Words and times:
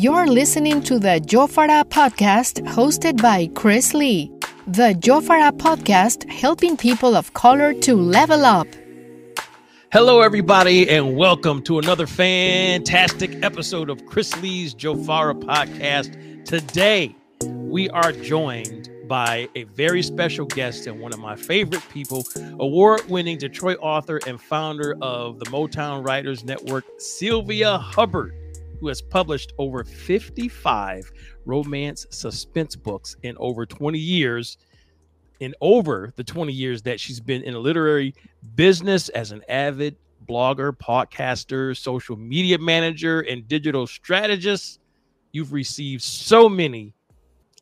You're 0.00 0.28
listening 0.28 0.80
to 0.84 0.98
the 0.98 1.20
Jofara 1.20 1.84
podcast 1.84 2.66
hosted 2.66 3.20
by 3.20 3.48
Chris 3.54 3.92
Lee. 3.92 4.32
The 4.66 4.94
Jofara 4.94 5.52
podcast 5.52 6.26
helping 6.30 6.78
people 6.78 7.14
of 7.14 7.34
color 7.34 7.74
to 7.74 7.96
level 7.96 8.46
up. 8.46 8.66
Hello, 9.92 10.22
everybody, 10.22 10.88
and 10.88 11.18
welcome 11.18 11.60
to 11.64 11.78
another 11.78 12.06
fantastic 12.06 13.44
episode 13.44 13.90
of 13.90 14.06
Chris 14.06 14.34
Lee's 14.40 14.74
Jofara 14.74 15.38
podcast. 15.38 16.46
Today, 16.46 17.14
we 17.44 17.90
are 17.90 18.12
joined 18.12 18.88
by 19.06 19.50
a 19.54 19.64
very 19.64 20.02
special 20.02 20.46
guest 20.46 20.86
and 20.86 20.98
one 20.98 21.12
of 21.12 21.18
my 21.18 21.36
favorite 21.36 21.86
people, 21.90 22.24
award 22.58 23.02
winning 23.10 23.36
Detroit 23.36 23.76
author 23.82 24.18
and 24.26 24.40
founder 24.40 24.96
of 25.02 25.38
the 25.40 25.44
Motown 25.46 26.06
Writers 26.06 26.42
Network, 26.42 26.86
Sylvia 26.96 27.76
Hubbard, 27.76 28.34
who 28.80 28.88
has 28.88 29.02
published 29.02 29.52
over 29.58 29.84
55 29.84 31.12
romance 31.44 32.06
suspense 32.10 32.74
books 32.74 33.14
in 33.22 33.36
over 33.38 33.66
20 33.66 33.98
years. 33.98 34.56
In 35.40 35.54
over 35.62 36.12
the 36.16 36.24
20 36.24 36.52
years 36.52 36.82
that 36.82 37.00
she's 37.00 37.20
been 37.20 37.42
in 37.42 37.54
a 37.54 37.58
literary 37.58 38.14
business 38.56 39.08
as 39.10 39.32
an 39.32 39.42
avid 39.48 39.96
blogger, 40.26 40.76
podcaster, 40.76 41.76
social 41.76 42.16
media 42.16 42.58
manager, 42.58 43.20
and 43.20 43.48
digital 43.48 43.86
strategist, 43.86 44.80
you've 45.32 45.52
received 45.52 46.02
so 46.02 46.48
many 46.48 46.92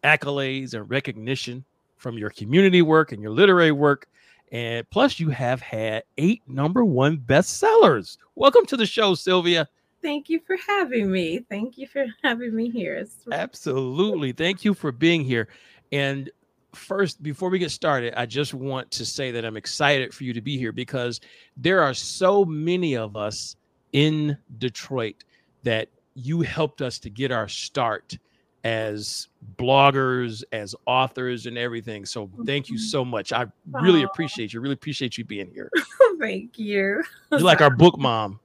accolades 0.03 0.75
and 0.75 0.91
recognition 0.91 1.65
from 1.97 2.19
your 2.19 2.31
community 2.31 2.83
work 2.83 3.13
and 3.13 3.23
your 3.23 3.31
literary 3.31 3.73
work. 3.73 4.09
And 4.51 4.89
plus, 4.91 5.21
you 5.21 5.29
have 5.31 5.61
had 5.61 6.05
eight 6.17 6.43
number 6.49 6.85
one 6.85 7.19
bestsellers. 7.19 8.17
Welcome 8.35 8.67
to 8.67 8.77
the 8.77 8.87
show, 8.87 9.15
Sylvia. 9.15 9.69
Thank 10.03 10.29
you 10.29 10.41
for 10.47 10.57
having 10.67 11.11
me. 11.11 11.41
Thank 11.51 11.77
you 11.79 11.87
for 11.87 12.07
having 12.23 12.55
me 12.55 12.71
here. 12.71 12.95
It's- 12.97 13.17
Absolutely. 13.33 14.33
Thank 14.33 14.65
you 14.65 14.75
for 14.75 14.93
being 14.93 15.25
here. 15.25 15.49
And 15.93 16.31
first, 16.75 17.23
before 17.23 17.49
we 17.51 17.59
get 17.59 17.71
started, 17.71 18.15
I 18.19 18.27
just 18.27 18.55
want 18.55 18.91
to 18.93 19.05
say 19.07 19.31
that 19.33 19.45
I'm 19.45 19.57
excited 19.57 20.15
for 20.15 20.25
you 20.25 20.33
to 20.33 20.41
be 20.41 20.57
here 20.59 20.73
because 20.73 21.21
there 21.57 21.83
are 21.83 21.95
so 21.95 22.45
many 22.45 22.97
of 22.97 23.17
us 23.17 23.57
in 23.93 24.37
Detroit 24.59 25.25
that 25.65 25.89
you 26.15 26.43
helped 26.43 26.83
us 26.83 26.99
to 27.01 27.11
get 27.11 27.33
our 27.33 27.49
start 27.49 28.19
as 28.65 29.29
bloggers, 29.57 30.43
as 30.53 30.75
authors, 30.85 31.47
and 31.47 31.57
everything. 31.57 32.05
So 32.05 32.29
thank 32.45 32.69
you 32.69 32.77
Mhm. 32.77 32.81
so 32.91 33.05
much. 33.05 33.33
I 33.33 33.47
really 33.71 34.03
appreciate 34.03 34.53
you. 34.53 34.61
Really 34.61 34.75
appreciate 34.75 35.17
you 35.17 35.25
being 35.25 35.51
here. 35.53 35.71
Thank 36.19 36.59
you. 36.59 37.03
You're 37.31 37.41
like 37.41 37.61
our 37.61 37.71
book 37.71 37.97
mom, 37.99 38.41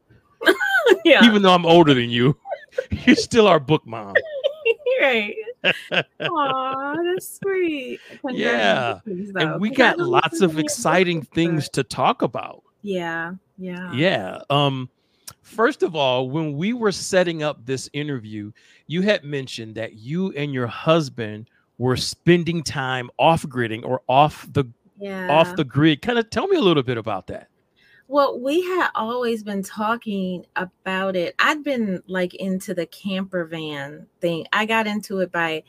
yeah, 1.05 1.25
even 1.25 1.41
though 1.41 1.53
I'm 1.53 1.65
older 1.65 1.93
than 1.93 2.09
you. 2.09 2.37
You're 2.91 3.15
still 3.15 3.47
our 3.47 3.59
book 3.59 3.85
mom. 3.85 4.15
right. 5.01 5.35
Aw, 6.21 6.95
that's 7.03 7.39
sweet. 7.39 7.99
Yeah. 8.29 8.99
And 9.05 9.61
we 9.61 9.69
got 9.69 9.97
lots 9.99 10.41
of 10.41 10.57
exciting 10.59 11.21
things 11.21 11.69
to 11.69 11.83
talk 11.83 12.21
about. 12.21 12.63
Yeah, 12.81 13.33
yeah. 13.57 13.91
Yeah. 13.93 14.39
Um 14.49 14.89
first 15.41 15.83
of 15.83 15.95
all, 15.95 16.29
when 16.29 16.57
we 16.57 16.73
were 16.73 16.91
setting 16.91 17.43
up 17.43 17.65
this 17.65 17.89
interview, 17.93 18.51
you 18.87 19.01
had 19.01 19.23
mentioned 19.23 19.75
that 19.75 19.93
you 19.93 20.31
and 20.33 20.53
your 20.53 20.67
husband 20.67 21.49
were 21.77 21.97
spending 21.97 22.63
time 22.63 23.09
off 23.19 23.43
gridding 23.43 23.83
or 23.85 24.01
off 24.07 24.47
the 24.51 24.65
Yeah. 24.97 25.27
off 25.29 25.55
the 25.55 25.63
grid. 25.63 26.01
Kind 26.01 26.17
of 26.17 26.29
tell 26.29 26.47
me 26.47 26.57
a 26.57 26.61
little 26.61 26.83
bit 26.83 26.97
about 26.97 27.27
that. 27.27 27.49
Well, 28.07 28.39
we 28.39 28.61
had 28.61 28.89
always 28.95 29.43
been 29.43 29.63
talking 29.63 30.45
about 30.55 31.15
it. 31.15 31.35
I'd 31.39 31.63
been 31.63 32.03
like 32.07 32.33
into 32.35 32.73
the 32.73 32.85
camper 32.85 33.45
van 33.45 34.07
thing. 34.21 34.45
I 34.53 34.65
got 34.65 34.87
into 34.87 35.19
it 35.19 35.31
by, 35.31 35.63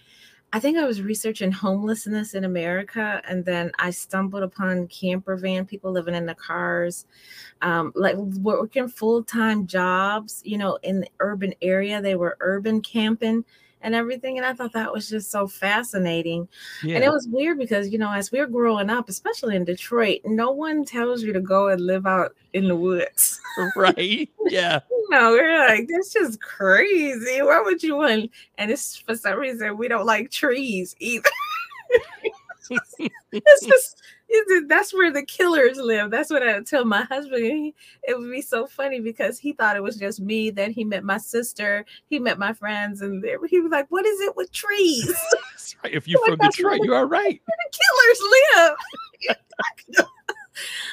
I 0.52 0.60
think 0.60 0.78
I 0.78 0.84
was 0.84 1.02
researching 1.02 1.52
homelessness 1.52 2.34
in 2.34 2.44
America, 2.44 3.22
and 3.28 3.44
then 3.44 3.72
I 3.78 3.90
stumbled 3.90 4.42
upon 4.42 4.89
camper 4.89 5.36
van 5.36 5.67
people 5.67 5.92
living 5.92 6.14
in 6.14 6.27
the 6.27 6.34
cars, 6.34 7.06
um, 7.62 7.92
like 7.96 8.17
working 8.17 8.89
full 8.89 9.24
time 9.24 9.66
jobs, 9.66 10.42
you 10.45 10.58
know, 10.58 10.78
in 10.83 11.01
the 11.01 11.08
urban 11.20 11.55
area. 11.62 12.02
They 12.02 12.16
were 12.16 12.36
urban 12.40 12.80
camping 12.83 13.45
and 13.84 13.95
everything, 13.95 14.39
and 14.39 14.46
I 14.46 14.55
thought 14.55 14.72
that 14.72 14.92
was 14.92 15.08
just 15.11 15.30
so 15.30 15.46
fascinating. 15.46 16.48
Yeah. 16.83 16.96
And 16.96 17.05
it 17.05 17.11
was 17.11 17.28
weird 17.28 17.58
because, 17.58 17.90
you 17.90 17.98
know, 17.98 18.11
as 18.11 18.33
we 18.33 18.40
were 18.40 18.46
growing 18.46 18.89
up, 18.89 19.11
especially 19.11 19.56
in 19.56 19.64
Detroit, 19.64 20.22
no 20.24 20.50
one 20.50 20.86
tells 20.86 21.22
you 21.22 21.34
to 21.34 21.40
go 21.40 21.68
and 21.68 21.83
live 21.83 22.06
out 22.06 22.34
in 22.55 22.67
the 22.67 22.74
woods. 22.74 23.39
right. 23.77 24.28
Yeah. 24.46 24.80
you 24.90 25.06
know, 25.11 25.33
we're 25.33 25.68
like, 25.68 25.86
that's 25.89 26.12
just 26.12 26.40
crazy. 26.40 27.42
Why 27.42 27.61
would 27.61 27.83
you 27.83 27.96
want? 27.96 28.30
And 28.56 28.70
it's 28.70 28.96
for 28.96 29.14
some 29.14 29.39
reason 29.39 29.77
we 29.77 29.86
don't 29.86 30.06
like 30.06 30.30
trees 30.30 30.96
either. 30.98 31.28
it's 32.70 33.67
just, 33.67 34.02
it's, 34.29 34.67
that's 34.69 34.95
where 34.95 35.13
the 35.13 35.25
killers 35.25 35.77
live. 35.77 36.11
That's 36.11 36.30
what 36.30 36.42
I 36.42 36.61
tell 36.61 36.85
my 36.85 37.02
husband. 37.02 37.45
He, 37.45 37.75
it 38.02 38.19
would 38.19 38.30
be 38.30 38.42
so 38.42 38.67
funny 38.67 39.01
because 39.01 39.39
he 39.39 39.52
thought 39.52 39.77
it 39.77 39.83
was 39.83 39.97
just 39.97 40.20
me. 40.20 40.51
Then 40.51 40.70
he 40.70 40.85
met 40.85 41.05
my 41.05 41.19
sister, 41.19 41.85
he 42.07 42.19
met 42.19 42.39
my 42.39 42.52
friends, 42.52 43.02
and 43.02 43.25
he 43.48 43.61
was 43.61 43.70
like, 43.70 43.86
What 43.91 44.07
is 44.07 44.20
it 44.20 44.36
with 44.36 44.52
trees? 44.52 45.14
Right. 45.83 45.95
If 45.95 46.07
you're 46.08 46.20
from 46.27 46.39
Detroit, 46.39 46.80
you 46.83 46.95
are 46.95 47.07
right. 47.07 47.41
killers 47.73 48.77
live. 49.96 50.07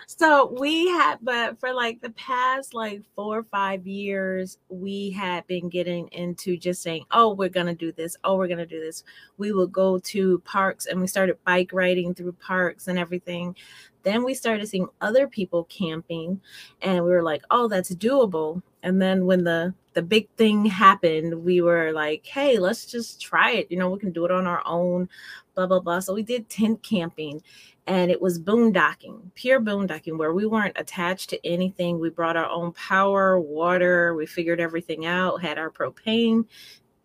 So 0.07 0.53
we 0.59 0.87
had, 0.87 1.17
but 1.21 1.59
for 1.59 1.73
like 1.73 2.01
the 2.01 2.11
past 2.11 2.73
like 2.73 3.03
four 3.15 3.39
or 3.39 3.43
five 3.43 3.85
years, 3.87 4.57
we 4.69 5.11
had 5.11 5.45
been 5.47 5.69
getting 5.69 6.07
into 6.09 6.57
just 6.57 6.81
saying, 6.81 7.05
oh, 7.11 7.33
we're 7.33 7.49
going 7.49 7.67
to 7.67 7.73
do 7.73 7.91
this. 7.91 8.17
Oh, 8.23 8.35
we're 8.35 8.47
going 8.47 8.57
to 8.57 8.65
do 8.65 8.79
this. 8.79 9.03
We 9.37 9.51
would 9.51 9.71
go 9.71 9.99
to 9.99 10.39
parks 10.39 10.85
and 10.85 10.99
we 10.99 11.07
started 11.07 11.37
bike 11.45 11.71
riding 11.73 12.13
through 12.13 12.33
parks 12.33 12.87
and 12.87 12.97
everything. 12.99 13.55
Then 14.03 14.23
we 14.23 14.33
started 14.33 14.67
seeing 14.67 14.87
other 14.99 15.27
people 15.27 15.65
camping 15.65 16.41
and 16.81 17.03
we 17.03 17.11
were 17.11 17.23
like, 17.23 17.43
oh, 17.51 17.67
that's 17.67 17.93
doable. 17.95 18.61
And 18.83 19.01
then 19.01 19.25
when 19.25 19.43
the 19.43 19.73
the 19.93 20.01
big 20.01 20.29
thing 20.37 20.65
happened, 20.65 21.43
we 21.43 21.61
were 21.61 21.91
like, 21.91 22.25
hey, 22.25 22.57
let's 22.57 22.85
just 22.85 23.19
try 23.21 23.51
it. 23.51 23.69
You 23.69 23.77
know, 23.77 23.89
we 23.89 23.99
can 23.99 24.13
do 24.13 24.23
it 24.23 24.31
on 24.31 24.47
our 24.47 24.61
own, 24.65 25.09
blah, 25.53 25.67
blah, 25.67 25.81
blah. 25.81 25.99
So 25.99 26.13
we 26.13 26.23
did 26.23 26.47
tent 26.47 26.81
camping 26.81 27.43
and 27.87 28.09
it 28.09 28.21
was 28.21 28.39
boondocking, 28.39 29.19
pure 29.35 29.59
boondocking, 29.59 30.17
where 30.17 30.33
we 30.33 30.45
weren't 30.45 30.79
attached 30.79 31.29
to 31.31 31.45
anything. 31.45 31.99
We 31.99 32.09
brought 32.09 32.37
our 32.37 32.49
own 32.49 32.71
power, 32.71 33.39
water, 33.39 34.15
we 34.15 34.25
figured 34.25 34.61
everything 34.61 35.05
out, 35.05 35.41
had 35.41 35.57
our 35.57 35.69
propane 35.69 36.45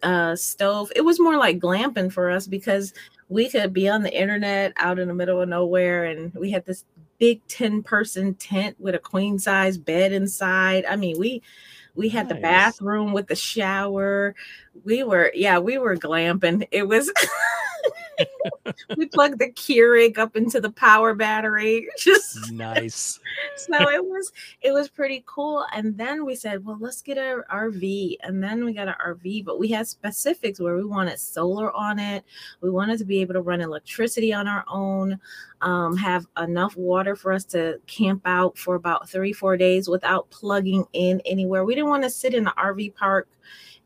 uh, 0.02 0.36
stove. 0.36 0.92
It 0.94 1.00
was 1.00 1.18
more 1.18 1.36
like 1.36 1.58
glamping 1.58 2.12
for 2.12 2.30
us 2.30 2.46
because 2.46 2.92
we 3.28 3.48
could 3.48 3.72
be 3.72 3.88
on 3.88 4.02
the 4.02 4.14
internet 4.14 4.72
out 4.76 4.98
in 4.98 5.08
the 5.08 5.14
middle 5.14 5.40
of 5.40 5.48
nowhere 5.48 6.04
and 6.04 6.32
we 6.34 6.50
had 6.50 6.64
this 6.64 6.84
big 7.18 7.46
10 7.48 7.82
person 7.82 8.34
tent 8.34 8.76
with 8.78 8.94
a 8.94 8.98
queen 8.98 9.38
size 9.38 9.78
bed 9.78 10.12
inside. 10.12 10.84
I 10.84 10.96
mean, 10.96 11.18
we 11.18 11.42
we 11.94 12.10
had 12.10 12.28
the 12.28 12.34
bathroom 12.34 13.14
with 13.14 13.26
the 13.26 13.34
shower. 13.34 14.34
We 14.84 15.02
were, 15.02 15.32
yeah, 15.34 15.58
we 15.58 15.78
were 15.78 15.96
glamping. 15.96 16.68
It 16.70 16.86
was 16.86 17.10
we 18.96 19.06
plugged 19.06 19.38
the 19.38 19.50
Keurig 19.50 20.18
up 20.18 20.36
into 20.36 20.60
the 20.60 20.70
power 20.70 21.14
battery. 21.14 21.88
Just 21.98 22.52
Nice. 22.52 23.18
so 23.56 23.90
it 23.90 24.04
was 24.04 24.32
it 24.62 24.72
was 24.72 24.88
pretty 24.88 25.22
cool. 25.26 25.66
And 25.74 25.96
then 25.96 26.24
we 26.24 26.34
said, 26.34 26.64
well, 26.64 26.78
let's 26.80 27.02
get 27.02 27.18
a 27.18 27.42
RV. 27.52 28.16
And 28.22 28.42
then 28.42 28.64
we 28.64 28.72
got 28.72 28.88
an 28.88 28.94
RV, 29.04 29.44
but 29.44 29.58
we 29.58 29.68
had 29.68 29.86
specifics 29.86 30.60
where 30.60 30.76
we 30.76 30.84
wanted 30.84 31.18
solar 31.18 31.72
on 31.72 31.98
it. 31.98 32.24
We 32.60 32.70
wanted 32.70 32.98
to 32.98 33.04
be 33.04 33.20
able 33.20 33.34
to 33.34 33.42
run 33.42 33.60
electricity 33.60 34.32
on 34.32 34.48
our 34.48 34.64
own, 34.68 35.18
um, 35.60 35.96
have 35.96 36.26
enough 36.38 36.76
water 36.76 37.16
for 37.16 37.32
us 37.32 37.44
to 37.46 37.80
camp 37.86 38.22
out 38.24 38.58
for 38.58 38.74
about 38.74 39.08
three, 39.08 39.32
four 39.32 39.56
days 39.56 39.88
without 39.88 40.28
plugging 40.30 40.84
in 40.92 41.20
anywhere. 41.24 41.64
We 41.64 41.74
didn't 41.74 41.90
want 41.90 42.04
to 42.04 42.10
sit 42.10 42.34
in 42.34 42.44
the 42.44 42.54
RV 42.56 42.94
park 42.94 43.28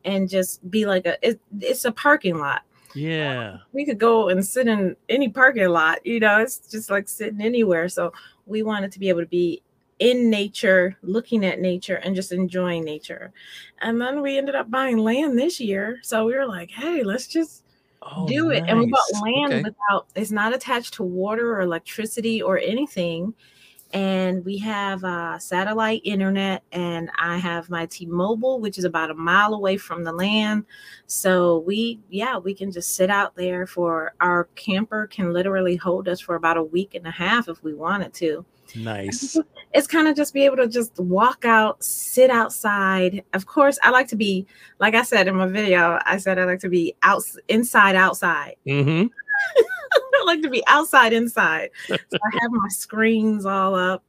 and 0.04 0.28
just 0.28 0.68
be 0.70 0.86
like 0.86 1.06
a 1.06 1.16
it, 1.26 1.40
it's 1.60 1.84
a 1.84 1.92
parking 1.92 2.38
lot 2.38 2.62
Yeah. 2.94 3.58
we 3.72 3.84
could 3.84 3.98
go 3.98 4.28
and 4.30 4.44
sit 4.44 4.66
in 4.68 4.96
any 5.08 5.28
parking 5.28 5.68
lot 5.68 6.04
you 6.04 6.18
know 6.20 6.40
it's 6.40 6.58
just 6.70 6.90
like 6.90 7.08
sitting 7.08 7.40
anywhere. 7.40 7.88
So 7.88 8.12
we 8.46 8.62
wanted 8.62 8.92
to 8.92 8.98
be 8.98 9.08
able 9.08 9.20
to 9.20 9.26
be 9.26 9.62
in 10.00 10.30
nature 10.30 10.96
looking 11.02 11.44
at 11.44 11.60
nature 11.60 11.96
and 11.96 12.16
just 12.16 12.32
enjoying 12.32 12.84
nature. 12.84 13.32
And 13.80 14.00
then 14.00 14.22
we 14.22 14.38
ended 14.38 14.54
up 14.54 14.70
buying 14.70 14.96
land 14.98 15.38
this 15.38 15.60
year. 15.60 15.98
So 16.02 16.24
we 16.26 16.34
were 16.34 16.46
like 16.46 16.70
hey 16.70 17.02
let's 17.02 17.26
just 17.26 17.64
Oh, 18.02 18.26
do 18.26 18.50
it. 18.50 18.64
And 18.68 18.78
we 18.78 18.86
bought 18.86 19.22
land 19.22 19.52
Okay. 19.52 19.62
without 19.62 20.06
it's 20.16 20.30
not 20.30 20.54
attached 20.54 20.94
to 20.94 21.02
water 21.02 21.52
or 21.54 21.60
electricity 21.60 22.42
or 22.42 22.58
anything 22.58 23.34
and 23.92 24.44
we 24.44 24.56
have 24.58 25.02
uh, 25.04 25.38
satellite 25.38 26.00
internet 26.04 26.62
and 26.72 27.10
i 27.18 27.36
have 27.36 27.68
my 27.70 27.86
T-Mobile 27.86 28.60
which 28.60 28.78
is 28.78 28.84
about 28.84 29.10
a 29.10 29.14
mile 29.14 29.54
away 29.54 29.76
from 29.76 30.04
the 30.04 30.12
land 30.12 30.64
so 31.06 31.58
we 31.60 32.00
yeah 32.08 32.38
we 32.38 32.54
can 32.54 32.70
just 32.70 32.94
sit 32.94 33.10
out 33.10 33.34
there 33.36 33.66
for 33.66 34.14
our 34.20 34.44
camper 34.54 35.06
can 35.06 35.32
literally 35.32 35.76
hold 35.76 36.08
us 36.08 36.20
for 36.20 36.34
about 36.34 36.56
a 36.56 36.62
week 36.62 36.94
and 36.94 37.06
a 37.06 37.10
half 37.10 37.48
if 37.48 37.62
we 37.62 37.74
wanted 37.74 38.12
to 38.14 38.44
Nice. 38.76 39.36
It's 39.72 39.86
kind 39.86 40.08
of 40.08 40.16
just 40.16 40.34
be 40.34 40.44
able 40.44 40.56
to 40.56 40.66
just 40.66 40.98
walk 40.98 41.44
out, 41.44 41.84
sit 41.84 42.28
outside. 42.28 43.22
Of 43.34 43.46
course, 43.46 43.78
I 43.84 43.90
like 43.90 44.08
to 44.08 44.16
be, 44.16 44.44
like 44.80 44.96
I 44.96 45.02
said 45.02 45.28
in 45.28 45.36
my 45.36 45.46
video, 45.46 46.00
I 46.04 46.16
said 46.16 46.40
I 46.40 46.44
like 46.44 46.58
to 46.60 46.68
be 46.68 46.96
out 47.04 47.22
inside, 47.46 47.94
outside. 47.94 48.56
Mm-hmm. 48.66 49.06
I 50.20 50.24
like 50.24 50.42
to 50.42 50.50
be 50.50 50.62
outside, 50.66 51.12
inside. 51.12 51.70
So 51.86 51.94
I 52.12 52.38
have 52.40 52.50
my 52.52 52.68
screens 52.68 53.46
all 53.46 53.74
up 53.74 54.04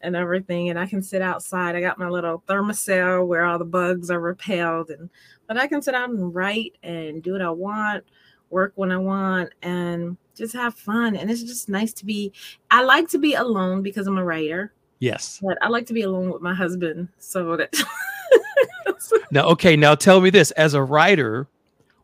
and 0.00 0.14
everything, 0.14 0.68
and 0.68 0.78
I 0.78 0.86
can 0.86 1.02
sit 1.02 1.22
outside. 1.22 1.74
I 1.74 1.80
got 1.80 1.98
my 1.98 2.08
little 2.08 2.42
Thermacell 2.46 3.26
where 3.26 3.44
all 3.44 3.58
the 3.58 3.64
bugs 3.64 4.10
are 4.10 4.20
repelled, 4.20 4.90
and 4.90 5.08
but 5.46 5.56
I 5.56 5.66
can 5.66 5.82
sit 5.82 5.94
out 5.94 6.10
and 6.10 6.34
write 6.34 6.76
and 6.82 7.22
do 7.22 7.32
what 7.32 7.42
I 7.42 7.50
want, 7.50 8.04
work 8.50 8.72
when 8.76 8.92
I 8.92 8.98
want, 8.98 9.50
and 9.62 10.16
just 10.34 10.54
have 10.54 10.74
fun. 10.74 11.16
And 11.16 11.30
it's 11.30 11.42
just 11.42 11.68
nice 11.68 11.92
to 11.94 12.04
be. 12.04 12.32
I 12.70 12.82
like 12.82 13.08
to 13.10 13.18
be 13.18 13.34
alone 13.34 13.82
because 13.82 14.06
I'm 14.06 14.18
a 14.18 14.24
writer, 14.24 14.72
Yes. 14.98 15.40
but 15.42 15.56
I 15.62 15.68
like 15.68 15.86
to 15.86 15.94
be 15.94 16.02
alone 16.02 16.30
with 16.30 16.42
my 16.42 16.54
husband 16.54 17.08
so 17.18 17.56
that. 17.56 17.74
Now, 19.30 19.48
okay. 19.48 19.74
Now, 19.74 19.94
tell 19.94 20.20
me 20.20 20.30
this: 20.30 20.50
as 20.52 20.74
a 20.74 20.82
writer, 20.82 21.48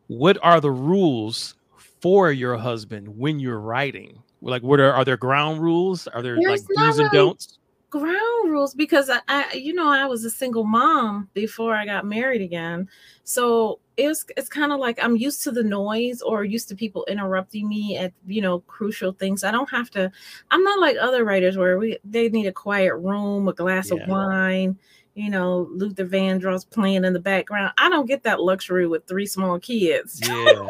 what 0.07 0.37
are 0.43 0.59
the 0.59 0.71
rules 0.71 1.55
for 2.01 2.31
your 2.31 2.57
husband 2.57 3.07
when 3.17 3.39
you're 3.39 3.59
writing? 3.59 4.21
Like, 4.41 4.63
what 4.63 4.79
are 4.79 4.93
are 4.93 5.05
there 5.05 5.17
ground 5.17 5.61
rules? 5.61 6.07
Are 6.07 6.21
there 6.21 6.35
There's 6.35 6.47
like 6.47 6.61
do's 6.75 6.99
and 6.99 7.09
don'ts? 7.11 7.57
ground 7.89 8.49
rules 8.49 8.73
because 8.73 9.09
I, 9.09 9.19
I 9.27 9.53
you 9.53 9.73
know 9.73 9.89
I 9.89 10.05
was 10.05 10.23
a 10.23 10.29
single 10.29 10.63
mom 10.63 11.29
before 11.33 11.75
I 11.75 11.85
got 11.85 12.05
married 12.05 12.41
again. 12.41 12.87
So 13.25 13.79
it's 13.97 14.25
it's 14.37 14.47
kind 14.49 14.71
of 14.71 14.79
like 14.79 14.97
I'm 15.03 15.15
used 15.17 15.43
to 15.43 15.51
the 15.51 15.61
noise 15.63 16.21
or 16.21 16.43
used 16.45 16.69
to 16.69 16.75
people 16.75 17.05
interrupting 17.09 17.67
me 17.67 17.97
at 17.97 18.13
you 18.25 18.41
know 18.41 18.61
crucial 18.61 19.11
things. 19.11 19.43
I 19.43 19.51
don't 19.51 19.69
have 19.69 19.89
to 19.91 20.09
I'm 20.51 20.63
not 20.63 20.79
like 20.79 20.95
other 20.99 21.23
writers 21.25 21.57
where 21.57 21.77
we 21.77 21.97
they 22.05 22.29
need 22.29 22.47
a 22.47 22.53
quiet 22.53 22.95
room, 22.95 23.47
a 23.49 23.53
glass 23.53 23.91
Yeah. 23.91 24.01
of 24.03 24.07
wine, 24.09 24.79
you 25.13 25.29
know, 25.29 25.67
Luther 25.73 26.05
Vandross 26.05 26.67
playing 26.67 27.03
in 27.03 27.11
the 27.13 27.19
background. 27.19 27.73
I 27.77 27.89
don't 27.89 28.07
get 28.07 28.23
that 28.23 28.41
luxury 28.41 28.87
with 28.87 29.05
three 29.05 29.25
small 29.27 29.59
kids. 29.59 30.19
Yeah. 30.25 30.67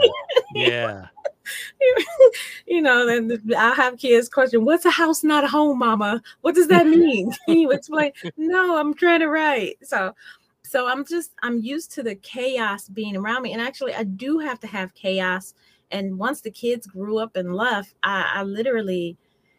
Yeah. 0.55 1.05
you 2.65 2.81
know, 2.81 3.05
then 3.05 3.41
I 3.57 3.73
have 3.73 3.97
kids 3.97 4.29
question, 4.29 4.65
"What's 4.65 4.85
a 4.85 4.91
house 4.91 5.23
not 5.23 5.43
a 5.43 5.47
home, 5.47 5.79
Mama? 5.79 6.21
What 6.41 6.55
does 6.55 6.67
that 6.67 6.87
mean?" 6.87 7.31
Can 7.45 7.59
you 7.59 7.71
explain? 7.71 8.11
no, 8.37 8.77
I'm 8.77 8.93
trying 8.93 9.21
to 9.21 9.27
write. 9.27 9.77
So, 9.83 10.13
so 10.63 10.87
I'm 10.87 11.05
just 11.05 11.31
I'm 11.41 11.59
used 11.59 11.91
to 11.93 12.03
the 12.03 12.15
chaos 12.15 12.87
being 12.87 13.15
around 13.15 13.43
me, 13.43 13.53
and 13.53 13.61
actually, 13.61 13.93
I 13.93 14.03
do 14.03 14.39
have 14.39 14.59
to 14.61 14.67
have 14.67 14.93
chaos. 14.93 15.53
And 15.91 16.17
once 16.17 16.41
the 16.41 16.51
kids 16.51 16.87
grew 16.87 17.17
up 17.17 17.35
and 17.35 17.53
left, 17.53 17.95
I, 18.01 18.31
I 18.35 18.43
literally 18.43 19.17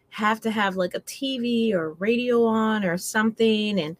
have 0.09 0.41
to 0.41 0.51
have 0.51 0.75
like 0.75 0.95
a 0.95 1.01
TV 1.01 1.73
or 1.73 1.93
radio 1.93 2.43
on 2.45 2.83
or 2.83 2.97
something, 2.97 3.79
and 3.79 3.97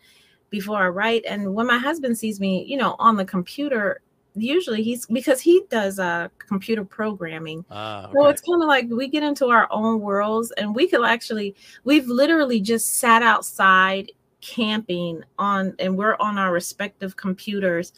before 0.53 0.77
I 0.77 0.87
write. 0.87 1.25
And 1.27 1.55
when 1.55 1.65
my 1.65 1.79
husband 1.79 2.15
sees 2.15 2.39
me, 2.39 2.63
you 2.67 2.77
know, 2.77 2.95
on 2.99 3.17
the 3.17 3.25
computer, 3.25 4.01
usually 4.35 4.81
he's 4.81 5.05
because 5.05 5.39
he 5.41 5.63
does 5.69 5.99
uh 5.99 6.27
computer 6.39 6.83
programming. 6.83 7.63
Ah, 7.69 8.09
so 8.13 8.27
it's 8.27 8.41
kind 8.41 8.61
of 8.61 8.67
like 8.67 8.87
we 8.89 9.07
get 9.07 9.23
into 9.23 9.47
our 9.47 9.67
own 9.71 9.99
worlds 9.99 10.51
and 10.57 10.75
we 10.75 10.87
could 10.87 11.03
actually 11.05 11.55
we've 11.83 12.07
literally 12.07 12.59
just 12.59 12.97
sat 12.97 13.21
outside 13.21 14.11
camping 14.41 15.23
on 15.39 15.73
and 15.79 15.97
we're 15.97 16.17
on 16.19 16.37
our 16.37 16.51
respective 16.51 17.15
computers 17.15 17.93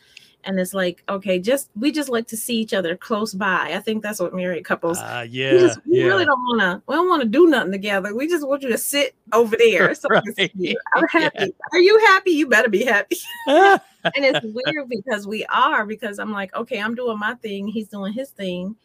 and 0.45 0.59
it's 0.59 0.74
like 0.74 1.03
okay 1.09 1.39
just 1.39 1.69
we 1.75 1.92
just 1.92 2.09
like 2.09 2.27
to 2.27 2.38
see 2.38 2.57
each 2.57 2.74
other 2.74 2.95
close 2.95 3.33
by 3.33 3.71
i 3.74 3.80
think 3.80 4.01
that's 4.01 4.19
what 4.19 4.33
married 4.33 4.63
couples 4.63 4.97
ah, 5.01 5.21
we, 5.24 5.30
yeah. 5.30 5.51
just, 5.51 5.80
we 5.86 6.00
yeah. 6.00 6.06
really 6.06 6.25
don't 6.25 6.39
want 6.39 6.62
to 6.62 6.81
we 6.88 6.95
don't 6.95 7.09
want 7.09 7.21
to 7.21 7.27
do 7.27 7.47
nothing 7.47 7.71
together 7.71 8.15
we 8.15 8.27
just 8.27 8.47
want 8.47 8.62
you 8.62 8.69
to 8.69 8.77
sit 8.77 9.15
over 9.33 9.56
there 9.57 9.94
so 9.95 10.07
we 10.09 10.45
Right. 10.56 10.75
i'm 10.95 11.07
happy 11.07 11.53
are 11.74 11.80
you 11.80 12.00
happy 12.00 12.31
you 12.31 12.47
better 12.47 12.69
be 12.69 12.86
happy 12.86 13.18
and 13.47 13.81
it's 14.03 14.45
weird 14.45 14.89
because 14.89 15.27
we 15.27 15.45
are 15.45 15.86
because 15.86 16.19
i'm 16.19 16.31
like 16.31 16.56
okay 16.56 16.80
i'm 16.80 16.95
doing 16.95 17.19
my 17.19 17.33
thing 17.36 17.68
he's 17.68 17.88
doing 17.88 18.13
his 18.13 18.30
thing 18.30 18.75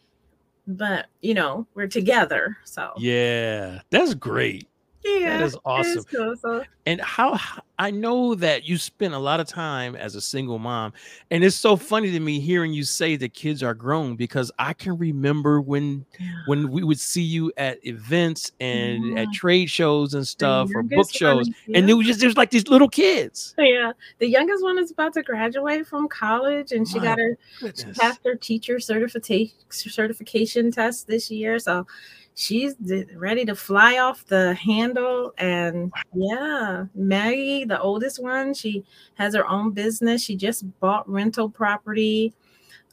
but 0.67 1.07
you 1.21 1.33
know 1.33 1.67
we're 1.73 1.87
together 1.87 2.57
so 2.63 2.93
yeah. 2.97 3.81
That's 3.89 4.13
great. 4.13 4.67
Yeah 5.03 5.37
That 5.37 5.45
is 5.45 5.57
awesome. 5.65 6.05
So 6.37 6.63
And 6.85 7.01
how 7.01 7.39
I 7.79 7.91
know 7.91 8.35
that 8.35 8.63
you 8.65 8.77
spend 8.77 9.13
a 9.13 9.19
lot 9.19 9.39
of 9.39 9.47
time 9.47 9.95
as 9.95 10.15
a 10.15 10.21
single 10.21 10.59
mom, 10.59 10.93
and 11.31 11.43
it's 11.43 11.55
so 11.55 11.75
funny 11.75 12.11
to 12.11 12.19
me 12.19 12.39
hearing 12.39 12.73
you 12.73 12.83
say 12.83 13.15
the 13.15 13.29
kids 13.29 13.63
are 13.63 13.73
grown 13.73 14.15
because 14.15 14.51
I 14.59 14.73
can 14.73 14.97
remember 14.97 15.61
when 15.61 16.05
when 16.45 16.69
we 16.71 16.83
would 16.83 16.99
see 16.99 17.23
you 17.23 17.51
at 17.57 17.85
events 17.85 18.51
and 18.59 19.17
at 19.17 19.31
trade 19.33 19.69
shows 19.69 20.13
and 20.13 20.27
stuff 20.27 20.69
or 20.75 20.83
book 20.83 21.11
shows, 21.11 21.47
and 21.73 21.87
yeah. 21.87 21.91
it 21.91 21.97
was 21.97 22.07
just 22.07 22.19
there's 22.19 22.37
like 22.37 22.51
these 22.51 22.67
little 22.67 22.89
kids. 22.89 23.55
yeah 23.57 23.93
the 24.19 24.27
youngest 24.27 24.63
one 24.63 24.77
is 24.77 24.91
about 24.91 25.13
to 25.13 25.23
graduate 25.23 25.87
from 25.87 26.07
college 26.07 26.71
and 26.71 26.87
she 26.87 26.99
My 26.99 27.05
got 27.05 27.19
her 27.19 27.37
she 27.75 27.85
passed 27.93 28.19
her 28.25 28.35
teacher 28.35 28.79
certification 28.79 29.55
certification 29.69 30.71
test 30.71 31.07
this 31.07 31.31
year 31.31 31.57
so 31.59 31.85
she's 32.35 32.75
ready 33.15 33.45
to 33.45 33.55
fly 33.55 33.97
off 33.97 34.25
the 34.25 34.53
handle 34.55 35.33
and 35.37 35.91
yeah 36.13 36.85
maggie 36.95 37.65
the 37.65 37.79
oldest 37.79 38.21
one 38.21 38.53
she 38.53 38.83
has 39.15 39.35
her 39.35 39.47
own 39.47 39.71
business 39.71 40.23
she 40.23 40.35
just 40.35 40.63
bought 40.79 41.07
rental 41.09 41.49
property 41.49 42.33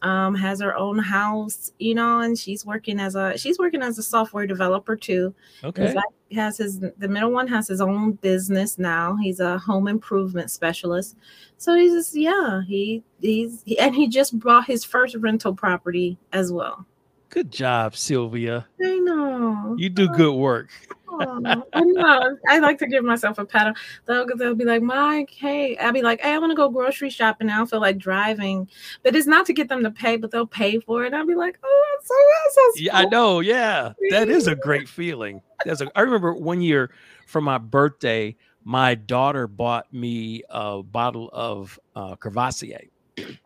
um 0.02 0.35
has 0.35 0.61
her 0.61 0.76
own 0.76 0.99
house 0.99 1.73
you 1.79 1.94
know 1.94 2.20
and 2.20 2.38
she's 2.38 2.67
working 2.67 3.00
as 3.00 3.14
a 3.14 3.37
she's 3.37 3.58
working 3.58 3.82
as 3.82 3.99
a 3.99 4.02
software 4.02 4.46
developer 4.46 4.96
too 4.96 5.35
Okay. 5.64 5.94
Has 6.35 6.58
his 6.58 6.81
the 6.81 7.08
middle 7.08 7.31
one 7.31 7.49
has 7.49 7.69
his 7.69 7.81
own 7.81 8.12
business 8.12 8.79
now. 8.79 9.17
He's 9.17 9.40
a 9.40 9.56
home 9.56 9.88
improvement 9.88 10.50
specialist. 10.50 11.17
So 11.56 11.75
he's 11.75 11.93
just 11.93 12.14
yeah, 12.14 12.61
he 12.67 13.02
he's 13.20 13.62
he, 13.64 13.79
and 13.79 13.94
he 13.94 14.08
just 14.08 14.38
bought 14.38 14.67
his 14.67 14.85
first 14.85 15.14
rental 15.17 15.55
property 15.55 16.19
as 16.35 16.52
well. 16.52 16.85
Good 17.30 17.50
job, 17.50 17.94
Sylvia. 17.94 18.66
I 18.82 18.96
know. 18.98 19.75
You 19.78 19.90
do 19.90 20.08
good 20.08 20.34
work. 20.34 20.70
Aw, 21.08 21.62
I 21.75 21.80
know. 21.80 22.36
I 22.48 22.58
like 22.58 22.78
to 22.78 22.86
give 22.86 23.04
myself 23.04 23.38
a 23.38 23.44
pat. 23.44 23.66
on- 23.69 23.75
They'll, 24.06 24.26
they'll 24.36 24.54
be 24.54 24.64
like, 24.64 24.82
Mike, 24.82 25.30
hey. 25.30 25.76
I'll 25.76 25.92
be 25.92 26.02
like, 26.02 26.20
hey, 26.20 26.32
I 26.34 26.38
want 26.38 26.50
to 26.52 26.56
go 26.56 26.69
grocery 26.69 27.10
shopping. 27.10 27.50
I 27.50 27.56
don't 27.58 27.69
feel 27.69 27.80
like 27.80 27.98
driving. 27.98 28.69
But 29.02 29.14
it's 29.14 29.26
not 29.26 29.44
to 29.46 29.52
get 29.52 29.69
them 29.69 29.82
to 29.84 29.90
pay, 29.90 30.16
but 30.16 30.30
they'll 30.30 30.46
pay 30.46 30.80
for 30.80 31.04
it. 31.04 31.12
I'll 31.12 31.26
be 31.26 31.34
like, 31.34 31.58
oh, 31.62 31.84
I'm 31.98 32.04
so, 32.04 32.14
I'm 32.14 32.72
so 32.75 32.80
Yeah, 32.82 32.96
I 32.96 33.04
know. 33.06 33.40
Yeah, 33.40 33.92
that 34.10 34.28
is 34.28 34.46
a 34.46 34.54
great 34.54 34.88
feeling. 34.88 35.42
That's 35.64 35.80
a. 35.80 35.90
I 35.96 36.02
remember 36.02 36.32
one 36.32 36.60
year 36.62 36.90
for 37.26 37.40
my 37.40 37.58
birthday, 37.58 38.36
my 38.64 38.94
daughter 38.94 39.46
bought 39.46 39.92
me 39.92 40.42
a 40.50 40.82
bottle 40.82 41.30
of 41.32 41.78
uh, 41.96 42.16
Courvoisier, 42.16 42.84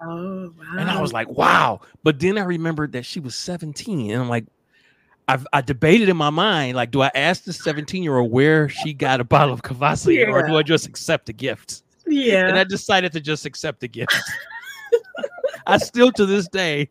Oh, 0.01 0.53
wow. 0.59 0.79
and 0.79 0.91
I 0.91 1.01
was 1.01 1.13
like, 1.13 1.29
"Wow!" 1.29 1.81
But 2.03 2.19
then 2.21 2.39
I 2.39 2.45
remembered 2.45 2.93
that 2.93 3.05
she 3.05 3.21
was 3.21 3.35
17, 3.35 4.11
and 4.11 4.23
I'm 4.23 4.29
like, 4.29 4.45
I've, 5.29 5.47
I 5.53 5.61
debated 5.61 6.09
in 6.09 6.17
my 6.17 6.31
mind, 6.31 6.77
like, 6.77 6.91
do 6.91 7.01
I 7.01 7.11
ask 7.15 7.45
the 7.45 7.53
17 7.53 8.03
year 8.03 8.19
old 8.19 8.31
where 8.31 8.69
she 8.69 8.93
got 8.93 9.21
a 9.21 9.25
bottle 9.25 9.55
of 9.55 9.63
Courvoisier, 9.65 10.31
or 10.31 10.47
do 10.47 10.57
I 10.57 10.63
just 10.63 10.87
accept 10.87 11.27
the 11.27 11.33
gift? 11.33 11.83
yeah. 12.07 12.49
And 12.49 12.59
I 12.59 12.65
decided 12.65 13.13
to 13.13 13.21
just 13.21 13.47
accept 13.47 13.81
the 13.81 13.89
gift. 13.89 14.15
I 15.67 15.79
still, 15.79 16.11
to 16.13 16.27
this 16.27 16.49
day, 16.49 16.91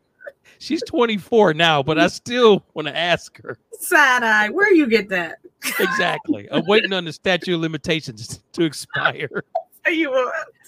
she's 0.58 0.82
24 0.84 1.54
now, 1.54 1.82
but 1.82 1.98
I 1.98 2.06
still 2.06 2.64
want 2.74 2.88
to 2.88 2.96
ask 2.96 3.40
her. 3.42 3.58
Side 3.78 4.22
eye. 4.22 4.48
Where 4.48 4.72
you 4.72 4.86
get 4.86 5.08
that? 5.10 5.38
Exactly. 5.78 6.48
I'm 6.50 6.66
waiting 6.66 6.92
on 6.92 7.04
the 7.04 7.12
statute 7.12 7.54
of 7.54 7.60
limitations 7.60 8.40
to 8.52 8.64
expire 8.64 9.44
Are 9.84 9.92
you? 9.92 10.10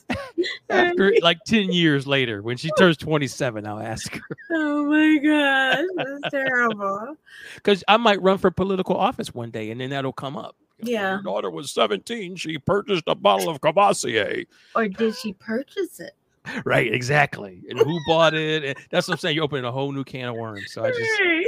after 0.71 1.13
oh, 1.15 1.19
like 1.23 1.39
10 1.47 1.73
years 1.73 2.07
later. 2.07 2.43
When 2.43 2.57
she 2.57 2.71
turns 2.79 2.97
27, 2.97 3.67
I'll 3.67 3.81
ask 3.81 4.13
her. 4.15 4.21
Oh 4.57 4.85
my 4.87 5.19
gosh, 5.19 5.85
that's 5.97 6.31
terrible. 6.31 7.17
Because 7.57 7.83
I 7.89 7.97
might 7.97 8.23
run 8.23 8.39
for 8.39 8.51
political 8.51 8.97
office 8.97 9.35
one 9.35 9.51
day 9.51 9.71
and 9.71 9.81
then 9.81 9.91
that'll 9.91 10.13
come 10.13 10.37
up. 10.37 10.55
Yeah. 10.81 11.15
Your 11.15 11.23
daughter 11.23 11.51
was 11.51 11.73
17. 11.73 12.37
She 12.37 12.59
purchased 12.59 13.05
a 13.07 13.15
bottle 13.15 13.49
of 13.49 13.61
Courvoisier. 13.61 14.45
Or 14.77 14.87
did 14.89 15.17
she 15.17 15.33
purchase 15.33 16.01
it? 16.01 16.13
Right, 16.67 16.93
exactly. 16.93 17.63
And 17.71 17.79
who 17.79 17.99
bought 18.07 18.35
it? 18.35 18.65
And 18.65 18.77
that's 18.91 19.09
what 19.09 19.15
I'm 19.15 19.19
saying. 19.19 19.35
You're 19.35 19.45
opening 19.45 19.65
a 19.65 19.73
whole 19.73 19.91
new 19.93 20.05
can 20.05 20.29
of 20.29 20.35
worms. 20.37 20.73
So 20.73 20.85
I 20.85 20.91
just, 20.91 21.01
Right. 21.01 21.47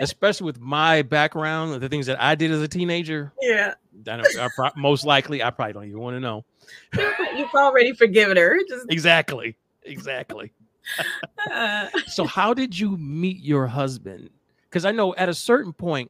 especially 0.00 0.44
with 0.46 0.58
my 0.60 1.02
background 1.02 1.80
the 1.80 1.88
things 1.88 2.06
that 2.06 2.20
I 2.20 2.34
did 2.34 2.50
as 2.50 2.60
a 2.60 2.66
teenager, 2.68 3.32
Yeah. 3.40 3.74
I 4.08 4.20
I 4.40 4.48
pro- 4.54 4.70
most 4.76 5.04
likely, 5.04 5.42
I 5.42 5.50
probably 5.50 5.72
don't 5.72 5.84
even 5.84 6.00
want 6.00 6.16
to 6.16 6.20
know. 6.20 6.44
You've 7.36 7.54
already 7.54 7.92
forgiven 7.92 8.36
her. 8.36 8.58
Just 8.68 8.86
Exactly. 8.88 9.56
Exactly. 9.84 10.52
uh, 11.52 11.88
so 12.06 12.24
how 12.24 12.54
did 12.54 12.78
you 12.78 12.96
meet 12.96 13.42
your 13.42 13.66
husband 13.66 14.30
because 14.70 14.84
i 14.84 14.92
know 14.92 15.12
at 15.16 15.28
a 15.28 15.34
certain 15.34 15.72
point 15.72 16.08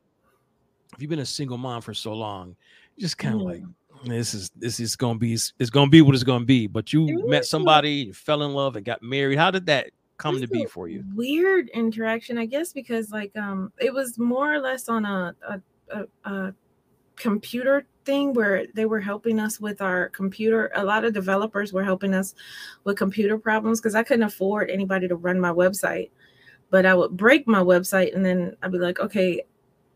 if 0.94 1.00
you've 1.00 1.08
been 1.08 1.20
a 1.20 1.24
single 1.24 1.56
mom 1.56 1.80
for 1.80 1.94
so 1.94 2.12
long 2.12 2.54
just 2.98 3.16
kind 3.16 3.36
of 3.36 3.40
like 3.40 3.62
this 4.04 4.34
is 4.34 4.50
this 4.54 4.78
is 4.78 4.94
gonna 4.94 5.18
be 5.18 5.32
it's 5.32 5.70
gonna 5.70 5.88
be 5.88 6.02
what 6.02 6.14
it's 6.14 6.24
gonna 6.24 6.44
be 6.44 6.66
but 6.66 6.92
you 6.92 7.26
met 7.26 7.46
somebody 7.46 7.90
you 7.90 8.12
fell 8.12 8.42
in 8.42 8.52
love 8.52 8.76
and 8.76 8.84
got 8.84 9.02
married 9.02 9.38
how 9.38 9.50
did 9.50 9.64
that 9.64 9.88
come 10.18 10.40
to 10.40 10.48
be 10.48 10.64
for 10.64 10.88
you 10.88 11.04
Weird 11.14 11.68
interaction, 11.70 12.38
I 12.38 12.46
guess, 12.46 12.72
because 12.72 13.10
like 13.10 13.36
um, 13.36 13.72
it 13.78 13.92
was 13.92 14.18
more 14.18 14.52
or 14.52 14.60
less 14.60 14.88
on 14.88 15.04
a 15.04 15.34
a, 15.48 15.60
a, 15.90 16.30
a 16.30 16.54
computer 17.16 17.86
thing 18.04 18.32
where 18.32 18.66
they 18.74 18.86
were 18.86 19.00
helping 19.00 19.40
us 19.40 19.60
with 19.60 19.82
our 19.82 20.08
computer. 20.10 20.70
A 20.74 20.84
lot 20.84 21.04
of 21.04 21.12
developers 21.12 21.72
were 21.72 21.84
helping 21.84 22.14
us 22.14 22.34
with 22.84 22.96
computer 22.96 23.36
problems 23.38 23.80
because 23.80 23.94
I 23.94 24.02
couldn't 24.02 24.22
afford 24.22 24.70
anybody 24.70 25.08
to 25.08 25.16
run 25.16 25.40
my 25.40 25.50
website. 25.50 26.10
But 26.70 26.86
I 26.86 26.94
would 26.94 27.16
break 27.16 27.46
my 27.46 27.60
website 27.60 28.14
and 28.14 28.24
then 28.24 28.56
I'd 28.62 28.72
be 28.72 28.78
like, 28.78 29.00
okay, 29.00 29.42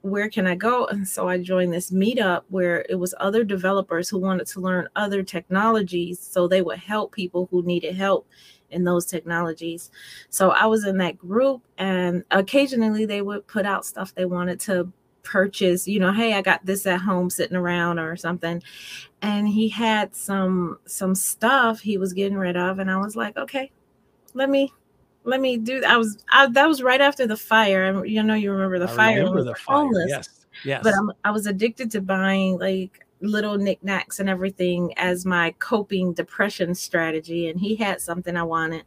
where 0.03 0.31
can 0.31 0.47
I 0.47 0.55
go? 0.55 0.87
And 0.87 1.07
so 1.07 1.29
I 1.29 1.39
joined 1.39 1.73
this 1.73 1.91
meetup 1.91 2.43
where 2.49 2.87
it 2.89 2.95
was 2.95 3.15
other 3.19 3.45
developers 3.45 4.09
who 4.09 4.19
wanted 4.19 4.47
to 4.49 4.61
learn 4.61 4.89
other 4.97 5.23
technologies 5.23 6.19
so 6.19 6.49
they 6.49 6.63
would 6.63 6.79
help 6.79 7.13
people 7.13 7.49
who 7.51 7.63
needed 7.63 7.95
help 7.95 8.27
in 8.71 8.85
those 8.85 9.05
technologies. 9.05 9.91
So 10.31 10.51
I 10.51 10.67
was 10.67 10.87
in 10.87 10.97
that 10.99 11.19
group 11.19 11.63
and 11.77 12.25
occasionally 12.31 13.05
they 13.05 13.21
would 13.21 13.47
put 13.47 13.67
out 13.67 13.85
stuff 13.85 14.15
they 14.15 14.25
wanted 14.25 14.61
to 14.61 14.91
purchase, 15.23 15.87
you 15.87 16.01
know, 16.01 16.13
hey, 16.13 16.35
I 16.35 16.43
got 16.43 16.65
this 16.65 16.87
at 16.87 17.01
home 17.01 17.31
sitting 17.31 17.57
around 17.57 17.99
or 17.99 18.17
something. 18.17 18.63
And 19.23 19.49
he 19.49 19.69
had 19.69 20.15
some 20.15 20.79
some 20.87 21.15
stuff 21.15 21.81
he 21.81 21.99
was 21.99 22.13
getting 22.13 22.39
rid 22.39 22.57
of 22.57 22.79
and 22.79 22.91
I 22.91 22.97
was 22.97 23.17
like, 23.17 23.37
okay, 23.37 23.71
let 24.35 24.49
me 24.49 24.73
let 25.25 25.41
me 25.41 25.57
do 25.59 25.83
I 25.87 25.97
was 25.97 26.19
I, 26.31 26.49
that 26.49 26.67
was 26.67 26.83
right 26.83 27.01
after 27.01 27.27
the 27.27 27.37
fire. 27.37 28.05
You 28.05 28.23
know, 28.23 28.35
you 28.35 28.53
remember 28.53 28.79
the 28.79 28.91
I 28.91 28.97
fire. 28.97 29.19
remember 29.19 29.45
the 29.45 29.55
fire. 29.55 29.77
Homeless. 29.77 30.07
Yes. 30.09 30.47
Yes. 30.65 30.81
But 30.83 30.95
I'm, 30.95 31.13
I 31.25 31.31
was 31.31 31.47
addicted 31.47 31.91
to 31.93 32.01
buying 32.01 32.59
like 32.59 33.07
little 33.21 33.59
knickknacks 33.59 34.19
and 34.19 34.29
everything 34.31 34.95
as 34.97 35.27
my 35.27 35.55
coping 35.59 36.15
depression 36.15 36.75
strategy. 36.75 37.49
And 37.49 37.61
he 37.61 37.77
had 37.77 38.01
something 38.01 38.37
I 38.37 38.43
wanted. 38.43 38.85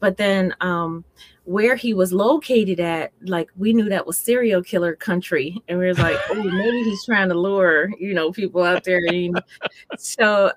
But 0.00 0.16
then 0.16 0.54
um 0.60 1.04
where 1.48 1.76
he 1.76 1.94
was 1.94 2.12
located 2.12 2.78
at, 2.78 3.10
like 3.22 3.48
we 3.56 3.72
knew 3.72 3.88
that 3.88 4.06
was 4.06 4.20
serial 4.20 4.62
killer 4.62 4.94
country. 4.94 5.56
And 5.66 5.78
we 5.78 5.86
was 5.86 5.98
like, 5.98 6.18
oh, 6.28 6.34
maybe 6.34 6.82
he's 6.82 7.06
trying 7.06 7.30
to 7.30 7.34
lure, 7.34 7.88
you 7.98 8.12
know, 8.12 8.30
people 8.30 8.62
out 8.62 8.84
there. 8.84 9.00
And 9.06 9.42
so 9.96 10.52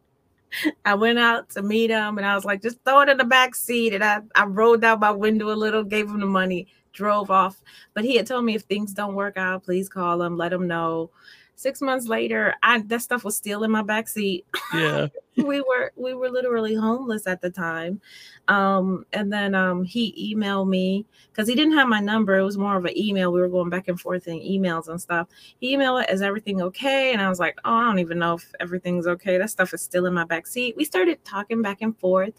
I 0.86 0.94
went 0.94 1.18
out 1.18 1.50
to 1.50 1.60
meet 1.60 1.90
him 1.90 2.16
and 2.16 2.26
I 2.26 2.34
was 2.34 2.46
like, 2.46 2.62
just 2.62 2.82
throw 2.82 3.00
it 3.00 3.10
in 3.10 3.18
the 3.18 3.24
back 3.24 3.54
seat. 3.54 3.92
And 3.92 4.02
I, 4.02 4.20
I 4.34 4.46
rolled 4.46 4.84
out 4.84 5.00
my 5.00 5.10
window 5.10 5.52
a 5.52 5.54
little, 5.54 5.84
gave 5.84 6.08
him 6.08 6.20
the 6.20 6.26
money, 6.26 6.66
drove 6.94 7.30
off. 7.30 7.60
But 7.92 8.04
he 8.04 8.16
had 8.16 8.26
told 8.26 8.46
me 8.46 8.54
if 8.54 8.62
things 8.62 8.94
don't 8.94 9.16
work 9.16 9.36
out, 9.36 9.64
please 9.64 9.90
call 9.90 10.22
him, 10.22 10.38
let 10.38 10.50
him 10.50 10.66
know. 10.66 11.10
Six 11.58 11.80
months 11.80 12.06
later, 12.06 12.54
I 12.62 12.80
that 12.80 13.00
stuff 13.00 13.24
was 13.24 13.34
still 13.34 13.64
in 13.64 13.70
my 13.70 13.82
back 13.82 14.08
seat. 14.08 14.44
yeah. 14.74 15.08
we 15.36 15.60
were 15.62 15.90
we 15.96 16.12
were 16.12 16.28
literally 16.28 16.74
homeless 16.74 17.26
at 17.26 17.40
the 17.40 17.48
time. 17.48 18.00
Um, 18.48 19.06
and 19.14 19.32
then 19.32 19.54
um 19.54 19.82
he 19.82 20.34
emailed 20.34 20.68
me 20.68 21.06
because 21.32 21.48
he 21.48 21.54
didn't 21.54 21.72
have 21.72 21.88
my 21.88 21.98
number. 21.98 22.38
It 22.38 22.44
was 22.44 22.58
more 22.58 22.76
of 22.76 22.84
an 22.84 22.96
email. 22.96 23.32
We 23.32 23.40
were 23.40 23.48
going 23.48 23.70
back 23.70 23.88
and 23.88 23.98
forth 23.98 24.28
in 24.28 24.38
emails 24.38 24.88
and 24.88 25.00
stuff. 25.00 25.28
He 25.58 25.74
emailed 25.74 26.04
it, 26.04 26.10
is 26.10 26.20
everything 26.20 26.60
okay? 26.60 27.14
And 27.14 27.22
I 27.22 27.28
was 27.30 27.40
like, 27.40 27.58
Oh, 27.64 27.72
I 27.72 27.84
don't 27.84 28.00
even 28.00 28.18
know 28.18 28.34
if 28.34 28.52
everything's 28.60 29.06
okay. 29.06 29.38
That 29.38 29.50
stuff 29.50 29.72
is 29.72 29.80
still 29.80 30.04
in 30.04 30.12
my 30.12 30.24
back 30.24 30.46
seat. 30.46 30.76
We 30.76 30.84
started 30.84 31.24
talking 31.24 31.62
back 31.62 31.80
and 31.80 31.98
forth 31.98 32.34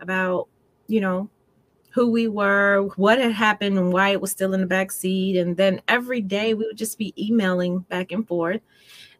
about, 0.00 0.46
you 0.86 1.00
know, 1.00 1.28
who 1.90 2.10
we 2.10 2.28
were, 2.28 2.88
what 2.96 3.18
had 3.18 3.32
happened, 3.32 3.78
and 3.78 3.92
why 3.92 4.10
it 4.10 4.20
was 4.20 4.30
still 4.30 4.54
in 4.54 4.60
the 4.60 4.66
back 4.66 4.92
seat. 4.92 5.36
And 5.36 5.56
then 5.56 5.80
every 5.88 6.20
day 6.20 6.54
we 6.54 6.64
would 6.66 6.76
just 6.78 6.98
be 6.98 7.12
emailing 7.18 7.80
back 7.80 8.12
and 8.12 8.26
forth. 8.26 8.60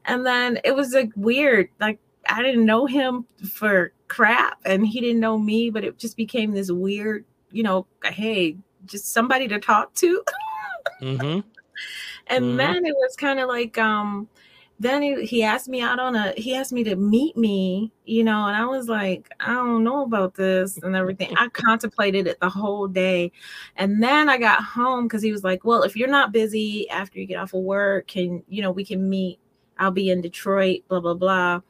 And 0.04 0.24
then 0.24 0.58
it 0.64 0.74
was 0.74 0.92
like 0.94 1.10
weird, 1.16 1.68
like 1.80 1.98
I 2.28 2.42
didn't 2.42 2.64
know 2.66 2.86
him 2.86 3.26
for 3.52 3.92
crap, 4.08 4.58
and 4.64 4.86
he 4.86 5.00
didn't 5.00 5.20
know 5.20 5.38
me, 5.38 5.70
but 5.70 5.84
it 5.84 5.98
just 5.98 6.16
became 6.16 6.52
this 6.52 6.70
weird, 6.70 7.24
you 7.50 7.62
know, 7.62 7.86
hey, 8.04 8.56
just 8.86 9.12
somebody 9.12 9.48
to 9.48 9.58
talk 9.58 9.92
to. 9.94 10.22
Mm-hmm. 11.02 11.40
and 12.28 12.44
Mhm. 12.44 12.56
then 12.56 12.84
it 12.86 12.94
was 12.94 13.16
kind 13.16 13.40
of 13.40 13.48
like 13.48 13.78
um 13.78 14.28
then 14.80 15.02
he, 15.02 15.26
he 15.26 15.42
asked 15.42 15.68
me 15.68 15.82
out 15.82 16.00
on 16.00 16.16
a 16.16 16.32
he 16.38 16.56
asked 16.56 16.72
me 16.72 16.82
to 16.82 16.96
meet 16.96 17.36
me 17.36 17.92
you 18.04 18.24
know 18.24 18.46
and 18.46 18.56
i 18.56 18.64
was 18.64 18.88
like 18.88 19.30
i 19.38 19.52
don't 19.52 19.84
know 19.84 20.02
about 20.02 20.34
this 20.34 20.78
and 20.78 20.96
everything 20.96 21.32
i 21.36 21.48
contemplated 21.52 22.26
it 22.26 22.40
the 22.40 22.48
whole 22.48 22.88
day 22.88 23.30
and 23.76 24.02
then 24.02 24.28
i 24.28 24.38
got 24.38 24.64
home 24.64 25.04
because 25.04 25.22
he 25.22 25.30
was 25.30 25.44
like 25.44 25.64
well 25.64 25.82
if 25.82 25.94
you're 25.94 26.08
not 26.08 26.32
busy 26.32 26.88
after 26.90 27.20
you 27.20 27.26
get 27.26 27.36
off 27.36 27.54
of 27.54 27.62
work 27.62 28.08
can 28.08 28.42
you 28.48 28.62
know 28.62 28.72
we 28.72 28.84
can 28.84 29.08
meet 29.08 29.38
i'll 29.78 29.90
be 29.90 30.10
in 30.10 30.20
detroit 30.20 30.80
blah 30.88 31.00
blah 31.00 31.14
blah 31.14 31.60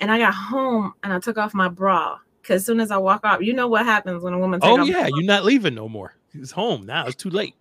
and 0.00 0.10
i 0.10 0.18
got 0.18 0.32
home 0.32 0.94
and 1.02 1.12
i 1.12 1.18
took 1.18 1.36
off 1.36 1.52
my 1.52 1.68
bra 1.68 2.16
because 2.40 2.62
as 2.62 2.66
soon 2.66 2.80
as 2.80 2.90
i 2.90 2.96
walk 2.96 3.20
out 3.24 3.44
you 3.44 3.52
know 3.52 3.66
what 3.66 3.84
happens 3.84 4.22
when 4.22 4.32
a 4.32 4.38
woman 4.38 4.60
Oh 4.62 4.78
off 4.78 4.86
yeah, 4.86 5.08
you're 5.08 5.24
not 5.24 5.44
leaving 5.44 5.74
no 5.74 5.88
more. 5.88 6.14
He's 6.32 6.52
home 6.52 6.86
now. 6.86 7.06
It's 7.06 7.16
too 7.16 7.30
late. 7.30 7.54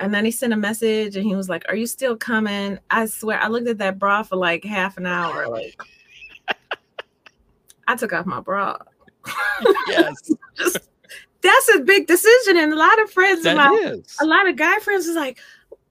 And 0.00 0.14
then 0.14 0.24
he 0.24 0.30
sent 0.30 0.54
a 0.54 0.56
message 0.56 1.14
and 1.14 1.26
he 1.26 1.36
was 1.36 1.50
like, 1.50 1.62
Are 1.68 1.76
you 1.76 1.86
still 1.86 2.16
coming? 2.16 2.78
I 2.90 3.04
swear, 3.06 3.38
I 3.38 3.48
looked 3.48 3.68
at 3.68 3.78
that 3.78 3.98
bra 3.98 4.22
for 4.22 4.36
like 4.36 4.64
half 4.64 4.96
an 4.96 5.04
hour. 5.06 5.46
Like, 5.46 5.78
I 7.86 7.96
took 7.96 8.12
off 8.12 8.24
my 8.24 8.40
bra. 8.40 8.78
Yes, 9.88 10.32
That's 11.42 11.74
a 11.74 11.80
big 11.80 12.06
decision. 12.06 12.56
And 12.56 12.72
a 12.72 12.76
lot 12.76 13.00
of 13.02 13.10
friends 13.10 13.42
that 13.44 13.56
mine, 13.56 13.78
is. 13.84 14.16
a 14.20 14.26
lot 14.26 14.48
of 14.48 14.56
guy 14.56 14.78
friends 14.78 15.06
was 15.06 15.16
like, 15.16 15.38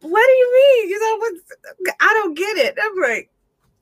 What 0.02 0.26
do 0.26 0.34
you 0.34 0.54
mean? 0.54 0.90
You 0.90 1.00
know, 1.00 1.18
what? 1.18 1.96
I 2.00 2.14
don't 2.16 2.36
get 2.36 2.58
it. 2.58 2.78
I'm 2.82 3.00
like, 3.00 3.30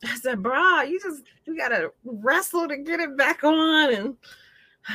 I 0.04 0.16
said, 0.16 0.44
Bra, 0.44 0.82
you 0.82 1.00
just, 1.00 1.24
you 1.46 1.58
got 1.58 1.70
to 1.70 1.94
wrestle 2.04 2.68
to 2.68 2.78
get 2.78 3.00
it 3.00 3.16
back 3.16 3.46
on 3.46 3.94
and 3.94 4.18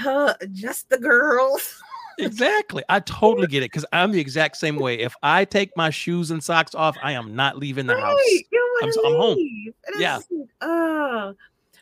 uh, 0.04 0.34
just 0.52 0.90
the 0.90 0.98
girls. 0.98 1.82
Exactly. 2.18 2.82
I 2.88 3.00
totally 3.00 3.46
get 3.46 3.62
it 3.62 3.66
because 3.66 3.86
I'm 3.92 4.12
the 4.12 4.20
exact 4.20 4.56
same 4.56 4.76
way. 4.76 4.98
If 4.98 5.14
I 5.22 5.44
take 5.44 5.76
my 5.76 5.90
shoes 5.90 6.30
and 6.30 6.42
socks 6.42 6.74
off, 6.74 6.96
I 7.02 7.12
am 7.12 7.34
not 7.34 7.58
leaving 7.58 7.86
the 7.86 7.96
house. 7.96 8.14
Right, 8.14 8.42
you 8.50 8.78
I'm 8.82 8.88
I'm 9.04 9.16
home. 9.16 9.38
And 9.38 10.00
Yeah. 10.00 10.16
it's 10.16 10.28
just 10.28 10.32
like, 10.32 10.48
uh, 10.60 11.32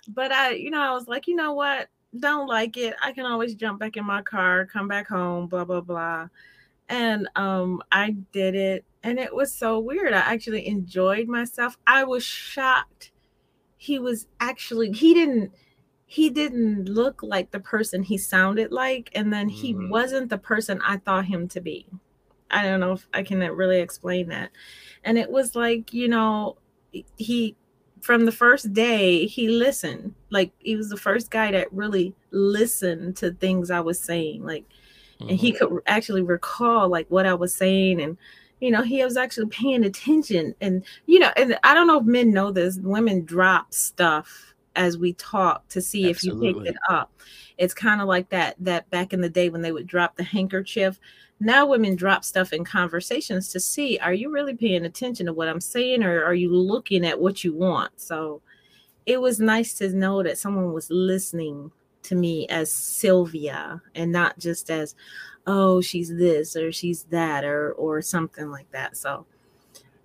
but 0.09 0.33
I, 0.33 0.51
you 0.53 0.71
know, 0.71 0.81
I 0.81 0.93
was 0.93 1.09
like, 1.09 1.27
you 1.29 1.37
know 1.37 1.55
what? 1.55 1.89
Don't 2.19 2.49
like 2.49 2.77
it. 2.77 2.95
I 3.03 3.13
can 3.13 3.25
always 3.27 3.55
jump 3.55 3.79
back 3.79 3.97
in 3.97 4.05
my 4.05 4.23
car, 4.23 4.67
come 4.67 4.89
back 4.89 5.09
home, 5.09 5.47
blah 5.47 5.65
blah 5.65 5.81
blah. 5.81 6.29
And 6.89 7.29
um, 7.37 7.83
I 7.93 8.17
did 8.33 8.57
it, 8.57 8.85
and 9.05 9.19
it 9.19 9.35
was 9.35 9.53
so 9.53 9.79
weird. 9.79 10.13
I 10.13 10.19
actually 10.19 10.67
enjoyed 10.67 11.29
myself. 11.29 11.79
I 11.87 12.05
was 12.05 12.25
shocked. 12.25 13.13
He 13.77 13.99
was 13.99 14.27
actually 14.41 14.91
he 14.93 15.15
didn't 15.15 15.53
he 16.11 16.29
didn't 16.29 16.87
look 16.89 17.23
like 17.23 17.53
the 17.53 17.61
person 17.61 18.03
he 18.03 18.19
sounded 18.19 18.73
like, 18.73 19.11
and 19.15 19.33
then 19.33 19.49
he 19.49 19.75
Mhm. 19.75 19.89
wasn't 19.89 20.29
the 20.29 20.39
person 20.39 20.81
I 20.85 20.97
thought 20.97 21.27
him 21.27 21.47
to 21.51 21.61
be. 21.61 21.87
I 22.51 22.65
don't 22.65 22.81
know 22.81 22.93
if 22.95 23.07
I 23.15 23.23
can 23.23 23.39
really 23.39 23.79
explain 23.81 24.29
that. 24.31 24.51
And 25.05 25.17
it 25.19 25.31
was 25.31 25.55
like, 25.55 25.95
you 25.95 26.09
know, 26.09 26.57
he 27.17 27.57
from 28.01 28.25
the 28.25 28.33
first 28.33 28.73
day 28.73 29.27
he 29.27 29.49
listened. 29.49 30.15
Like 30.31 30.51
he 30.59 30.75
was 30.75 30.89
the 30.91 30.97
first 30.97 31.31
guy 31.31 31.53
that 31.53 31.73
really 31.73 32.17
listened 32.33 33.17
to 33.19 33.31
things 33.33 33.71
I 33.71 33.81
was 33.81 34.01
saying. 34.01 34.45
Like 34.45 34.65
and 35.29 35.39
he 35.39 35.53
Mm-hmm. 35.53 35.57
could 35.59 35.83
actually 35.87 36.23
recall 36.23 36.89
like 36.89 37.07
what 37.11 37.27
I 37.27 37.35
was 37.35 37.55
saying 37.55 38.01
and 38.01 38.17
you 38.61 38.71
know 38.71 38.83
he 38.83 39.05
was 39.05 39.17
actually 39.17 39.47
paying 39.47 39.85
attention 39.85 40.55
and 40.61 40.85
you 41.07 41.19
know 41.19 41.31
and 41.37 41.59
I 41.63 41.75
don't 41.75 41.87
know 41.87 42.01
if 42.01 42.05
men 42.07 42.33
know 42.33 42.51
this 42.51 42.79
women 42.79 43.25
drop 43.25 43.73
stuff 43.73 44.50
as 44.77 44.99
we 44.99 45.13
talk 45.15 45.67
to 45.69 45.81
see 45.81 46.09
if 46.11 46.23
you 46.25 46.33
Absolutely. 46.33 46.65
picked 46.65 46.77
it 46.77 46.83
up. 46.89 47.13
It's 47.59 47.75
kind 47.75 48.01
of 48.01 48.09
like 48.09 48.29
that 48.31 48.57
that 48.61 48.89
back 48.91 49.13
in 49.13 49.21
the 49.21 49.29
day 49.29 49.49
when 49.49 49.63
they 49.63 49.73
would 49.73 49.87
drop 49.87 50.17
the 50.17 50.25
handkerchief. 50.25 50.99
Now 51.41 51.67
women 51.67 51.97
drop 51.97 52.25
stuff 52.25 52.53
in 52.53 52.65
conversations 52.65 53.51
to 53.53 53.61
see 53.61 53.99
are 53.99 54.13
you 54.13 54.31
really 54.31 54.55
paying 54.55 54.85
attention 54.85 55.27
to 55.27 55.33
what 55.33 55.49
I'm 55.49 55.61
saying 55.61 56.03
or 56.03 56.25
are 56.25 56.35
you 56.35 56.55
looking 56.55 57.05
at 57.05 57.21
what 57.21 57.45
you 57.45 57.55
want? 57.55 57.93
So 58.01 58.43
it 59.07 59.21
was 59.21 59.41
nice 59.41 59.75
to 59.75 59.89
know 59.91 60.23
that 60.23 60.39
someone 60.39 60.73
was 60.73 60.91
listening 60.91 61.73
to 62.03 62.15
me 62.15 62.47
as 62.49 62.73
Sylvia 62.73 63.83
and 63.95 64.13
not 64.13 64.39
just 64.39 64.71
as 64.71 64.95
oh 65.47 65.81
she's 65.81 66.15
this 66.15 66.57
or 66.57 66.73
she's 66.73 67.05
that 67.05 67.45
or 67.45 67.73
or 67.73 68.03
something 68.03 68.51
like 68.51 68.71
that. 68.73 68.97
So 68.97 69.27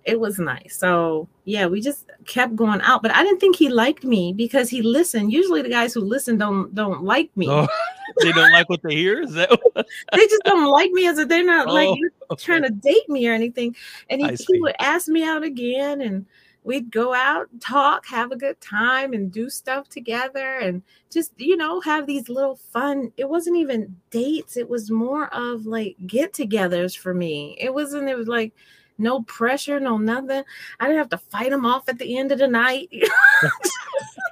it 0.06 0.18
was 0.18 0.38
nice 0.38 0.78
so 0.78 1.28
yeah 1.44 1.66
we 1.66 1.80
just 1.80 2.06
kept 2.26 2.54
going 2.54 2.80
out 2.82 3.02
but 3.02 3.10
i 3.10 3.22
didn't 3.22 3.40
think 3.40 3.56
he 3.56 3.68
liked 3.68 4.04
me 4.04 4.32
because 4.32 4.70
he 4.70 4.80
listened 4.80 5.32
usually 5.32 5.62
the 5.62 5.68
guys 5.68 5.92
who 5.92 6.00
listen 6.00 6.38
don't 6.38 6.74
don't 6.74 7.02
like 7.02 7.30
me 7.36 7.46
Oh, 7.48 7.66
they 8.22 8.32
don't 8.32 8.52
like 8.52 8.68
what 8.68 8.80
they 8.82 8.94
hear. 8.94 9.20
Is 9.20 9.34
that? 9.34 9.50
They 10.12 10.26
just 10.26 10.42
don't 10.44 10.70
like 10.70 10.90
me 10.92 11.06
as 11.06 11.18
a 11.18 11.26
they're 11.26 11.44
not 11.44 11.66
like 11.66 11.88
Oh, 11.88 11.96
you're 11.96 12.10
okay. 12.30 12.42
trying 12.42 12.62
to 12.62 12.70
date 12.70 13.08
me 13.08 13.28
or 13.28 13.32
anything 13.34 13.74
and 14.08 14.20
he, 14.20 14.28
he 14.48 14.60
would 14.60 14.76
ask 14.78 15.08
me 15.08 15.24
out 15.24 15.42
again 15.42 16.00
and 16.00 16.24
we'd 16.62 16.90
go 16.90 17.12
out 17.14 17.48
talk 17.60 18.06
have 18.06 18.32
a 18.32 18.36
good 18.36 18.60
time 18.60 19.12
and 19.12 19.30
do 19.32 19.50
stuff 19.50 19.88
together 19.88 20.56
and 20.58 20.82
just 21.10 21.32
you 21.36 21.56
know 21.56 21.80
have 21.80 22.06
these 22.06 22.28
little 22.28 22.56
fun 22.56 23.12
it 23.16 23.28
wasn't 23.28 23.56
even 23.56 23.94
dates 24.10 24.56
it 24.56 24.68
was 24.68 24.90
more 24.90 25.32
of 25.34 25.66
like 25.66 25.96
get-togethers 26.06 26.96
for 26.96 27.12
me 27.14 27.56
it 27.60 27.72
wasn't 27.72 28.08
it 28.08 28.16
was 28.16 28.28
like 28.28 28.52
no 28.98 29.22
pressure 29.22 29.78
no 29.78 29.98
nothing 29.98 30.42
i 30.80 30.86
didn't 30.86 30.98
have 30.98 31.08
to 31.08 31.18
fight 31.18 31.52
him 31.52 31.66
off 31.66 31.88
at 31.88 31.98
the 31.98 32.16
end 32.16 32.32
of 32.32 32.38
the 32.38 32.48
night 32.48 32.88
you 32.92 33.06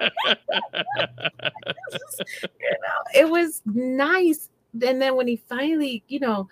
know 0.01 0.09
it 3.13 3.29
was 3.29 3.61
nice 3.65 4.49
and 4.81 5.01
then 5.01 5.15
when 5.15 5.27
he 5.27 5.35
finally 5.35 6.03
you 6.07 6.19
know 6.19 6.47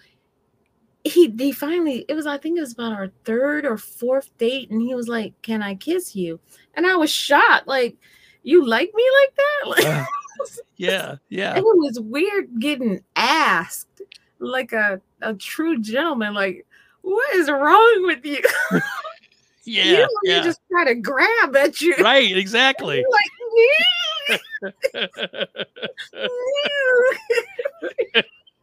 he 1.03 1.33
he 1.37 1.51
finally 1.51 2.05
it 2.07 2.13
was 2.13 2.25
I 2.25 2.37
think 2.37 2.57
it 2.57 2.61
was 2.61 2.73
about 2.73 2.93
our 2.93 3.09
third 3.25 3.65
or 3.65 3.77
fourth 3.77 4.35
date, 4.37 4.69
and 4.69 4.81
he 4.81 4.95
was 4.95 5.07
like, 5.07 5.33
"Can 5.41 5.61
I 5.61 5.75
kiss 5.75 6.15
you?" 6.15 6.39
And 6.75 6.87
I 6.87 6.95
was 6.95 7.11
shocked, 7.11 7.67
like, 7.67 7.97
"You 8.43 8.65
like 8.65 8.91
me 8.93 9.05
like 9.21 9.35
that?" 9.35 9.69
Like, 9.69 10.07
Uh, 10.41 10.45
yeah, 10.77 11.15
yeah. 11.29 11.55
it 11.55 11.63
was 11.63 11.99
weird 11.99 12.59
getting 12.59 13.03
asked 13.15 14.01
like 14.39 14.73
a 14.73 14.99
a 15.21 15.35
true 15.35 15.79
gentleman, 15.79 16.33
like, 16.33 16.65
"What 17.03 17.35
is 17.35 17.49
wrong 17.49 18.03
with 18.07 18.25
you?" 18.25 18.41
Yeah, 19.65 19.83
you, 19.83 20.19
yeah. 20.23 20.37
you 20.37 20.43
just 20.43 20.59
try 20.69 20.83
to 20.85 20.95
grab 20.95 21.55
at 21.55 21.79
you, 21.79 21.95
right, 22.01 22.35
exactly. 22.37 23.05
Like, 23.09 23.31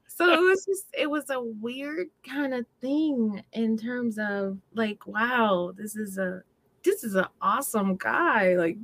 so 0.06 0.32
it 0.32 0.40
was 0.40 0.66
just 0.66 0.86
it 0.92 1.08
was 1.08 1.30
a 1.30 1.40
weird 1.40 2.08
kind 2.28 2.52
of 2.52 2.66
thing 2.80 3.42
in 3.52 3.76
terms 3.76 4.18
of 4.18 4.58
like 4.74 5.06
wow 5.06 5.72
this 5.76 5.96
is 5.96 6.18
a 6.18 6.42
this 6.82 7.04
is 7.04 7.14
an 7.14 7.26
awesome 7.40 7.96
guy 7.96 8.56
like 8.56 8.76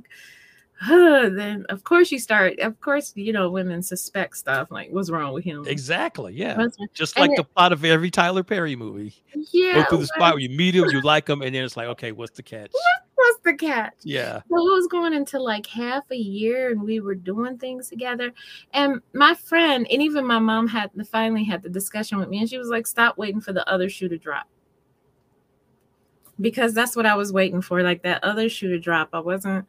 huh, 0.79 1.29
then 1.31 1.65
of 1.69 1.83
course 1.83 2.11
you 2.11 2.19
start 2.19 2.59
of 2.59 2.79
course 2.81 3.13
you 3.15 3.33
know 3.33 3.49
women 3.49 3.81
suspect 3.81 4.37
stuff 4.37 4.69
like 4.71 4.89
what's 4.91 5.09
wrong 5.09 5.33
with 5.33 5.43
him 5.43 5.65
exactly. 5.67 6.33
Yeah. 6.33 6.67
Just 6.93 7.17
and 7.17 7.23
like 7.23 7.31
it- 7.31 7.37
the 7.37 7.43
plot 7.43 7.73
of 7.73 7.83
every 7.83 8.11
Tyler 8.11 8.43
Perry 8.43 8.75
movie. 8.75 9.13
yeah 9.51 9.73
Go 9.75 9.83
through 9.83 9.97
the 9.97 10.03
like, 10.03 10.13
spot 10.15 10.33
where 10.33 10.39
you 10.39 10.49
meet 10.49 10.75
him, 10.75 10.85
you 10.89 11.01
like 11.01 11.27
him, 11.27 11.41
and 11.41 11.53
then 11.53 11.63
it's 11.63 11.77
like, 11.77 11.87
okay, 11.87 12.11
what's 12.11 12.35
the 12.35 12.43
catch? 12.43 12.71
what's 13.15 13.39
the 13.43 13.53
catch 13.55 13.93
Yeah. 14.03 14.41
So 14.49 14.57
it 14.57 14.73
was 14.73 14.87
going 14.87 15.13
into 15.13 15.39
like 15.39 15.65
half 15.65 16.03
a 16.11 16.15
year 16.15 16.69
and 16.71 16.81
we 16.81 16.99
were 16.99 17.15
doing 17.15 17.57
things 17.57 17.89
together. 17.89 18.31
And 18.73 19.01
my 19.13 19.33
friend, 19.33 19.87
and 19.91 20.01
even 20.01 20.25
my 20.25 20.39
mom 20.39 20.67
had 20.67 20.91
finally 21.09 21.43
had 21.43 21.63
the 21.63 21.69
discussion 21.69 22.19
with 22.19 22.29
me, 22.29 22.39
and 22.39 22.49
she 22.49 22.57
was 22.57 22.69
like, 22.69 22.85
Stop 22.87 23.17
waiting 23.17 23.41
for 23.41 23.53
the 23.53 23.67
other 23.69 23.89
shoe 23.89 24.07
to 24.09 24.17
drop. 24.17 24.47
Because 26.39 26.73
that's 26.73 26.95
what 26.95 27.07
I 27.07 27.15
was 27.15 27.33
waiting 27.33 27.61
for, 27.61 27.81
like 27.81 28.03
that 28.03 28.23
other 28.23 28.47
shoe 28.47 28.69
to 28.69 28.79
drop. 28.79 29.09
I 29.13 29.19
wasn't 29.19 29.65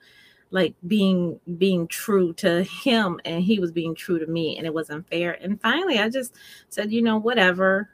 like 0.50 0.75
being 0.87 1.38
being 1.59 1.87
true 1.88 2.33
to 2.35 2.62
him 2.62 3.21
and 3.25 3.43
he 3.43 3.59
was 3.59 3.71
being 3.71 3.95
true 3.95 4.19
to 4.19 4.26
me 4.26 4.57
and 4.57 4.67
it 4.67 4.73
wasn't 4.73 5.09
fair. 5.09 5.38
And 5.40 5.61
finally 5.61 5.99
I 5.99 6.09
just 6.09 6.35
said, 6.69 6.90
you 6.93 7.02
know, 7.02 7.19
whatever. 7.19 7.90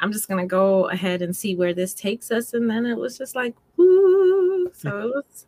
I'm 0.00 0.12
just 0.12 0.28
gonna 0.28 0.46
go 0.46 0.88
ahead 0.88 1.22
and 1.22 1.36
see 1.36 1.56
where 1.56 1.74
this 1.74 1.92
takes 1.92 2.30
us. 2.30 2.54
And 2.54 2.70
then 2.70 2.86
it 2.86 2.96
was 2.96 3.18
just 3.18 3.34
like, 3.34 3.54
woo. 3.76 4.70
So 4.74 5.00
it 5.00 5.06
was 5.06 5.46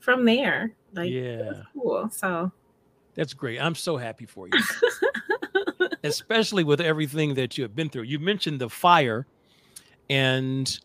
from 0.00 0.24
there. 0.24 0.72
Like 0.92 1.10
it 1.10 1.46
was 1.46 1.56
yeah. 1.56 1.62
cool. 1.72 2.10
So 2.10 2.52
That's 3.14 3.34
great. 3.34 3.60
I'm 3.60 3.74
so 3.74 3.96
happy 3.96 4.26
for 4.26 4.48
you. 4.48 4.58
Especially 6.04 6.64
with 6.64 6.80
everything 6.80 7.34
that 7.34 7.56
you 7.56 7.62
have 7.62 7.74
been 7.74 7.88
through. 7.88 8.02
You 8.02 8.18
mentioned 8.18 8.60
the 8.60 8.68
fire 8.68 9.26
and 10.10 10.78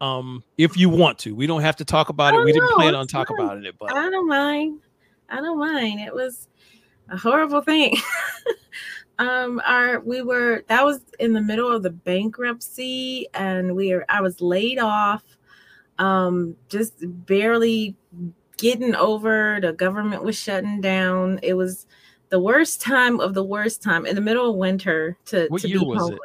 um 0.00 0.42
if 0.58 0.76
you 0.76 0.88
want 0.88 1.18
to, 1.20 1.34
we 1.34 1.46
don't 1.46 1.62
have 1.62 1.76
to 1.76 1.84
talk 1.84 2.08
about 2.08 2.34
it. 2.34 2.38
Oh, 2.38 2.44
we 2.44 2.52
didn't 2.52 2.70
no, 2.70 2.76
plan 2.76 2.94
on 2.94 3.06
fine. 3.08 3.26
about 3.30 3.64
it, 3.64 3.74
but 3.78 3.94
I 3.94 4.10
don't 4.10 4.28
mind. 4.28 4.80
I 5.28 5.36
don't 5.36 5.58
mind. 5.58 6.00
It 6.00 6.14
was 6.14 6.48
a 7.08 7.16
horrible 7.16 7.60
thing. 7.60 7.96
um 9.18 9.62
our 9.64 10.00
we 10.00 10.20
were 10.20 10.62
that 10.68 10.84
was 10.84 11.00
in 11.18 11.32
the 11.32 11.40
middle 11.40 11.72
of 11.72 11.82
the 11.82 11.90
bankruptcy 11.90 13.26
and 13.32 13.74
we 13.74 13.94
were 13.94 14.04
I 14.10 14.20
was 14.20 14.42
laid 14.42 14.78
off 14.78 15.24
um 15.98 16.54
just 16.68 16.94
barely 17.00 17.96
getting 18.58 18.94
over 18.94 19.58
the 19.60 19.72
government 19.72 20.22
was 20.22 20.38
shutting 20.38 20.80
down. 20.80 21.40
It 21.42 21.54
was 21.54 21.86
the 22.28 22.40
worst 22.40 22.80
time 22.80 23.20
of 23.20 23.34
the 23.34 23.44
worst 23.44 23.82
time 23.82 24.06
in 24.06 24.14
the 24.14 24.20
middle 24.20 24.50
of 24.50 24.56
winter 24.56 25.16
to, 25.26 25.46
What 25.48 25.62
to 25.62 25.68
year 25.68 25.78
be 25.78 25.84
was 25.84 26.10
it? 26.10 26.18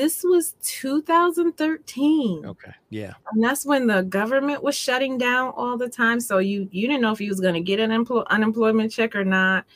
This 0.00 0.24
was 0.24 0.54
2013 0.62 2.46
okay. 2.46 2.72
Yeah. 2.88 3.12
and 3.32 3.44
that's 3.44 3.66
when 3.66 3.86
the 3.86 4.02
government 4.02 4.62
was 4.62 4.74
shutting 4.74 5.18
down 5.18 5.52
all 5.56 5.76
the 5.76 5.90
time 5.90 6.20
so 6.20 6.38
you 6.38 6.68
you 6.72 6.86
didn't 6.88 7.02
know 7.02 7.12
if 7.12 7.20
you 7.20 7.28
was 7.28 7.40
going 7.40 7.52
to 7.52 7.60
get 7.60 7.80
an 7.80 7.90
empl- 7.90 8.26
unemployment 8.28 8.90
check 8.90 9.14
or 9.14 9.24
not 9.24 9.66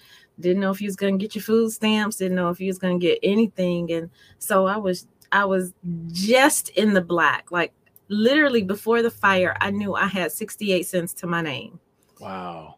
didn't 0.40 0.61
know 0.61 0.71
if 0.71 0.81
you 0.81 0.88
was 0.88 0.97
going 0.97 1.19
to 1.19 1.23
get 1.23 1.35
your 1.35 1.43
food 1.43 1.71
stamps 1.71 2.16
didn't 2.16 2.37
know 2.37 2.49
if 2.49 2.59
you 2.59 2.69
was 2.69 2.78
going 2.78 2.99
to 2.99 3.07
get 3.07 3.19
anything 3.23 3.93
and 3.93 4.09
so 4.38 4.66
i 4.66 4.78
was 4.78 5.07
i 5.31 5.45
was 5.45 5.75
just 6.09 6.71
in 6.71 6.95
the 6.95 7.02
black 7.02 7.51
like 7.51 7.72
literally 8.09 8.62
before 8.62 9.03
the 9.03 9.11
fire 9.11 9.55
i 9.61 9.70
knew 9.70 9.94
i 9.94 10.07
had 10.07 10.33
68 10.33 10.87
cents 10.87 11.12
to 11.12 11.27
my 11.27 11.42
name 11.42 11.79
Wow. 12.20 12.77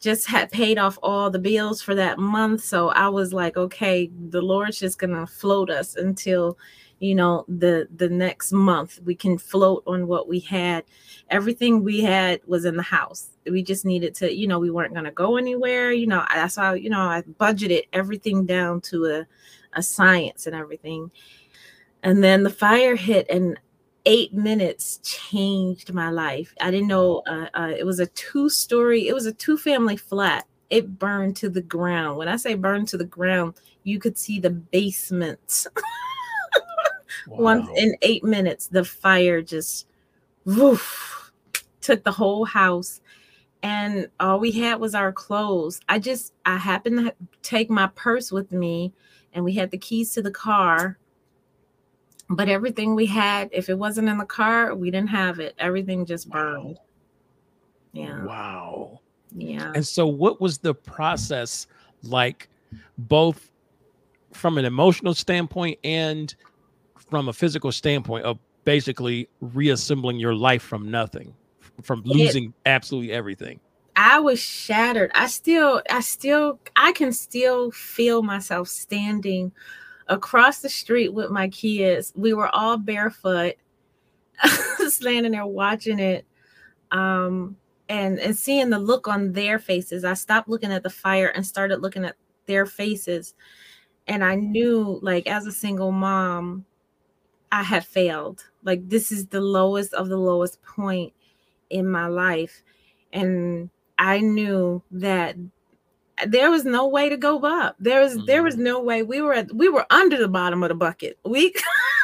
Just 0.00 0.26
had 0.26 0.50
paid 0.50 0.78
off 0.78 0.98
all 1.02 1.30
the 1.30 1.38
bills 1.38 1.82
for 1.82 1.94
that 1.94 2.18
month. 2.18 2.64
So 2.64 2.88
I 2.88 3.08
was 3.08 3.32
like, 3.32 3.56
okay, 3.56 4.10
the 4.30 4.40
Lord's 4.40 4.78
just 4.78 4.98
gonna 4.98 5.26
float 5.26 5.70
us 5.70 5.94
until 5.96 6.58
you 6.98 7.14
know 7.14 7.46
the 7.48 7.88
the 7.96 8.08
next 8.08 8.52
month 8.52 9.00
we 9.04 9.14
can 9.14 9.38
float 9.38 9.82
on 9.86 10.06
what 10.06 10.28
we 10.28 10.40
had. 10.40 10.84
Everything 11.28 11.82
we 11.82 12.00
had 12.00 12.40
was 12.46 12.64
in 12.64 12.76
the 12.76 12.82
house. 12.82 13.30
We 13.50 13.62
just 13.62 13.84
needed 13.84 14.14
to, 14.16 14.34
you 14.34 14.46
know, 14.46 14.58
we 14.58 14.70
weren't 14.70 14.94
gonna 14.94 15.12
go 15.12 15.36
anywhere. 15.36 15.92
You 15.92 16.06
know, 16.06 16.24
that's 16.34 16.56
why 16.56 16.74
you 16.74 16.90
know 16.90 17.00
I 17.00 17.22
budgeted 17.38 17.84
everything 17.92 18.46
down 18.46 18.80
to 18.82 19.06
a 19.06 19.26
a 19.74 19.82
science 19.82 20.46
and 20.46 20.56
everything. 20.56 21.10
And 22.02 22.24
then 22.24 22.42
the 22.42 22.50
fire 22.50 22.96
hit 22.96 23.28
and 23.28 23.58
eight 24.06 24.32
minutes 24.32 25.00
changed 25.02 25.92
my 25.92 26.10
life. 26.10 26.54
I 26.60 26.70
didn't 26.70 26.88
know 26.88 27.22
uh, 27.26 27.46
uh, 27.54 27.72
it 27.76 27.84
was 27.84 28.00
a 28.00 28.06
two 28.06 28.48
story, 28.48 29.08
it 29.08 29.14
was 29.14 29.26
a 29.26 29.32
two 29.32 29.56
family 29.56 29.96
flat. 29.96 30.46
It 30.70 30.98
burned 30.98 31.36
to 31.36 31.48
the 31.48 31.62
ground. 31.62 32.16
When 32.16 32.28
I 32.28 32.36
say 32.36 32.54
burned 32.54 32.88
to 32.88 32.96
the 32.96 33.04
ground, 33.04 33.54
you 33.82 33.98
could 33.98 34.16
see 34.16 34.38
the 34.38 34.50
basement. 34.50 35.66
Once 37.26 37.68
in 37.76 37.96
eight 38.02 38.22
minutes, 38.22 38.68
the 38.68 38.84
fire 38.84 39.42
just 39.42 39.86
woof, 40.44 41.32
took 41.80 42.04
the 42.04 42.12
whole 42.12 42.44
house. 42.44 43.00
And 43.62 44.08
all 44.20 44.38
we 44.38 44.52
had 44.52 44.80
was 44.80 44.94
our 44.94 45.12
clothes. 45.12 45.80
I 45.88 45.98
just, 45.98 46.32
I 46.46 46.56
happened 46.56 46.98
to 46.98 47.14
take 47.42 47.68
my 47.68 47.88
purse 47.88 48.32
with 48.32 48.52
me, 48.52 48.92
and 49.34 49.44
we 49.44 49.54
had 49.54 49.70
the 49.70 49.78
keys 49.78 50.12
to 50.12 50.22
the 50.22 50.30
car 50.30 50.98
but 52.30 52.48
everything 52.48 52.94
we 52.94 53.06
had 53.06 53.50
if 53.52 53.68
it 53.68 53.76
wasn't 53.76 54.08
in 54.08 54.16
the 54.16 54.24
car 54.24 54.74
we 54.74 54.90
didn't 54.90 55.10
have 55.10 55.40
it. 55.40 55.54
Everything 55.58 56.06
just 56.06 56.30
burned. 56.30 56.78
Yeah. 57.92 58.24
Wow. 58.24 59.00
yeah. 59.34 59.72
And 59.74 59.86
so, 59.86 60.06
what 60.06 60.40
was 60.40 60.58
the 60.58 60.72
process 60.72 61.66
like, 62.04 62.48
both 62.96 63.50
from 64.32 64.58
an 64.58 64.64
emotional 64.64 65.12
standpoint 65.12 65.80
and 65.82 66.32
from 66.94 67.28
a 67.28 67.32
physical 67.32 67.72
standpoint 67.72 68.24
of 68.24 68.38
basically 68.64 69.28
reassembling 69.40 70.20
your 70.20 70.34
life 70.34 70.62
from 70.62 70.88
nothing, 70.88 71.34
from 71.82 72.02
losing 72.04 72.54
absolutely 72.64 73.12
everything? 73.12 73.60
i 73.96 74.20
was 74.20 74.38
shattered. 74.40 75.10
I 75.14 75.26
still 75.26 75.82
i 75.90 76.00
still 76.00 76.60
i 76.76 76.92
can 76.92 77.12
still 77.12 77.72
feel 77.72 78.22
myself 78.22 78.68
standing 78.68 79.50
across 80.10 80.60
the 80.60 80.68
street 80.68 81.14
with 81.14 81.30
my 81.30 81.48
kids 81.48 82.12
we 82.16 82.34
were 82.34 82.48
all 82.54 82.76
barefoot 82.76 83.54
standing 84.88 85.32
there 85.32 85.46
watching 85.46 85.98
it 85.98 86.26
um 86.92 87.56
and 87.90 88.20
and 88.20 88.38
seeing 88.38 88.70
the 88.70 88.78
look 88.78 89.08
on 89.08 89.32
their 89.32 89.58
faces. 89.58 90.04
I 90.04 90.14
stopped 90.14 90.48
looking 90.48 90.72
at 90.72 90.84
the 90.84 90.90
fire 90.90 91.26
and 91.26 91.44
started 91.44 91.82
looking 91.82 92.04
at 92.04 92.16
their 92.46 92.64
faces. 92.64 93.34
And 94.06 94.24
i 94.24 94.36
knew 94.36 94.98
like 95.02 95.26
as 95.26 95.46
a 95.46 95.52
single 95.52 95.92
mom 95.92 96.64
i 97.52 97.62
had 97.62 97.84
failed. 97.84 98.44
Like 98.62 98.88
this 98.88 99.12
is 99.12 99.26
the 99.26 99.40
lowest 99.40 99.92
of 99.94 100.08
the 100.08 100.16
lowest 100.16 100.62
point 100.62 101.12
in 101.70 101.86
my 101.88 102.06
life. 102.06 102.62
And 103.12 103.70
i 103.98 104.20
knew 104.20 104.82
that 104.92 105.36
there 106.26 106.50
was 106.50 106.64
no 106.64 106.86
way 106.86 107.08
to 107.08 107.16
go 107.16 107.40
up. 107.40 107.76
There 107.78 108.00
was 108.00 108.24
there 108.26 108.42
was 108.42 108.54
mm-hmm. 108.54 108.64
no 108.64 108.82
way. 108.82 109.02
We 109.02 109.20
were 109.20 109.34
at, 109.34 109.54
we 109.54 109.68
were 109.68 109.86
under 109.90 110.18
the 110.18 110.28
bottom 110.28 110.62
of 110.62 110.68
the 110.68 110.74
bucket. 110.74 111.18
We 111.24 111.54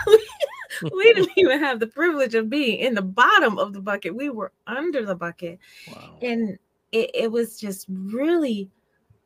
we 0.83 1.15
didn't 1.15 1.31
even 1.37 1.59
have 1.61 1.81
the 1.81 1.87
privilege 1.87 2.35
of 2.35 2.51
being 2.51 2.79
in 2.79 2.95
the 2.95 3.03
bottom 3.03 3.59
of 3.59 3.73
the 3.73 3.81
bucket. 3.81 4.15
We 4.15 4.31
were 4.31 4.53
under 4.67 5.05
the 5.05 5.15
bucket. 5.15 5.59
Wow. 5.89 6.19
and 6.23 6.59
it, 6.93 7.11
it 7.15 7.33
was 7.33 7.59
just 7.59 7.87
really 7.89 8.71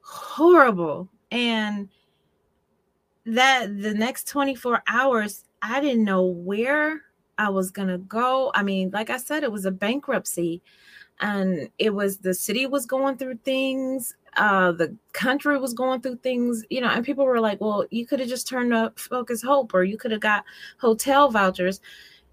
horrible. 0.03 1.09
And 1.31 1.89
that 3.27 3.81
the 3.81 3.95
next 3.95 4.27
24 4.29 4.83
hours 4.89 5.45
i 5.61 5.79
didn't 5.79 6.05
know 6.05 6.25
where 6.25 7.03
i 7.37 7.51
was 7.51 7.71
going 7.71 7.89
to 7.89 7.99
go. 7.99 8.51
I 8.55 8.63
mean 8.63 8.91
like 8.93 9.11
i 9.11 9.19
said 9.19 9.43
it 9.43 9.53
was 9.53 9.67
a 9.67 9.71
bankruptcy 9.71 10.63
and 11.21 11.69
it 11.79 11.91
was 11.91 12.19
the 12.19 12.35
city 12.35 12.67
was 12.67 12.87
going 12.87 13.19
through 13.19 13.37
things 13.45 14.17
uh 14.37 14.73
the 14.73 14.95
country 15.13 15.59
was 15.59 15.75
going 15.75 16.01
through 16.01 16.17
things 16.17 16.65
you 16.71 16.81
know 16.81 16.89
and 16.89 17.05
people 17.05 17.25
were 17.25 17.41
like 17.41 17.61
well 17.61 17.85
you 17.91 18.07
could 18.07 18.21
have 18.21 18.29
just 18.29 18.49
turned 18.49 18.73
up 18.73 18.99
Focus 18.99 19.43
Hope 19.43 19.75
or 19.75 19.83
you 19.83 19.97
could 19.97 20.11
have 20.11 20.21
got 20.21 20.45
hotel 20.79 21.31
vouchers 21.31 21.81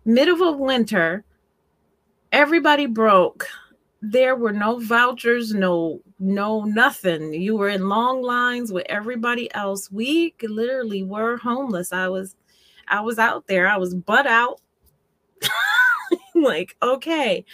middle 0.06 0.44
of 0.44 0.60
winter 0.60 1.24
everybody 2.32 2.86
broke 2.86 3.48
there 4.02 4.36
were 4.36 4.54
no 4.54 4.80
vouchers 4.80 5.54
no 5.54 6.00
no 6.20 6.64
nothing 6.64 7.34
you 7.34 7.58
were 7.58 7.70
in 7.70 7.90
long 7.90 8.22
lines 8.22 8.72
with 8.72 8.86
everybody 8.90 9.54
else 9.56 9.92
we 9.92 10.36
literally 10.44 11.04
were 11.04 11.38
homeless 11.38 11.92
i 11.92 12.08
was 12.08 12.36
I 12.88 13.02
was 13.02 13.20
out 13.20 13.48
there. 13.48 13.68
I 13.68 13.78
was 13.78 13.94
butt 13.94 14.28
out. 14.28 14.62
like, 16.36 16.76
okay. 16.82 17.46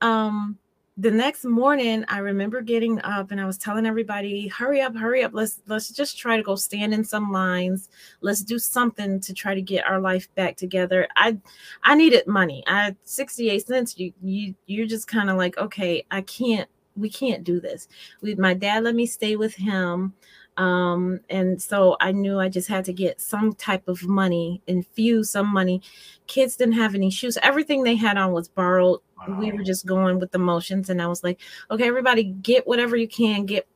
Um, 0.00 0.58
the 0.98 1.10
next 1.10 1.44
morning 1.44 2.04
i 2.08 2.18
remember 2.18 2.62
getting 2.62 3.00
up 3.02 3.30
and 3.30 3.38
i 3.38 3.44
was 3.44 3.58
telling 3.58 3.84
everybody 3.84 4.48
hurry 4.48 4.80
up 4.80 4.96
hurry 4.96 5.22
up. 5.22 5.32
Let's 5.34 5.60
let's 5.66 5.90
just 5.90 6.18
try 6.18 6.36
to 6.36 6.42
go 6.42 6.56
stand 6.56 6.94
in 6.94 7.04
some 7.04 7.30
lines. 7.30 7.88
Let's 8.20 8.42
do 8.42 8.58
something 8.58 9.20
to 9.20 9.34
try 9.34 9.54
to 9.54 9.62
get 9.62 9.86
our 9.86 10.00
life 10.00 10.32
back 10.34 10.56
together. 10.56 11.06
I 11.16 11.38
i 11.84 11.94
needed 11.94 12.26
money. 12.26 12.64
I 12.66 12.96
68 13.04 13.66
cents 13.66 13.98
you 13.98 14.12
you 14.22 14.54
you're 14.66 14.86
just 14.86 15.08
kind 15.08 15.30
of 15.30 15.36
like 15.36 15.58
okay 15.58 16.04
i 16.10 16.22
can't 16.22 16.68
we 16.96 17.10
can't 17.10 17.44
do 17.44 17.60
this. 17.60 17.88
We 18.22 18.34
my 18.36 18.54
dad 18.54 18.84
let 18.84 18.94
me 18.94 19.06
stay 19.06 19.36
with 19.36 19.54
him 19.54 20.14
um 20.56 21.20
and 21.28 21.60
so 21.60 21.98
i 22.00 22.10
knew 22.10 22.40
i 22.40 22.48
just 22.48 22.66
had 22.66 22.82
to 22.82 22.92
get 22.94 23.20
some 23.20 23.52
type 23.56 23.86
of 23.88 24.02
money 24.04 24.62
infuse 24.66 25.30
some 25.30 25.52
money. 25.52 25.82
Kids 26.26 26.56
didn't 26.56 26.74
have 26.74 26.94
any 26.94 27.10
shoes. 27.10 27.36
Everything 27.42 27.82
they 27.82 27.96
had 27.96 28.16
on 28.16 28.32
was 28.32 28.48
borrowed. 28.48 29.00
We 29.28 29.52
were 29.52 29.62
just 29.62 29.86
going 29.86 30.18
with 30.18 30.30
the 30.30 30.38
motions 30.38 30.90
and 30.90 31.00
i 31.00 31.06
was 31.06 31.22
like 31.22 31.40
okay 31.70 31.86
everybody 31.86 32.24
get 32.24 32.66
whatever 32.66 32.96
you 32.96 33.08
can 33.08 33.44
get 33.44 33.66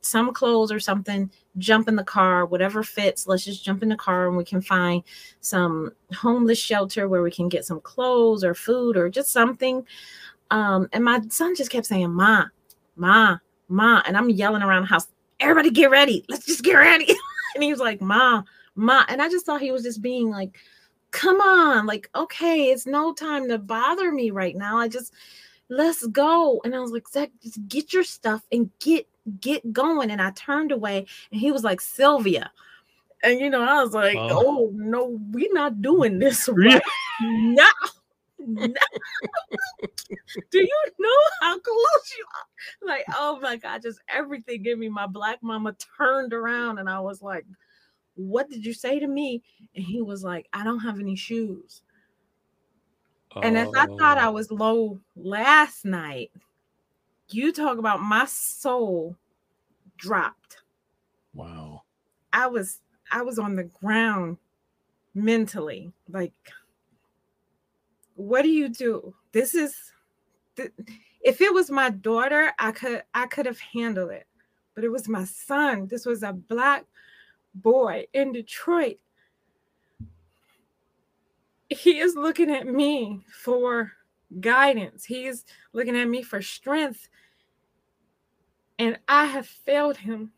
some 0.00 0.32
clothes 0.32 0.72
or 0.72 0.80
something 0.80 1.30
jump 1.58 1.88
in 1.88 1.96
the 1.96 2.04
car 2.04 2.46
whatever 2.46 2.82
fits 2.82 3.26
let's 3.26 3.44
just 3.44 3.64
jump 3.64 3.82
in 3.82 3.88
the 3.88 3.96
car 3.96 4.28
and 4.28 4.36
we 4.36 4.44
can 4.44 4.60
find 4.60 5.02
some 5.40 5.90
homeless 6.14 6.58
shelter 6.58 7.08
where 7.08 7.22
we 7.22 7.30
can 7.30 7.48
get 7.48 7.64
some 7.64 7.80
clothes 7.80 8.44
or 8.44 8.54
food 8.54 8.96
or 8.96 9.08
just 9.08 9.32
something 9.32 9.84
um 10.50 10.88
and 10.92 11.04
my 11.04 11.20
son 11.28 11.54
just 11.54 11.70
kept 11.70 11.86
saying 11.86 12.12
ma 12.12 12.44
ma 12.96 13.36
ma 13.68 14.02
and 14.06 14.16
i'm 14.16 14.30
yelling 14.30 14.62
around 14.62 14.82
the 14.82 14.88
house 14.88 15.08
everybody 15.40 15.70
get 15.70 15.90
ready. 15.90 16.24
Let's 16.28 16.46
just 16.46 16.62
get 16.62 16.74
ready. 16.74 17.06
and 17.54 17.64
he 17.64 17.70
was 17.70 17.80
like, 17.80 18.00
Ma, 18.00 18.42
Ma. 18.74 19.04
And 19.08 19.20
I 19.20 19.28
just 19.28 19.46
thought 19.46 19.60
he 19.60 19.72
was 19.72 19.82
just 19.82 20.02
being 20.02 20.30
like, 20.30 20.58
come 21.10 21.40
on, 21.40 21.86
like, 21.86 22.10
okay, 22.14 22.70
it's 22.70 22.86
no 22.86 23.12
time 23.12 23.48
to 23.48 23.58
bother 23.58 24.12
me 24.12 24.30
right 24.30 24.56
now. 24.56 24.78
I 24.78 24.88
just 24.88 25.12
let's 25.68 26.06
go. 26.06 26.60
And 26.64 26.74
I 26.74 26.80
was 26.80 26.92
like, 26.92 27.08
Zach, 27.08 27.30
just 27.42 27.66
get 27.68 27.92
your 27.92 28.04
stuff 28.04 28.42
and 28.52 28.70
get 28.80 29.06
get 29.40 29.72
going. 29.72 30.10
And 30.10 30.20
I 30.20 30.30
turned 30.32 30.72
away 30.72 31.06
and 31.30 31.40
he 31.40 31.50
was 31.52 31.64
like, 31.64 31.80
Sylvia. 31.80 32.50
And 33.22 33.40
you 33.40 33.50
know, 33.50 33.62
I 33.62 33.82
was 33.82 33.94
like, 33.94 34.16
oh, 34.16 34.30
oh 34.30 34.70
no, 34.74 35.18
we're 35.30 35.52
not 35.52 35.82
doing 35.82 36.18
this 36.18 36.48
right 36.52 36.82
now. 37.20 37.70
Do 40.50 40.58
you 40.60 40.84
know 40.98 41.20
how 41.40 41.58
close 41.58 42.14
you 42.16 42.24
are? 42.34 42.88
Like, 42.88 43.04
oh 43.16 43.40
my 43.40 43.56
God, 43.56 43.82
just 43.82 44.00
everything 44.08 44.62
gave 44.62 44.78
me. 44.78 44.88
My 44.88 45.06
black 45.06 45.42
mama 45.42 45.74
turned 45.98 46.32
around 46.32 46.78
and 46.78 46.88
I 46.88 47.00
was 47.00 47.22
like, 47.22 47.44
What 48.16 48.50
did 48.50 48.64
you 48.64 48.72
say 48.72 48.98
to 48.98 49.06
me? 49.06 49.42
And 49.74 49.84
he 49.84 50.02
was 50.02 50.24
like, 50.24 50.48
I 50.52 50.64
don't 50.64 50.80
have 50.80 50.98
any 50.98 51.16
shoes. 51.16 51.82
And 53.42 53.58
as 53.58 53.68
I 53.76 53.86
thought 53.86 54.18
I 54.18 54.28
oh. 54.28 54.32
was 54.32 54.50
low 54.50 54.98
last 55.14 55.84
night, 55.84 56.30
you 57.28 57.52
talk 57.52 57.78
about 57.78 58.00
my 58.00 58.24
soul 58.24 59.16
dropped. 59.98 60.58
Wow. 61.34 61.82
I 62.32 62.46
was 62.46 62.80
I 63.10 63.22
was 63.22 63.38
on 63.38 63.54
the 63.56 63.64
ground 63.64 64.38
mentally, 65.14 65.92
like 66.08 66.32
what 68.14 68.42
do 68.42 68.48
you 68.48 68.68
do? 68.68 69.14
This 69.32 69.54
is 69.54 69.92
if 71.20 71.40
it 71.40 71.52
was 71.52 71.70
my 71.70 71.90
daughter, 71.90 72.52
I 72.58 72.72
could 72.72 73.02
I 73.14 73.26
could 73.26 73.46
have 73.46 73.60
handled 73.60 74.10
it. 74.10 74.26
But 74.74 74.84
it 74.84 74.90
was 74.90 75.08
my 75.08 75.24
son. 75.24 75.88
This 75.88 76.06
was 76.06 76.22
a 76.22 76.32
black 76.32 76.84
boy 77.62 78.06
in 78.12 78.32
Detroit. 78.32 78.98
He 81.68 81.98
is 81.98 82.14
looking 82.14 82.50
at 82.50 82.66
me 82.66 83.22
for 83.32 83.92
guidance. 84.40 85.04
He 85.04 85.26
is 85.26 85.44
looking 85.72 85.96
at 85.96 86.08
me 86.08 86.22
for 86.22 86.40
strength. 86.42 87.08
And 88.78 88.98
I 89.08 89.26
have 89.26 89.46
failed 89.46 89.96
him. 89.96 90.32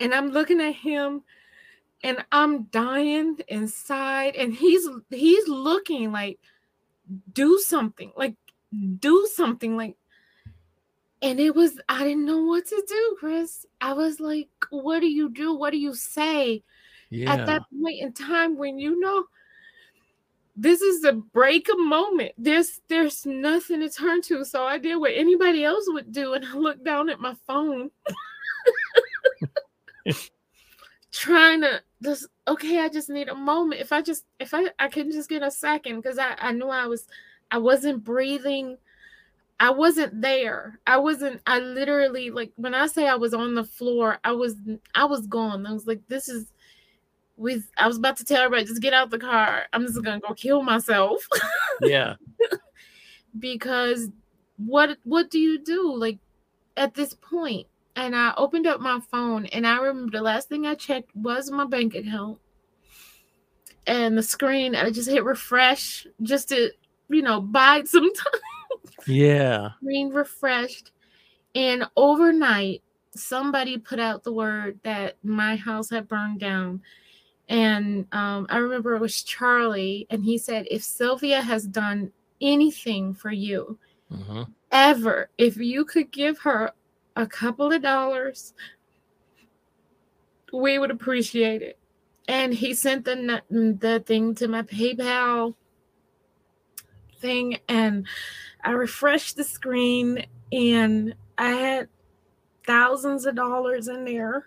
And 0.00 0.12
I'm 0.12 0.30
looking 0.30 0.60
at 0.60 0.74
him 0.74 1.22
and 2.04 2.18
I'm 2.30 2.64
dying 2.64 3.38
inside 3.48 4.36
and 4.36 4.52
he's 4.52 4.86
he's 5.10 5.48
looking 5.48 6.12
like 6.12 6.38
do 7.32 7.58
something 7.58 8.12
like 8.14 8.34
do 8.98 9.26
something 9.32 9.76
like 9.76 9.96
and 11.22 11.40
it 11.40 11.54
was 11.54 11.80
I 11.88 12.04
didn't 12.04 12.26
know 12.26 12.42
what 12.44 12.66
to 12.66 12.84
do 12.86 13.16
Chris. 13.18 13.66
I 13.80 13.92
was 13.92 14.20
like 14.20 14.48
what 14.70 15.00
do 15.00 15.06
you 15.06 15.30
do? 15.30 15.54
What 15.54 15.70
do 15.70 15.78
you 15.78 15.94
say? 15.94 16.62
Yeah. 17.10 17.32
at 17.34 17.46
that 17.46 17.62
point 17.70 18.00
in 18.00 18.12
time 18.12 18.56
when 18.56 18.78
you 18.78 18.98
know 18.98 19.24
this 20.56 20.80
is 20.80 21.04
a 21.04 21.12
break 21.12 21.68
a 21.72 21.76
moment. 21.76 22.32
There's 22.38 22.80
there's 22.88 23.26
nothing 23.26 23.80
to 23.80 23.90
turn 23.90 24.22
to. 24.22 24.44
So 24.44 24.64
I 24.64 24.78
did 24.78 24.96
what 24.96 25.12
anybody 25.14 25.64
else 25.64 25.84
would 25.88 26.12
do 26.12 26.34
and 26.34 26.44
I 26.44 26.54
looked 26.54 26.84
down 26.84 27.08
at 27.10 27.20
my 27.20 27.34
phone. 27.46 27.90
Trying 31.12 31.60
to 31.62 31.80
just 32.02 32.26
okay 32.46 32.80
i 32.80 32.88
just 32.88 33.08
need 33.08 33.28
a 33.28 33.34
moment. 33.34 33.80
If 33.80 33.92
i 33.92 34.02
just 34.02 34.24
if 34.38 34.52
i 34.54 34.64
i 34.78 34.88
can 34.88 35.10
just 35.10 35.28
get 35.28 35.42
a 35.42 35.50
second 35.50 35.96
because 35.96 36.18
i 36.18 36.34
i 36.38 36.52
knew 36.52 36.68
i 36.68 36.86
was 36.86 37.06
i 37.50 37.58
wasn't 37.58 38.04
breathing 38.04 38.76
i 39.60 39.70
wasn't 39.70 40.20
there. 40.20 40.80
I 40.86 40.98
wasn't 40.98 41.40
i 41.46 41.58
literally 41.58 42.30
like 42.30 42.52
when 42.56 42.74
i 42.74 42.86
say 42.86 43.06
i 43.08 43.14
was 43.14 43.34
on 43.34 43.54
the 43.54 43.64
floor 43.64 44.18
i 44.24 44.32
was 44.32 44.56
i 44.94 45.04
was 45.04 45.26
gone. 45.26 45.66
I 45.66 45.72
was 45.72 45.86
like 45.86 46.00
this 46.08 46.28
is 46.28 46.52
we 47.36 47.62
i 47.78 47.86
was 47.86 47.96
about 47.96 48.16
to 48.18 48.24
tell 48.24 48.42
everybody 48.42 48.66
just 48.66 48.82
get 48.82 48.92
out 48.94 49.10
the 49.10 49.18
car. 49.18 49.64
I'm 49.72 49.86
just 49.86 50.02
gonna 50.02 50.20
go 50.20 50.34
kill 50.34 50.62
myself. 50.62 51.26
Yeah. 51.80 52.14
Because 53.38 54.08
what 54.56 54.98
what 55.04 55.30
do 55.30 55.38
you 55.40 55.58
do 55.58 55.92
like 55.96 56.18
at 56.76 56.94
this 56.94 57.14
point? 57.14 57.66
And 57.96 58.14
I 58.14 58.32
opened 58.36 58.66
up 58.66 58.80
my 58.80 59.00
phone 59.10 59.46
and 59.46 59.66
I 59.66 59.78
remember 59.78 60.12
the 60.16 60.22
last 60.22 60.48
thing 60.48 60.66
I 60.66 60.74
checked 60.74 61.14
was 61.14 61.50
my 61.50 61.64
bank 61.64 61.94
account. 61.94 62.38
And 63.86 64.16
the 64.16 64.22
screen, 64.22 64.74
I 64.74 64.90
just 64.90 65.08
hit 65.10 65.24
refresh 65.24 66.06
just 66.22 66.48
to, 66.48 66.70
you 67.08 67.22
know, 67.22 67.40
bide 67.40 67.86
some 67.86 68.12
time. 68.14 68.40
Yeah. 69.06 69.70
Screen 69.82 70.10
refreshed. 70.10 70.92
And 71.54 71.84
overnight, 71.96 72.82
somebody 73.14 73.78
put 73.78 74.00
out 74.00 74.24
the 74.24 74.32
word 74.32 74.80
that 74.82 75.16
my 75.22 75.56
house 75.56 75.90
had 75.90 76.08
burned 76.08 76.40
down. 76.40 76.82
And 77.48 78.06
um, 78.12 78.46
I 78.48 78.56
remember 78.56 78.94
it 78.94 79.00
was 79.00 79.22
Charlie, 79.22 80.06
and 80.10 80.24
he 80.24 80.38
said, 80.38 80.66
If 80.70 80.82
Sylvia 80.82 81.42
has 81.42 81.66
done 81.66 82.10
anything 82.40 83.14
for 83.14 83.30
you, 83.30 83.78
mm-hmm. 84.10 84.42
ever, 84.72 85.28
if 85.36 85.56
you 85.58 85.84
could 85.84 86.10
give 86.10 86.38
her 86.38 86.72
a 87.16 87.26
couple 87.26 87.70
of 87.70 87.82
dollars, 87.82 88.54
we 90.52 90.78
would 90.78 90.90
appreciate 90.90 91.62
it. 91.62 91.78
And 92.26 92.54
he 92.54 92.72
sent 92.72 93.04
the 93.04 93.42
the 93.50 94.02
thing 94.06 94.34
to 94.36 94.48
my 94.48 94.62
PayPal 94.62 95.54
thing, 97.24 97.58
and 97.68 98.06
I 98.64 98.72
refreshed 98.72 99.36
the 99.36 99.44
screen, 99.44 100.26
and 100.52 101.14
I 101.38 101.50
had 101.50 101.88
thousands 102.66 103.26
of 103.26 103.36
dollars 103.36 103.88
in 103.88 104.04
there. 104.04 104.46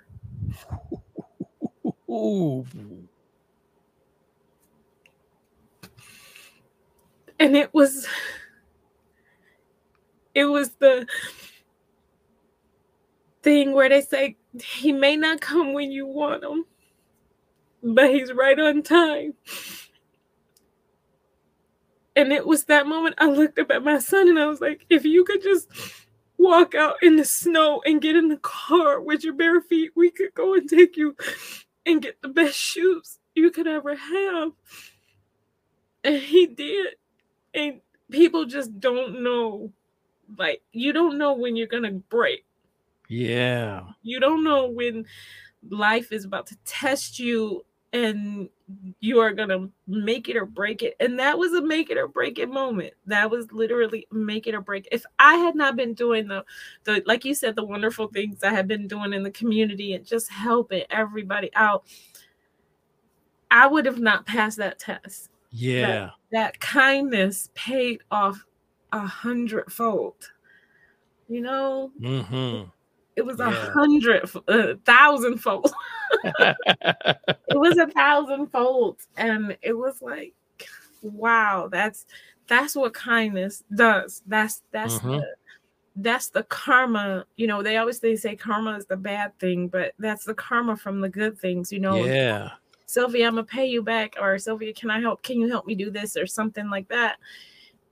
Ooh. 2.09 2.65
And 7.39 7.55
it 7.55 7.73
was 7.73 8.07
it 10.35 10.45
was 10.45 10.71
the 10.79 11.07
thing 13.43 13.73
where 13.73 13.89
they 13.89 14.01
say 14.01 14.37
he 14.61 14.91
may 14.91 15.15
not 15.17 15.41
come 15.41 15.73
when 15.73 15.91
you 15.91 16.05
want 16.07 16.43
him, 16.43 16.65
but 17.83 18.11
he's 18.11 18.33
right 18.33 18.59
on 18.59 18.83
time. 18.83 19.35
And 22.17 22.33
it 22.33 22.47
was 22.47 22.65
that 22.65 22.87
moment 22.87 23.13
I 23.19 23.29
looked 23.29 23.59
up 23.59 23.69
at 23.69 23.83
my 23.83 23.99
son 23.99 24.27
and 24.27 24.39
I 24.39 24.47
was 24.47 24.59
like, 24.59 24.87
if 24.89 25.05
you 25.05 25.23
could 25.23 25.43
just 25.43 25.69
walk 26.39 26.73
out 26.73 26.95
in 27.03 27.15
the 27.15 27.23
snow 27.23 27.83
and 27.85 28.01
get 28.01 28.15
in 28.15 28.27
the 28.27 28.37
car 28.37 28.99
with 28.99 29.23
your 29.23 29.35
bare 29.35 29.61
feet, 29.61 29.91
we 29.95 30.09
could 30.09 30.33
go 30.33 30.55
and 30.55 30.67
take 30.67 30.97
you 30.97 31.15
and 31.85 32.01
get 32.01 32.19
the 32.23 32.27
best 32.27 32.55
shoes 32.55 33.19
you 33.35 33.51
could 33.51 33.67
ever 33.67 33.95
have. 33.95 34.51
And 36.03 36.15
he 36.15 36.47
did. 36.47 36.95
And 37.53 37.81
people 38.09 38.45
just 38.45 38.79
don't 38.79 39.21
know. 39.21 39.71
Like, 40.39 40.63
you 40.71 40.93
don't 40.93 41.19
know 41.19 41.33
when 41.33 41.55
you're 41.55 41.67
going 41.67 41.83
to 41.83 41.91
break. 41.91 42.45
Yeah. 43.07 43.83
You 44.01 44.19
don't 44.19 44.43
know 44.43 44.65
when 44.65 45.05
life 45.69 46.11
is 46.11 46.25
about 46.25 46.47
to 46.47 46.57
test 46.65 47.19
you 47.19 47.63
and 47.93 48.49
you 48.99 49.19
are 49.19 49.31
going 49.31 49.49
to 49.49 49.69
make 49.87 50.27
it 50.27 50.35
or 50.35 50.45
break 50.45 50.83
it. 50.83 50.95
And 50.99 51.19
that 51.19 51.37
was 51.37 51.53
a 51.53 51.61
make 51.61 51.89
it 51.89 51.97
or 51.97 52.07
break 52.07 52.37
it 52.37 52.49
moment. 52.49 52.93
That 53.05 53.31
was 53.31 53.51
literally 53.51 54.07
make 54.11 54.45
it 54.45 54.53
or 54.53 54.61
break. 54.61 54.85
It. 54.87 54.95
If 54.95 55.05
I 55.19 55.35
had 55.35 55.55
not 55.55 55.75
been 55.75 55.93
doing 55.93 56.27
the 56.27 56.43
the 56.83 57.01
like 57.05 57.23
you 57.23 57.33
said 57.33 57.55
the 57.55 57.63
wonderful 57.63 58.07
things 58.07 58.43
I 58.43 58.51
had 58.51 58.67
been 58.67 58.87
doing 58.87 59.13
in 59.13 59.23
the 59.23 59.31
community 59.31 59.93
and 59.93 60.05
just 60.05 60.29
helping 60.29 60.83
everybody 60.89 61.49
out 61.55 61.85
I 63.49 63.67
would 63.67 63.85
have 63.85 63.99
not 63.99 64.25
passed 64.25 64.57
that 64.57 64.79
test. 64.79 65.29
Yeah. 65.51 65.87
That, 65.87 66.11
that 66.31 66.59
kindness 66.59 67.49
paid 67.55 68.01
off 68.11 68.43
a 68.91 68.99
hundredfold. 68.99 70.31
You 71.29 71.41
know, 71.41 71.91
Mm-hmm. 71.99 72.69
It 73.17 73.25
was 73.25 73.39
a 73.39 73.49
Yeah. 73.49 73.71
hundred, 73.73 74.29
a 74.47 74.75
thousand 74.77 75.39
fold. 75.39 75.73
it 76.39 77.57
was 77.57 77.77
a 77.77 77.87
thousand 77.87 78.47
folds, 78.47 79.07
and 79.17 79.57
it 79.61 79.73
was 79.73 80.01
like, 80.01 80.33
wow, 81.01 81.67
that's 81.69 82.05
that's 82.47 82.75
what 82.75 82.93
kindness 82.93 83.63
does. 83.75 84.21
That's 84.27 84.61
that's 84.71 84.99
Mhm. 84.99 85.19
the 85.19 85.35
that's 85.97 86.29
the 86.29 86.43
karma. 86.43 87.25
You 87.37 87.47
know, 87.47 87.63
they 87.63 87.77
always 87.77 87.99
they 87.99 88.15
say 88.15 88.35
karma 88.35 88.77
is 88.77 88.85
the 88.85 88.97
bad 88.97 89.37
thing, 89.39 89.67
but 89.67 89.93
that's 89.97 90.23
the 90.23 90.35
karma 90.35 90.77
from 90.77 91.01
the 91.01 91.09
good 91.09 91.39
things. 91.39 91.71
You 91.71 91.79
know, 91.79 92.05
yeah. 92.05 92.51
Sylvia, 92.85 93.27
I'm 93.27 93.33
gonna 93.33 93.45
pay 93.45 93.65
you 93.65 93.81
back, 93.81 94.15
or 94.21 94.37
Sylvia, 94.37 94.73
can 94.73 94.91
I 94.91 95.01
help? 95.01 95.23
Can 95.23 95.39
you 95.39 95.49
help 95.49 95.65
me 95.65 95.73
do 95.73 95.89
this 95.89 96.15
or 96.15 96.27
something 96.27 96.69
like 96.69 96.87
that? 96.89 97.17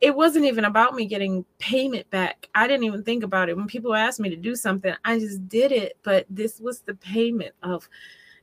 It 0.02 0.16
wasn't 0.16 0.46
even 0.46 0.66
about 0.66 0.94
me 0.94 1.06
getting 1.06 1.46
payment 1.58 2.10
back. 2.10 2.50
I 2.54 2.68
didn't 2.68 2.84
even 2.84 3.04
think 3.04 3.24
about 3.24 3.50
it. 3.50 3.56
When 3.58 3.68
people 3.68 3.96
asked 3.96 4.20
me 4.20 4.30
to 4.30 4.36
do 4.36 4.56
something, 4.56 4.94
I 5.06 5.20
just 5.20 5.48
did 5.48 5.72
it. 5.72 5.98
But 6.04 6.26
this 6.30 6.60
was 6.60 6.82
the 6.82 6.96
payment 6.96 7.56
of 7.64 7.88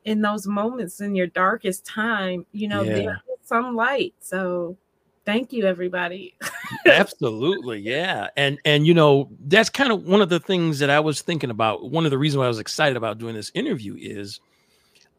in 0.04 0.22
those 0.22 0.46
moments 0.46 1.00
in 1.00 1.14
your 1.14 1.28
darkest 1.28 1.84
time, 1.84 2.46
you 2.52 2.68
know, 2.68 2.82
Yeah. 2.82 3.16
some 3.44 3.76
light. 3.76 4.14
So 4.20 4.76
thank 5.24 5.52
you, 5.52 5.64
everybody. 5.66 6.34
Absolutely, 6.86 7.80
yeah. 7.80 8.28
And 8.36 8.58
and 8.64 8.86
you 8.86 8.94
know, 8.94 9.28
that's 9.46 9.68
kind 9.68 9.92
of 9.92 10.04
one 10.04 10.22
of 10.22 10.28
the 10.30 10.40
things 10.40 10.78
that 10.78 10.90
I 10.90 11.00
was 11.00 11.20
thinking 11.22 11.50
about. 11.50 11.90
One 11.90 12.04
of 12.04 12.10
the 12.10 12.18
reasons 12.18 12.38
why 12.38 12.46
I 12.46 12.48
was 12.48 12.58
excited 12.58 12.96
about 12.96 13.18
doing 13.18 13.34
this 13.34 13.50
interview 13.54 13.94
is 13.98 14.40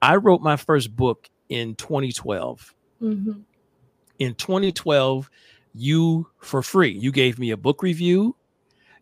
I 0.02 0.16
wrote 0.16 0.42
my 0.42 0.56
first 0.58 0.96
book 0.96 1.30
in 1.50 1.76
2012. 1.76 2.74
Mhm. 3.02 3.44
In 4.20 4.36
2012, 4.36 5.30
you 5.74 6.28
for 6.40 6.62
free, 6.62 6.92
you 6.92 7.12
gave 7.12 7.40
me 7.40 7.52
a 7.52 7.58
book 7.58 7.82
review, 7.84 8.36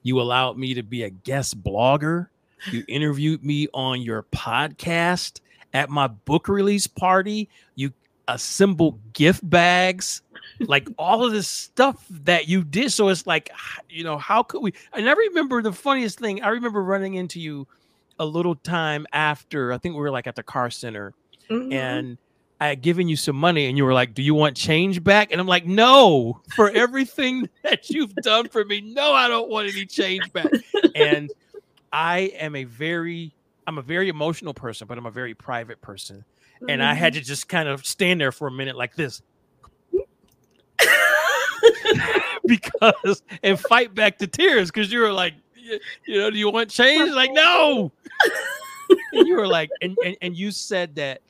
you 0.04 0.20
allowed 0.20 0.58
me 0.58 0.74
to 0.74 0.84
be 0.84 1.04
a 1.04 1.10
guest 1.10 1.62
blogger, 1.64 2.28
you 2.72 2.84
interviewed 2.88 3.44
me 3.44 3.68
on 3.74 4.02
your 4.02 4.24
podcast 4.24 5.42
at 5.74 5.90
my 5.90 6.08
book 6.08 6.48
release 6.48 6.88
party, 6.88 7.50
you 7.76 7.92
assembled 8.28 9.00
gift 9.14 9.48
bags 9.50 10.22
like 10.62 10.88
all 10.98 11.26
of 11.26 11.32
this 11.32 11.48
stuff 11.48 12.06
that 12.10 12.48
you 12.48 12.64
did. 12.64 12.92
So 12.92 13.10
it's 13.10 13.26
like, 13.28 13.50
you 13.90 14.04
know, 14.04 14.18
how 14.18 14.44
could 14.44 14.62
we? 14.62 14.74
And 14.94 15.10
I 15.10 15.14
remember 15.14 15.62
the 15.62 15.74
funniest 15.74 16.20
thing. 16.20 16.42
I 16.42 16.50
remember 16.50 16.84
running 16.84 17.16
into 17.16 17.40
you 17.40 17.68
a 18.20 18.26
little 18.26 18.56
time 18.56 19.08
after. 19.12 19.74
I 19.74 19.78
think 19.78 19.96
we 19.96 20.02
were 20.02 20.12
like 20.12 20.28
at 20.28 20.36
the 20.36 20.44
car 20.44 20.70
center, 20.70 21.14
Mhm. 21.50 21.74
and 21.74 22.18
I 22.62 22.68
had 22.68 22.82
given 22.84 23.10
you 23.10 23.16
some 23.16 23.36
money, 23.36 23.66
and 23.66 23.76
you 23.76 23.84
were 23.84 23.94
like, 23.94 24.14
"Do 24.14 24.22
you 24.22 24.36
want 24.36 24.56
change 24.56 25.04
back?" 25.04 25.32
And 25.32 25.42
I'm 25.42 25.48
like, 25.48 25.66
"No, 25.66 26.42
for 26.56 26.70
everything 26.76 27.50
that 27.64 27.90
you've 27.90 28.14
done 28.18 28.50
for 28.50 28.64
me, 28.64 28.82
no, 28.82 29.14
I 29.14 29.28
don't 29.28 29.50
want 29.50 29.68
any 29.68 29.88
change 29.88 30.32
back." 30.32 30.46
and 30.96 31.32
I 31.92 32.32
am 32.38 32.56
a 32.56 32.66
very, 32.66 33.34
I'm 33.66 33.80
a 33.80 33.82
very 33.82 34.10
emotional 34.10 34.54
person, 34.54 34.86
but 34.86 35.00
I'm 35.00 35.08
a 35.08 35.12
very 35.12 35.34
private 35.34 35.82
person, 35.82 36.24
and 36.70 36.84
I 36.84 36.94
had 36.94 37.14
mm-hmm. 37.14 37.22
to 37.22 37.26
just 37.26 37.50
kind 37.50 37.68
of 37.68 37.84
stand 37.84 38.22
there 38.22 38.32
for 38.32 38.48
a 38.48 38.52
minute 38.52 38.78
like 38.78 38.96
this. 38.96 39.24
because 42.46 43.24
and 43.42 43.60
fight 43.60 43.96
back 43.96 44.20
the 44.20 44.28
tears 44.28 44.70
because 44.70 44.92
you 44.92 45.00
were 45.00 45.12
like, 45.12 45.34
you 46.06 46.20
know, 46.20 46.30
do 46.30 46.38
you 46.38 46.52
want 46.52 46.70
change? 46.70 47.10
Like, 47.10 47.32
no. 47.34 47.92
and 49.14 49.28
you 49.28 49.36
were 49.36 49.48
like, 49.48 49.72
and, 49.82 49.98
and 50.06 50.16
and 50.22 50.36
you 50.36 50.52
said 50.52 50.94
that 50.96 51.22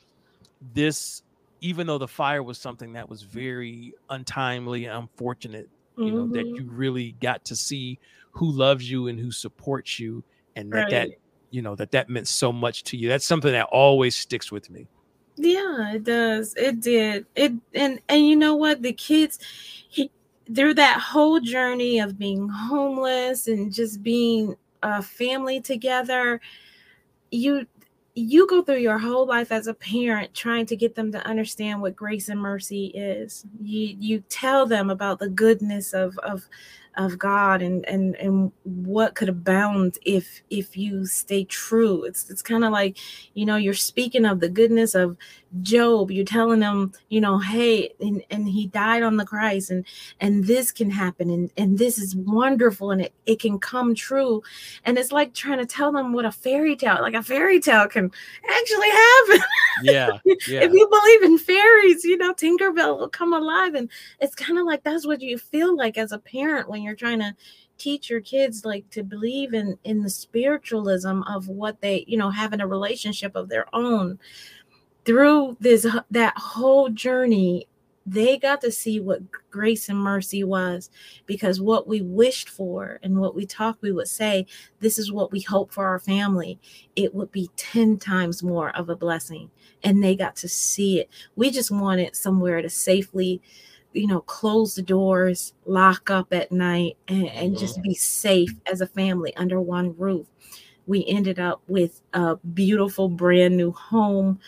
this, 0.62 1.22
even 1.62 1.88
though 1.88 1.98
the 1.98 2.08
fire 2.08 2.44
was 2.44 2.60
something 2.60 2.94
that 2.94 3.10
was 3.10 3.24
very 3.24 3.94
untimely 4.10 4.86
and 4.86 4.98
unfortunate, 4.98 5.70
you 6.04 6.14
know, 6.14 6.28
that 6.30 6.48
Mhm. 6.48 6.58
you 6.58 6.70
really 6.72 7.14
got 7.14 7.44
to 7.46 7.56
see 7.56 8.00
who 8.32 8.52
loves 8.52 8.90
you 8.90 9.08
and 9.08 9.20
who 9.20 9.32
supports 9.32 10.00
you, 10.00 10.24
and 10.56 10.74
that 10.76 10.90
that 10.90 11.12
you 11.52 11.62
know 11.62 11.76
that 11.76 11.92
that 11.92 12.10
meant 12.10 12.28
so 12.28 12.52
much 12.52 12.84
to 12.86 12.98
you. 12.98 13.10
That's 13.10 13.26
something 13.26 13.52
that 13.52 13.68
always 13.72 14.16
sticks 14.16 14.52
with 14.52 14.70
me. 14.70 14.88
Yeah, 15.38 15.94
it 15.94 16.04
does. 16.04 16.54
It 16.56 16.80
did. 16.82 17.26
It 17.36 17.54
and 17.74 18.02
and 18.10 18.28
you 18.28 18.36
know 18.36 18.56
what? 18.56 18.82
The 18.82 18.94
kids 18.94 19.40
he 19.90 20.12
through 20.54 20.74
that 20.76 21.00
whole 21.00 21.40
journey 21.40 22.00
of 22.00 22.18
being 22.18 22.48
homeless 22.50 23.48
and 23.48 23.74
just 23.74 24.04
being 24.04 24.56
a 24.84 25.02
family 25.02 25.62
together, 25.62 26.42
you 27.32 27.68
you 28.14 28.46
go 28.48 28.62
through 28.62 28.78
your 28.78 28.98
whole 28.98 29.26
life 29.26 29.52
as 29.52 29.68
a 29.68 29.74
parent 29.74 30.34
trying 30.34 30.66
to 30.66 30.76
get 30.76 30.96
them 30.96 31.12
to 31.12 31.26
understand 31.26 31.82
what 31.82 31.96
grace 31.96 32.30
and 32.30 32.40
mercy 32.40 32.88
is. 32.88 33.46
You 33.62 33.96
you 34.00 34.24
tell 34.30 34.66
them 34.66 34.90
about 34.90 35.20
the 35.20 35.30
goodness 35.30 35.94
of 35.94 36.18
of 36.20 36.48
of 36.98 37.18
God 37.18 37.62
and 37.62 37.86
and 37.86 38.16
and 38.16 38.52
what 38.64 39.16
could 39.16 39.30
abound 39.30 39.98
if 40.06 40.42
if 40.50 40.76
you 40.76 41.06
stay 41.06 41.46
true. 41.46 42.04
It's 42.04 42.30
it's 42.30 42.42
kind 42.42 42.66
of 42.66 42.72
like, 42.72 42.98
you 43.34 43.46
know, 43.46 43.56
you're 43.56 43.74
speaking 43.74 44.26
of 44.26 44.40
the 44.40 44.50
goodness 44.50 44.94
of 44.94 45.16
Job. 45.62 46.12
You're 46.12 46.26
telling 46.26 46.60
them, 46.60 46.94
you 47.10 47.22
know, 47.22 47.40
hey, 47.40 47.94
and, 48.00 48.24
and 48.30 48.48
he 48.48 48.68
died 48.68 49.04
on 49.04 49.18
the 49.18 49.26
Christ 49.26 49.72
and 49.72 49.86
and 50.20 50.46
this 50.46 50.72
can 50.72 50.90
happen 50.90 51.30
and 51.30 51.52
and 51.56 51.78
this 51.78 51.98
is 51.98 52.16
wonderful 52.16 52.92
and 52.92 53.02
it, 53.02 53.14
it 53.26 53.40
can 53.40 53.58
come 53.58 53.96
true. 53.96 54.44
And 54.84 54.98
it's 54.98 55.12
like 55.12 55.34
trying 55.34 55.60
to 55.60 55.66
tell 55.66 55.92
them 55.92 56.14
what 56.14 56.26
a 56.26 56.32
fairy 56.32 56.76
tale, 56.76 57.02
like 57.02 57.14
a 57.14 57.24
fairy 57.24 57.60
tale 57.60 57.88
can 57.88 58.12
actually 58.50 58.90
happen. 58.90 59.40
Yeah, 59.84 60.10
yeah, 60.26 60.62
if 60.62 60.74
you 60.74 60.88
believe 60.88 61.24
in 61.24 61.38
fairies, 61.38 62.04
you 62.04 62.18
know, 62.18 62.34
Tinkerbell 62.34 63.00
will 63.00 63.10
come 63.10 63.34
alive. 63.34 63.76
And 63.76 63.90
it's 64.20 64.36
kind 64.36 64.60
of 64.60 64.66
like 64.66 64.84
that's 64.84 65.08
what 65.08 65.22
you 65.22 65.38
feel 65.38 65.76
like 65.76 65.98
as 65.98 66.12
a 66.12 66.20
parent 66.20 66.70
when 66.70 66.81
you're 66.84 66.96
trying 66.96 67.20
to 67.20 67.36
teach 67.78 68.10
your 68.10 68.22
kids 68.22 68.66
like 68.66 68.90
to 68.92 69.04
believe 69.04 69.54
in 69.54 69.78
in 69.84 70.04
the 70.04 70.10
spiritualism 70.10 71.22
of 71.24 71.48
what 71.48 71.82
they, 71.82 72.06
you 72.08 72.18
know, 72.18 72.30
having 72.30 72.62
a 72.62 72.68
relationship 72.68 73.36
of 73.36 73.50
their 73.50 73.66
own. 73.74 74.20
Through 75.04 75.58
this 75.60 75.88
that 76.12 76.38
whole 76.38 76.90
journey, 76.90 77.68
they 78.06 78.38
got 78.38 78.62
to 78.62 78.72
see 78.72 79.00
what 79.00 79.22
grace 79.50 79.90
and 79.90 79.98
mercy 79.98 80.44
was 80.44 80.90
because 81.26 81.62
what 81.62 81.88
we 81.88 82.02
wished 82.02 82.50
for 82.50 83.00
and 83.04 83.20
what 83.20 83.36
we 83.36 83.46
talked 83.46 83.82
we 83.84 83.92
would 83.92 84.08
say 84.08 84.46
this 84.80 84.98
is 84.98 85.12
what 85.12 85.32
we 85.32 85.40
hope 85.40 85.72
for 85.72 85.86
our 85.86 86.00
family 86.00 86.60
it 86.96 87.14
would 87.14 87.32
be 87.32 87.52
10 87.58 87.98
times 87.98 88.42
more 88.42 88.76
of 88.76 88.90
a 88.90 88.96
blessing 88.96 89.52
and 89.84 90.04
they 90.04 90.16
got 90.16 90.36
to 90.38 90.48
see 90.48 91.00
it. 91.00 91.10
We 91.36 91.52
just 91.52 91.72
wanted 91.72 92.16
somewhere 92.16 92.62
to 92.62 92.70
safely, 92.70 93.42
you 93.94 94.08
know, 94.08 94.22
close 94.22 94.76
the 94.76 94.82
doors, 94.82 95.54
lock 95.66 96.10
up 96.10 96.32
at 96.34 96.52
night, 96.52 96.98
and, 97.08 97.28
and 97.28 97.58
just 97.58 97.82
be 97.82 97.94
safe 97.94 98.54
as 98.72 98.82
a 98.82 98.88
family 98.88 99.36
under 99.36 99.60
one 99.60 99.96
roof. 99.98 100.28
We 100.88 101.06
ended 101.08 101.40
up 101.40 101.62
with 101.68 102.02
a 102.14 102.38
beautiful, 102.38 103.10
brand 103.10 103.58
new 103.58 103.72
home, 103.72 104.40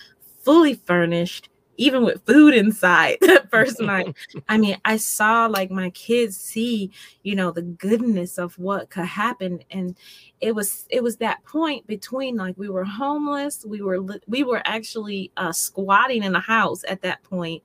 fully 0.43 0.73
furnished, 0.73 1.49
even 1.77 2.03
with 2.03 2.25
food 2.25 2.53
inside 2.53 3.17
that 3.21 3.49
first 3.49 3.79
night. 3.79 4.15
I 4.49 4.57
mean, 4.57 4.77
I 4.85 4.97
saw 4.97 5.47
like 5.47 5.71
my 5.71 5.89
kids 5.91 6.37
see, 6.37 6.91
you 7.23 7.35
know, 7.35 7.51
the 7.51 7.61
goodness 7.61 8.37
of 8.37 8.57
what 8.57 8.89
could 8.89 9.05
happen. 9.05 9.63
And 9.71 9.97
it 10.41 10.53
was 10.55 10.85
it 10.89 11.03
was 11.03 11.17
that 11.17 11.43
point 11.43 11.85
between 11.87 12.35
like 12.35 12.57
we 12.57 12.69
were 12.69 12.83
homeless 12.83 13.65
we 13.65 13.81
were 13.81 13.99
we 14.27 14.43
were 14.43 14.61
actually 14.65 15.31
uh 15.37 15.53
squatting 15.53 16.23
in 16.23 16.35
a 16.35 16.39
house 16.39 16.83
at 16.87 17.01
that 17.01 17.23
point 17.23 17.63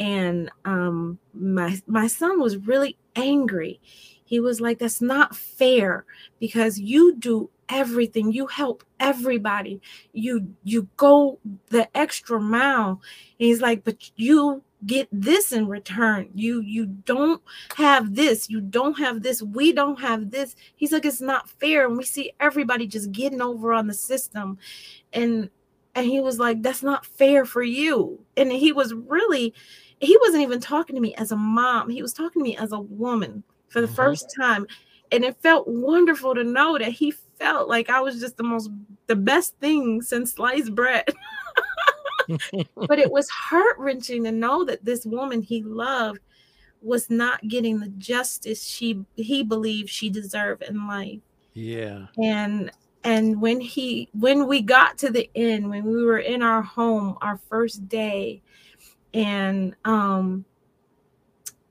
and 0.00 0.50
um 0.64 1.18
my 1.34 1.80
my 1.86 2.08
son 2.08 2.40
was 2.40 2.56
really 2.56 2.96
angry. 3.14 3.80
He 4.24 4.40
was 4.40 4.60
like 4.60 4.78
that's 4.78 5.02
not 5.02 5.36
fair 5.36 6.06
because 6.40 6.80
you 6.80 7.14
do 7.16 7.50
everything. 7.68 8.32
You 8.32 8.46
help 8.46 8.82
everybody. 8.98 9.80
You 10.12 10.54
you 10.64 10.88
go 10.96 11.38
the 11.68 11.94
extra 11.96 12.40
mile. 12.40 13.02
And 13.38 13.46
he's 13.46 13.60
like 13.60 13.84
but 13.84 14.10
you 14.16 14.62
get 14.86 15.06
this 15.12 15.52
in 15.52 15.68
return. 15.68 16.30
You 16.34 16.62
you 16.62 16.86
don't 16.86 17.42
have 17.76 18.14
this. 18.14 18.48
You 18.48 18.62
don't 18.62 18.98
have 18.98 19.22
this. 19.22 19.42
We 19.42 19.72
don't 19.72 20.00
have 20.00 20.30
this. 20.30 20.56
He's 20.76 20.92
like 20.92 21.04
it's 21.04 21.20
not 21.20 21.50
fair. 21.50 21.86
And 21.86 21.98
we 21.98 22.04
see 22.04 22.32
everybody 22.40 22.86
just 22.86 23.12
getting 23.12 23.42
over 23.42 23.74
on 23.74 23.86
the 23.86 23.94
system. 23.94 24.56
And 25.12 25.50
and 25.94 26.06
he 26.06 26.20
was 26.20 26.38
like 26.38 26.62
that's 26.62 26.82
not 26.82 27.04
fair 27.04 27.44
for 27.44 27.62
you. 27.62 28.24
And 28.36 28.50
he 28.50 28.72
was 28.72 28.94
really 28.94 29.52
he 30.00 30.16
wasn't 30.20 30.42
even 30.42 30.60
talking 30.60 30.96
to 30.96 31.00
me 31.02 31.14
as 31.16 31.30
a 31.32 31.36
mom 31.36 31.88
he 31.88 32.02
was 32.02 32.12
talking 32.12 32.40
to 32.40 32.44
me 32.44 32.56
as 32.56 32.72
a 32.72 32.80
woman 32.80 33.42
for 33.68 33.80
the 33.80 33.86
Mhm. 33.86 33.94
first 33.96 34.34
time 34.38 34.66
and 35.12 35.24
it 35.24 35.36
felt 35.42 35.66
wonderful 35.68 36.34
to 36.34 36.44
know 36.44 36.78
that 36.78 36.92
he 36.92 37.10
felt 37.38 37.68
like 37.68 37.88
i 37.90 38.00
was 38.00 38.18
just 38.20 38.36
the 38.36 38.42
most 38.42 38.70
the 39.06 39.16
best 39.16 39.56
thing 39.58 40.02
since 40.02 40.34
sliced 40.34 40.74
bread 40.74 41.04
but 42.76 42.98
it 42.98 43.10
was 43.10 43.28
heart 43.28 43.76
wrenching 43.78 44.24
to 44.24 44.32
know 44.32 44.64
that 44.64 44.84
this 44.84 45.04
woman 45.04 45.42
he 45.42 45.62
loved 45.62 46.20
was 46.82 47.10
not 47.10 47.46
getting 47.48 47.78
the 47.78 47.88
justice 47.98 48.64
she 48.64 49.04
he 49.16 49.42
believed 49.42 49.88
she 49.88 50.08
deserved 50.08 50.62
in 50.62 50.86
life 50.86 51.20
yeah. 51.54 52.06
and 52.22 52.70
and 53.04 53.40
when 53.40 53.60
he 53.60 54.08
when 54.12 54.46
we 54.46 54.60
got 54.60 54.96
to 54.98 55.10
the 55.10 55.28
end, 55.34 55.68
when 55.68 55.84
we 55.84 56.04
were 56.04 56.18
in 56.18 56.42
our 56.42 56.62
home 56.62 57.16
our 57.22 57.38
first 57.48 57.88
day 57.88 58.40
and 59.14 59.74
um 59.84 60.44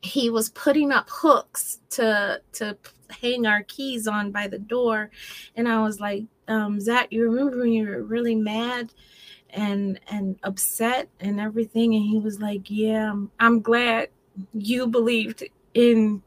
he 0.01 0.29
was 0.29 0.49
putting 0.49 0.91
up 0.91 1.09
hooks 1.09 1.79
to 1.89 2.41
to 2.53 2.77
hang 3.09 3.45
our 3.45 3.63
keys 3.63 4.07
on 4.07 4.31
by 4.31 4.47
the 4.47 4.59
door. 4.59 5.09
And 5.55 5.67
i 5.67 5.81
was 5.81 5.99
like 5.99 6.23
um 6.47 6.79
zach 6.79 7.07
you 7.11 7.29
remember 7.29 7.59
when 7.59 7.71
you 7.73 7.87
were 7.87 8.03
really 8.03 8.35
mad 8.35 8.93
and 9.51 9.99
and 10.07 10.37
upset 10.43 11.09
and 11.19 11.39
everything? 11.39 11.95
And 11.95 12.03
he 12.03 12.19
was 12.19 12.39
like 12.39 12.69
yeah 12.69 13.11
i'm, 13.11 13.31
I'm 13.39 13.61
glad 13.61 14.09
you 14.53 14.87
believed 14.87 15.43
in 15.73 16.21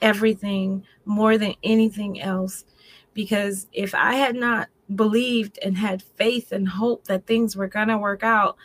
everything 0.00 0.84
more 1.04 1.36
than 1.36 1.54
anything 1.64 2.20
else. 2.20 2.64
Because 3.14 3.66
if 3.72 3.94
i 3.94 4.14
had 4.14 4.36
not 4.36 4.68
believed 4.94 5.58
and 5.62 5.76
had 5.76 6.02
faith 6.02 6.52
and 6.52 6.68
hope 6.68 7.04
that 7.04 7.26
things 7.26 7.56
were 7.56 7.66
going 7.66 7.88
to 7.88 7.98
work 7.98 8.22
out 8.22 8.56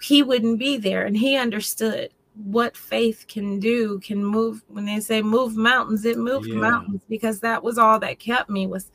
he 0.00 0.22
wouldn't 0.22 0.58
be 0.58 0.76
there 0.76 1.04
and 1.04 1.16
he 1.16 1.36
understood 1.36 2.10
what 2.44 2.76
faith 2.76 3.26
can 3.28 3.58
do 3.60 3.98
can 4.00 4.24
move 4.24 4.62
when 4.68 4.84
they 4.86 5.00
say 5.00 5.20
move 5.20 5.56
mountains 5.56 6.04
it 6.04 6.16
moved 6.16 6.48
Yeah. 6.48 6.60
mountains 6.60 7.02
because 7.08 7.40
that 7.40 7.62
was 7.62 7.76
all 7.78 7.98
that 8.00 8.18
kept 8.18 8.48
me 8.48 8.66
was 8.66 8.90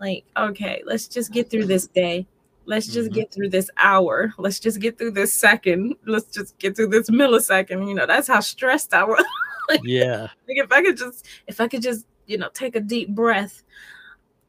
like 0.00 0.24
okay 0.36 0.82
let's 0.84 1.06
just 1.06 1.32
get 1.32 1.48
through 1.48 1.66
this 1.66 1.86
day 1.86 2.26
let's 2.64 2.86
just 2.88 3.10
Mhm. 3.10 3.14
get 3.14 3.32
through 3.32 3.50
this 3.50 3.70
hour 3.76 4.32
let's 4.38 4.58
just 4.58 4.80
get 4.80 4.98
through 4.98 5.12
this 5.12 5.32
second 5.32 5.94
let's 6.06 6.26
just 6.26 6.58
get 6.58 6.74
through 6.74 6.88
this 6.88 7.08
millisecond 7.10 7.86
you 7.88 7.94
know 7.94 8.06
that's 8.06 8.28
how 8.28 8.40
stressed 8.40 8.92
i 8.94 9.04
was 9.04 9.24
Yeah. 9.84 10.22
like 10.48 10.58
if 10.58 10.72
I 10.72 10.82
could 10.82 10.96
just 10.96 11.26
if 11.46 11.60
I 11.60 11.68
could 11.68 11.82
just 11.82 12.06
you 12.26 12.36
know 12.36 12.48
take 12.52 12.76
a 12.76 12.80
deep 12.80 13.08
breath, 13.10 13.62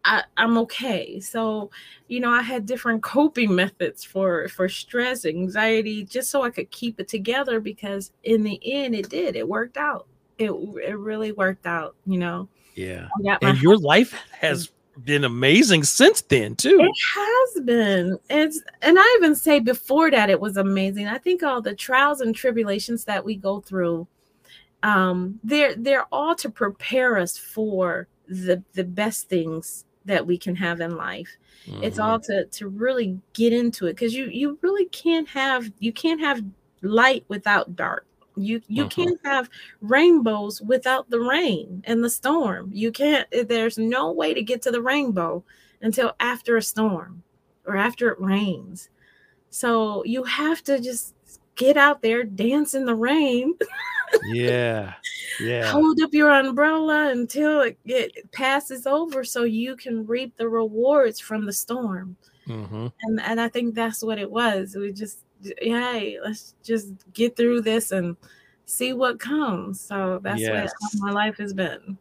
I, 0.06 0.24
I'm 0.38 0.58
okay. 0.60 1.20
So, 1.20 1.72
you 2.08 2.20
know, 2.20 2.30
I 2.30 2.42
had 2.42 2.66
different 2.66 3.04
coping 3.04 3.56
methods 3.56 4.04
for 4.04 4.48
for 4.50 4.68
stress, 4.68 5.26
anxiety, 5.26 6.04
just 6.04 6.30
so 6.30 6.44
I 6.44 6.50
could 6.50 6.72
keep 6.72 7.00
it 7.00 7.08
together 7.08 7.60
because 7.60 8.12
in 8.24 8.44
the 8.44 8.60
end 8.64 8.96
it 8.96 9.10
did. 9.10 9.36
It 9.36 9.48
worked 9.48 9.78
out. 9.78 10.08
It 10.38 10.52
it 10.52 10.98
really 10.98 11.32
worked 11.32 11.66
out, 11.66 11.96
you 12.06 12.18
know. 12.18 12.50
Yeah. 12.76 13.08
And 13.42 13.62
your 13.62 13.78
life 13.78 14.14
has 14.32 14.72
been 15.04 15.24
amazing 15.24 15.84
since 15.84 16.22
then, 16.22 16.56
too. 16.56 16.80
It 16.80 16.96
has 17.16 17.64
been. 17.64 18.18
It's 18.30 18.62
and 18.82 18.98
I 19.00 19.16
even 19.18 19.36
say 19.36 19.60
before 19.60 20.12
that 20.12 20.30
it 20.30 20.40
was 20.40 20.58
amazing. 20.58 21.08
I 21.08 21.18
think 21.18 21.44
all 21.44 21.62
the 21.62 21.76
trials 21.76 22.22
and 22.22 22.36
tribulations 22.36 23.06
that 23.06 23.24
we 23.24 23.36
go 23.36 23.62
through, 23.62 24.08
um, 24.82 25.40
they're 25.44 25.76
they're 25.76 26.08
all 26.12 26.36
to 26.36 26.50
prepare 26.50 27.18
us 27.18 27.38
for 27.38 28.08
the 28.28 28.64
the 28.74 28.84
best 28.84 29.30
things 29.30 29.86
that 30.06 30.26
we 30.28 30.38
can 30.38 30.56
have 30.56 30.82
in 30.82 30.96
life. 30.98 31.38
It's 31.82 31.98
Mhm. 31.98 32.04
all 32.04 32.20
to 32.22 32.46
to 32.46 32.68
really 32.68 33.20
get 33.34 33.54
into 33.54 33.88
it 33.88 33.94
because 33.94 34.14
you 34.16 34.26
you 34.26 34.58
really 34.62 34.86
can't 34.88 35.28
have 35.30 35.72
you 35.80 35.94
can't 35.94 36.20
have 36.22 36.44
light 36.82 37.26
without 37.30 37.76
dark. 37.76 38.06
You 38.36 38.62
you 38.68 38.86
Mhm. 38.86 38.90
can't 38.90 39.20
have 39.26 39.50
rainbows 39.82 40.62
without 40.62 41.10
the 41.10 41.20
rain 41.20 41.84
and 41.86 42.04
the 42.04 42.10
storm. 42.10 42.70
You 42.74 42.92
can't. 42.92 43.28
There's 43.32 43.78
no 43.78 44.12
way 44.12 44.34
to 44.34 44.42
get 44.44 44.62
to 44.64 44.72
the 44.72 44.82
rainbow 44.82 45.44
until 45.82 46.14
after 46.20 46.58
a 46.58 46.62
storm 46.62 47.24
or 47.66 47.78
after 47.78 48.10
it 48.10 48.20
rains. 48.20 48.90
So 49.50 50.04
you 50.06 50.24
have 50.24 50.64
to 50.64 50.80
just 50.80 51.16
get 51.56 51.78
out 51.78 52.02
there, 52.02 52.24
dance 52.24 52.74
in 52.74 52.86
the 52.86 52.96
rain, 52.96 53.54
Yeah. 54.28 54.94
Yeah. 55.42 55.72
hold 55.72 56.00
up 56.02 56.14
your 56.14 56.32
umbrella 56.32 57.10
until 57.12 57.62
it, 57.62 57.78
it 57.86 58.32
passes 58.32 58.86
over 58.86 59.24
so 59.24 59.44
you 59.44 59.76
can 59.76 60.06
reap 60.06 60.36
the 60.38 60.48
rewards 60.48 61.20
from 61.20 61.46
the 61.46 61.54
storm. 61.54 62.16
hmm 62.46 62.88
And 63.02 63.20
and 63.22 63.42
I 63.42 63.48
think 63.50 63.74
that's 63.76 64.04
what 64.04 64.20
it 64.20 64.30
was. 64.30 64.76
We 64.76 64.92
just 64.94 65.20
hey, 65.60 66.20
let's 66.24 66.56
just 66.64 66.90
get 67.14 67.36
through 67.36 67.62
this 67.62 67.92
and 67.92 68.16
see 68.66 68.94
what 68.94 69.20
comes. 69.20 69.82
So 69.82 70.20
that's 70.24 70.42
Yes. 70.42 70.72
what 70.80 70.92
my 71.02 71.12
life 71.12 71.38
has 71.38 71.54
been. 71.54 71.98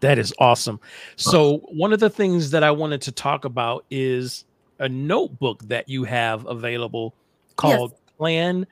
That 0.00 0.18
is 0.18 0.34
awesome. 0.38 0.80
So, 1.16 1.58
one 1.68 1.92
of 1.92 2.00
the 2.00 2.10
things 2.10 2.50
that 2.50 2.64
I 2.64 2.72
wanted 2.72 3.02
to 3.02 3.12
talk 3.12 3.44
about 3.44 3.84
is 3.88 4.44
a 4.80 4.88
notebook 4.88 5.62
that 5.68 5.88
you 5.88 6.02
have 6.02 6.44
available 6.46 7.14
called 7.56 7.92
Plan, 8.18 8.66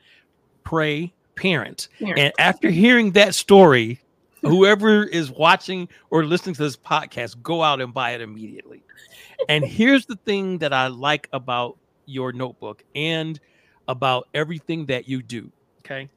Pray, 0.65 1.13
Parent. 1.37 1.89
And 2.01 2.33
after 2.39 2.71
hearing 2.71 3.13
that 3.13 3.35
story, 3.35 4.01
whoever 4.43 5.05
is 5.05 5.31
watching 5.31 5.89
or 6.11 6.25
listening 6.25 6.55
to 6.55 6.63
this 6.63 6.77
podcast, 6.77 7.43
go 7.43 7.63
out 7.63 7.81
and 7.81 7.93
buy 7.93 8.13
it 8.13 8.21
immediately. 8.21 8.83
And 9.49 9.65
here's 9.65 10.07
the 10.07 10.17
thing 10.17 10.59
that 10.59 10.73
I 10.73 10.89
like 10.89 11.29
about 11.33 11.79
your 12.07 12.33
notebook 12.33 12.85
and 12.95 13.41
about 13.89 14.29
everything 14.35 14.87
that 14.87 15.09
you 15.09 15.23
do. 15.23 15.51
Okay. 15.81 16.09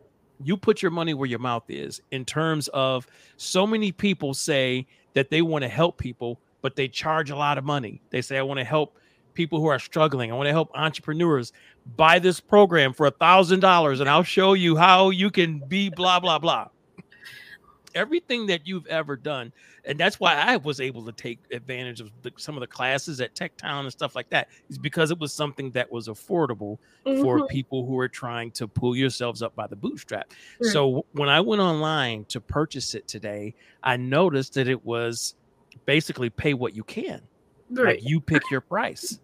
You 0.43 0.57
put 0.57 0.81
your 0.81 0.91
money 0.91 1.13
where 1.13 1.29
your 1.29 1.39
mouth 1.39 1.63
is 1.69 2.01
in 2.11 2.25
terms 2.25 2.67
of 2.69 3.07
so 3.37 3.65
many 3.65 3.91
people 3.91 4.33
say 4.33 4.85
that 5.13 5.29
they 5.29 5.41
want 5.41 5.61
to 5.63 5.69
help 5.69 5.97
people, 5.97 6.39
but 6.61 6.75
they 6.75 6.87
charge 6.87 7.29
a 7.29 7.35
lot 7.35 7.57
of 7.57 7.63
money. 7.63 8.01
They 8.09 8.21
say, 8.21 8.37
I 8.37 8.41
want 8.41 8.59
to 8.59 8.65
help 8.65 8.97
people 9.33 9.59
who 9.59 9.67
are 9.67 9.79
struggling. 9.79 10.31
I 10.31 10.35
want 10.35 10.47
to 10.47 10.51
help 10.53 10.69
entrepreneurs 10.75 11.51
buy 11.97 12.19
this 12.19 12.39
program 12.39 12.93
for 12.93 13.07
a 13.07 13.11
thousand 13.11 13.59
dollars 13.59 13.99
and 13.99 14.09
I'll 14.09 14.23
show 14.23 14.53
you 14.53 14.75
how 14.77 15.09
you 15.09 15.29
can 15.29 15.59
be 15.67 15.89
blah, 15.89 16.19
blah, 16.19 16.39
blah. 16.39 16.67
Everything 17.95 18.47
that 18.47 18.65
you've 18.65 18.87
ever 18.87 19.15
done, 19.15 19.53
and 19.85 19.99
that's 19.99 20.19
why 20.19 20.33
I 20.33 20.57
was 20.57 20.79
able 20.81 21.05
to 21.05 21.11
take 21.11 21.37
advantage 21.51 22.01
of 22.01 22.09
the, 22.23 22.31
some 22.37 22.55
of 22.55 22.61
the 22.61 22.67
classes 22.67 23.21
at 23.21 23.35
Tech 23.35 23.55
Town 23.55 23.85
and 23.85 23.91
stuff 23.91 24.15
like 24.15 24.27
that, 24.31 24.47
is 24.67 24.79
because 24.79 25.11
it 25.11 25.19
was 25.19 25.31
something 25.31 25.69
that 25.71 25.91
was 25.91 26.07
affordable 26.07 26.79
for 27.03 27.41
Mhm. 27.41 27.49
people 27.49 27.85
who 27.85 27.99
are 27.99 28.07
trying 28.07 28.49
to 28.51 28.67
pull 28.67 28.95
yourselves 28.95 29.43
up 29.43 29.55
by 29.55 29.67
the 29.67 29.75
bootstrap. 29.75 30.31
Right. 30.59 30.71
So 30.73 31.05
when 31.11 31.29
I 31.29 31.39
went 31.39 31.61
online 31.61 32.25
to 32.29 32.41
purchase 32.41 32.95
it 32.95 33.07
today, 33.07 33.53
I 33.83 33.95
noticed 33.97 34.55
that 34.55 34.67
it 34.67 34.83
was 34.83 35.35
basically 35.85 36.31
pay 36.31 36.55
what 36.55 36.75
you 36.75 36.83
can. 36.83 37.21
right, 37.69 37.97
Like 37.99 38.09
you 38.09 38.19
pick 38.19 38.41
your 38.49 38.61
price. 38.61 39.19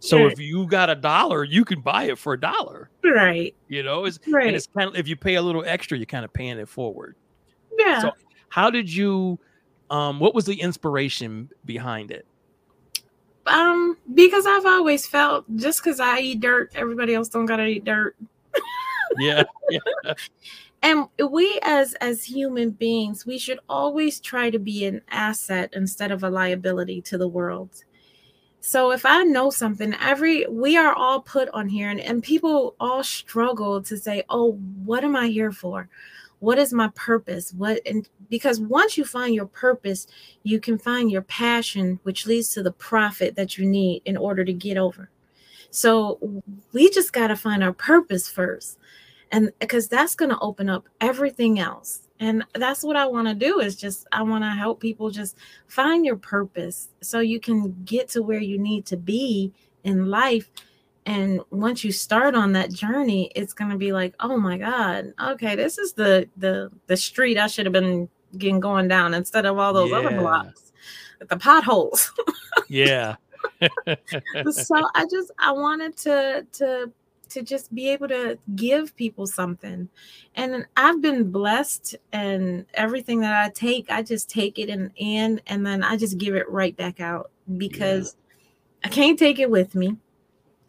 So 0.00 0.24
Right. 0.24 0.32
if 0.32 0.38
you 0.38 0.66
got 0.66 0.90
a 0.90 0.94
dollar, 0.94 1.42
you 1.44 1.64
can 1.64 1.80
buy 1.80 2.04
it 2.04 2.18
for 2.18 2.32
a 2.34 2.40
dollar. 2.40 2.88
right, 3.04 3.54
You 3.68 3.82
know, 3.82 4.04
it's 4.04 4.18
right. 4.28 4.46
and 4.46 4.54
it's 4.56 4.68
kind 4.68 4.88
of 4.90 4.96
if 4.96 5.08
you 5.08 5.16
pay 5.16 5.34
a 5.34 5.42
little 5.42 5.64
extra, 5.66 5.98
you're 5.98 6.06
kind 6.06 6.24
of 6.24 6.32
paying 6.32 6.58
it 6.58 6.68
forward. 6.68 7.16
yeah. 7.78 8.00
So 8.00 8.12
how 8.48 8.70
did 8.70 8.92
you 8.92 9.38
um 9.90 10.20
what 10.20 10.34
was 10.34 10.44
the 10.44 10.60
inspiration 10.60 11.48
behind 11.64 12.10
it? 12.10 12.26
um, 13.46 13.96
because 14.12 14.46
I've 14.46 14.66
always 14.66 15.06
felt 15.06 15.46
just 15.56 15.82
because 15.82 16.00
I 16.00 16.18
eat 16.20 16.40
dirt, 16.40 16.70
everybody 16.74 17.14
else 17.14 17.28
don't 17.30 17.46
gotta 17.46 17.64
eat 17.66 17.84
dirt. 17.84 18.14
Yeah. 19.18 19.44
and 20.82 21.06
we 21.30 21.58
as 21.62 21.94
as 21.94 22.22
human 22.22 22.70
beings 22.72 23.24
we 23.24 23.38
should 23.38 23.58
always 23.68 24.20
try 24.20 24.50
to 24.50 24.58
be 24.58 24.84
an 24.84 25.00
asset 25.08 25.70
instead 25.72 26.10
of 26.10 26.24
a 26.24 26.28
liability 26.30 27.00
to 27.02 27.16
the 27.16 27.26
world 27.26 27.84
so 28.60 28.90
if 28.90 29.06
i 29.06 29.22
know 29.22 29.50
something 29.50 29.94
every 30.00 30.46
we 30.48 30.76
are 30.76 30.94
all 30.94 31.20
put 31.20 31.48
on 31.50 31.68
here 31.68 31.90
and, 31.90 32.00
and 32.00 32.22
people 32.22 32.74
all 32.80 33.02
struggle 33.02 33.82
to 33.82 33.96
say 33.96 34.22
oh 34.30 34.52
what 34.84 35.04
am 35.04 35.14
i 35.16 35.28
here 35.28 35.52
for? 35.52 35.88
What 36.40 36.58
is 36.58 36.72
my 36.72 36.88
purpose? 36.94 37.52
What 37.52 37.80
and 37.84 38.08
because 38.30 38.60
once 38.60 38.96
you 38.96 39.04
find 39.04 39.34
your 39.34 39.46
purpose 39.46 40.06
you 40.42 40.60
can 40.60 40.78
find 40.78 41.10
your 41.10 41.22
passion 41.22 41.98
which 42.04 42.26
leads 42.26 42.50
to 42.54 42.62
the 42.62 42.72
profit 42.72 43.34
that 43.36 43.58
you 43.58 43.66
need 43.66 44.02
in 44.04 44.16
order 44.16 44.44
to 44.44 44.52
get 44.52 44.76
over. 44.76 45.10
So 45.70 46.42
we 46.72 46.90
just 46.90 47.12
got 47.12 47.28
to 47.28 47.36
find 47.36 47.62
our 47.62 47.72
purpose 47.72 48.28
first 48.28 48.78
and 49.30 49.52
because 49.58 49.88
that's 49.88 50.14
going 50.14 50.30
to 50.30 50.38
open 50.40 50.68
up 50.68 50.88
everything 51.00 51.58
else 51.58 52.07
and 52.20 52.44
that's 52.54 52.82
what 52.82 52.96
i 52.96 53.06
want 53.06 53.28
to 53.28 53.34
do 53.34 53.60
is 53.60 53.76
just 53.76 54.06
i 54.12 54.22
want 54.22 54.44
to 54.44 54.50
help 54.50 54.80
people 54.80 55.10
just 55.10 55.36
find 55.66 56.04
your 56.04 56.16
purpose 56.16 56.88
so 57.00 57.20
you 57.20 57.40
can 57.40 57.74
get 57.84 58.08
to 58.08 58.22
where 58.22 58.40
you 58.40 58.58
need 58.58 58.84
to 58.86 58.96
be 58.96 59.52
in 59.84 60.06
life. 60.06 60.50
And 61.06 61.40
once 61.50 61.84
you 61.84 61.92
start 61.92 62.34
on 62.34 62.52
that 62.52 62.70
journey 62.70 63.32
it's 63.34 63.54
going 63.54 63.70
to 63.70 63.78
be 63.78 63.92
like 63.92 64.14
oh 64.20 64.36
my 64.36 64.58
god 64.58 65.14
okay 65.18 65.56
this 65.56 65.78
is 65.78 65.94
the 65.94 66.28
the 66.36 66.70
the 66.86 66.98
street 66.98 67.38
i 67.38 67.46
should 67.46 67.64
have 67.64 67.72
been 67.72 68.10
getting 68.36 68.60
going 68.60 68.88
down 68.88 69.14
instead 69.14 69.46
of 69.46 69.56
all 69.56 69.72
those 69.72 69.92
other 69.92 70.10
blocks 70.18 70.72
with 71.18 71.28
the 71.28 71.36
potholes. 71.36 72.12
Yeah. 72.68 73.16
so 73.60 74.88
I 74.94 75.06
just 75.10 75.30
I 75.38 75.52
wanted 75.52 75.96
to 75.98 76.46
to 76.54 76.92
to 77.30 77.42
just 77.42 77.74
be 77.74 77.88
able 77.88 78.08
to 78.08 78.38
give 78.54 78.96
people 78.96 79.26
something. 79.26 79.88
And 80.34 80.66
I've 80.76 81.00
been 81.00 81.30
blessed 81.30 81.96
and 82.12 82.66
everything 82.74 83.20
that 83.20 83.44
I 83.44 83.50
take, 83.50 83.90
I 83.90 84.02
just 84.02 84.30
take 84.30 84.58
it 84.58 84.68
and 84.68 84.90
in 84.96 85.40
and 85.46 85.66
then 85.66 85.82
I 85.82 85.96
just 85.96 86.18
give 86.18 86.34
it 86.34 86.48
right 86.50 86.76
back 86.76 87.00
out 87.00 87.30
because 87.56 88.16
I 88.84 88.88
can't 88.88 89.18
take 89.18 89.38
it 89.38 89.50
with 89.50 89.74
me. 89.74 89.96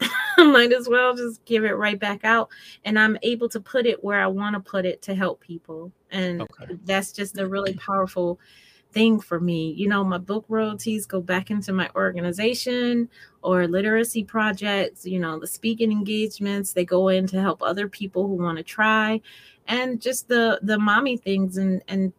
I 0.00 0.44
might 0.44 0.72
as 0.72 0.88
well 0.88 1.14
just 1.14 1.44
give 1.44 1.64
it 1.64 1.76
right 1.76 1.98
back 1.98 2.24
out 2.24 2.48
and 2.84 2.98
I'm 2.98 3.18
able 3.22 3.48
to 3.50 3.60
put 3.60 3.86
it 3.86 4.02
where 4.02 4.20
I 4.20 4.26
want 4.26 4.54
to 4.54 4.60
put 4.60 4.86
it 4.86 5.02
to 5.02 5.14
help 5.14 5.40
people. 5.40 5.92
And 6.10 6.42
Okay. 6.42 6.76
that's 6.84 7.12
just 7.12 7.38
a 7.38 7.46
really 7.46 7.74
powerful 7.74 8.38
thing 8.92 9.20
for 9.20 9.40
me. 9.40 9.72
You 9.72 9.88
know, 9.88 10.04
my 10.04 10.18
book 10.18 10.44
royalties 10.48 11.06
go 11.06 11.20
back 11.20 11.50
into 11.50 11.72
my 11.72 11.88
organization 11.94 13.08
or 13.42 13.66
literacy 13.66 14.24
projects, 14.24 15.06
you 15.06 15.18
know, 15.18 15.38
the 15.38 15.46
speaking 15.46 15.92
engagements, 15.92 16.72
they 16.72 16.84
go 16.84 17.08
in 17.08 17.26
to 17.28 17.40
help 17.40 17.62
other 17.62 17.88
people 17.88 18.26
who 18.26 18.34
want 18.34 18.58
to 18.58 18.64
try 18.64 19.20
and 19.70 20.00
just 20.00 20.28
the 20.28 20.58
the 20.62 20.78
mommy 20.78 21.16
things 21.16 21.56
and 21.56 21.82
and 21.88 22.12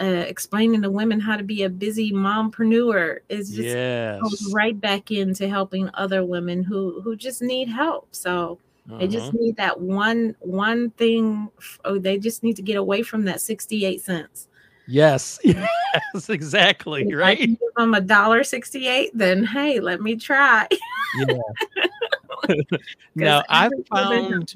uh, 0.00 0.24
explaining 0.26 0.82
to 0.82 0.90
women 0.90 1.20
how 1.20 1.36
to 1.36 1.44
be 1.44 1.62
a 1.62 1.68
busy 1.68 2.12
mompreneur 2.12 3.18
is 3.28 3.50
just 3.50 3.68
yes. 3.68 4.20
goes 4.20 4.52
right 4.52 4.80
back 4.80 5.10
into 5.10 5.48
helping 5.48 5.88
other 5.94 6.24
women 6.24 6.62
who 6.62 7.00
who 7.02 7.14
just 7.14 7.40
need 7.40 7.68
help. 7.68 8.08
So 8.10 8.58
uh-huh. 8.88 8.98
they 8.98 9.06
just 9.06 9.28
uh-huh. 9.28 9.38
need 9.38 9.56
that 9.56 9.80
one 9.80 10.34
one 10.40 10.90
thing. 10.90 11.50
Oh, 11.84 11.98
they 11.98 12.18
just 12.18 12.42
need 12.42 12.56
to 12.56 12.62
get 12.62 12.76
away 12.76 13.02
from 13.02 13.24
that 13.26 13.40
sixty 13.40 13.84
eight 13.84 14.02
cents. 14.02 14.48
Yes, 14.86 15.38
yes, 15.44 16.28
exactly. 16.28 17.02
If 17.08 17.16
right. 17.16 17.38
give 17.38 17.58
them 17.76 17.94
a 17.94 18.00
dollar 18.00 18.44
sixty 18.44 18.88
eight, 18.88 19.10
then 19.14 19.44
hey, 19.44 19.80
let 19.80 20.00
me 20.00 20.16
try. 20.16 20.66
yeah. 21.28 22.54
now 23.14 23.42
I 23.48 23.70
found 23.90 24.54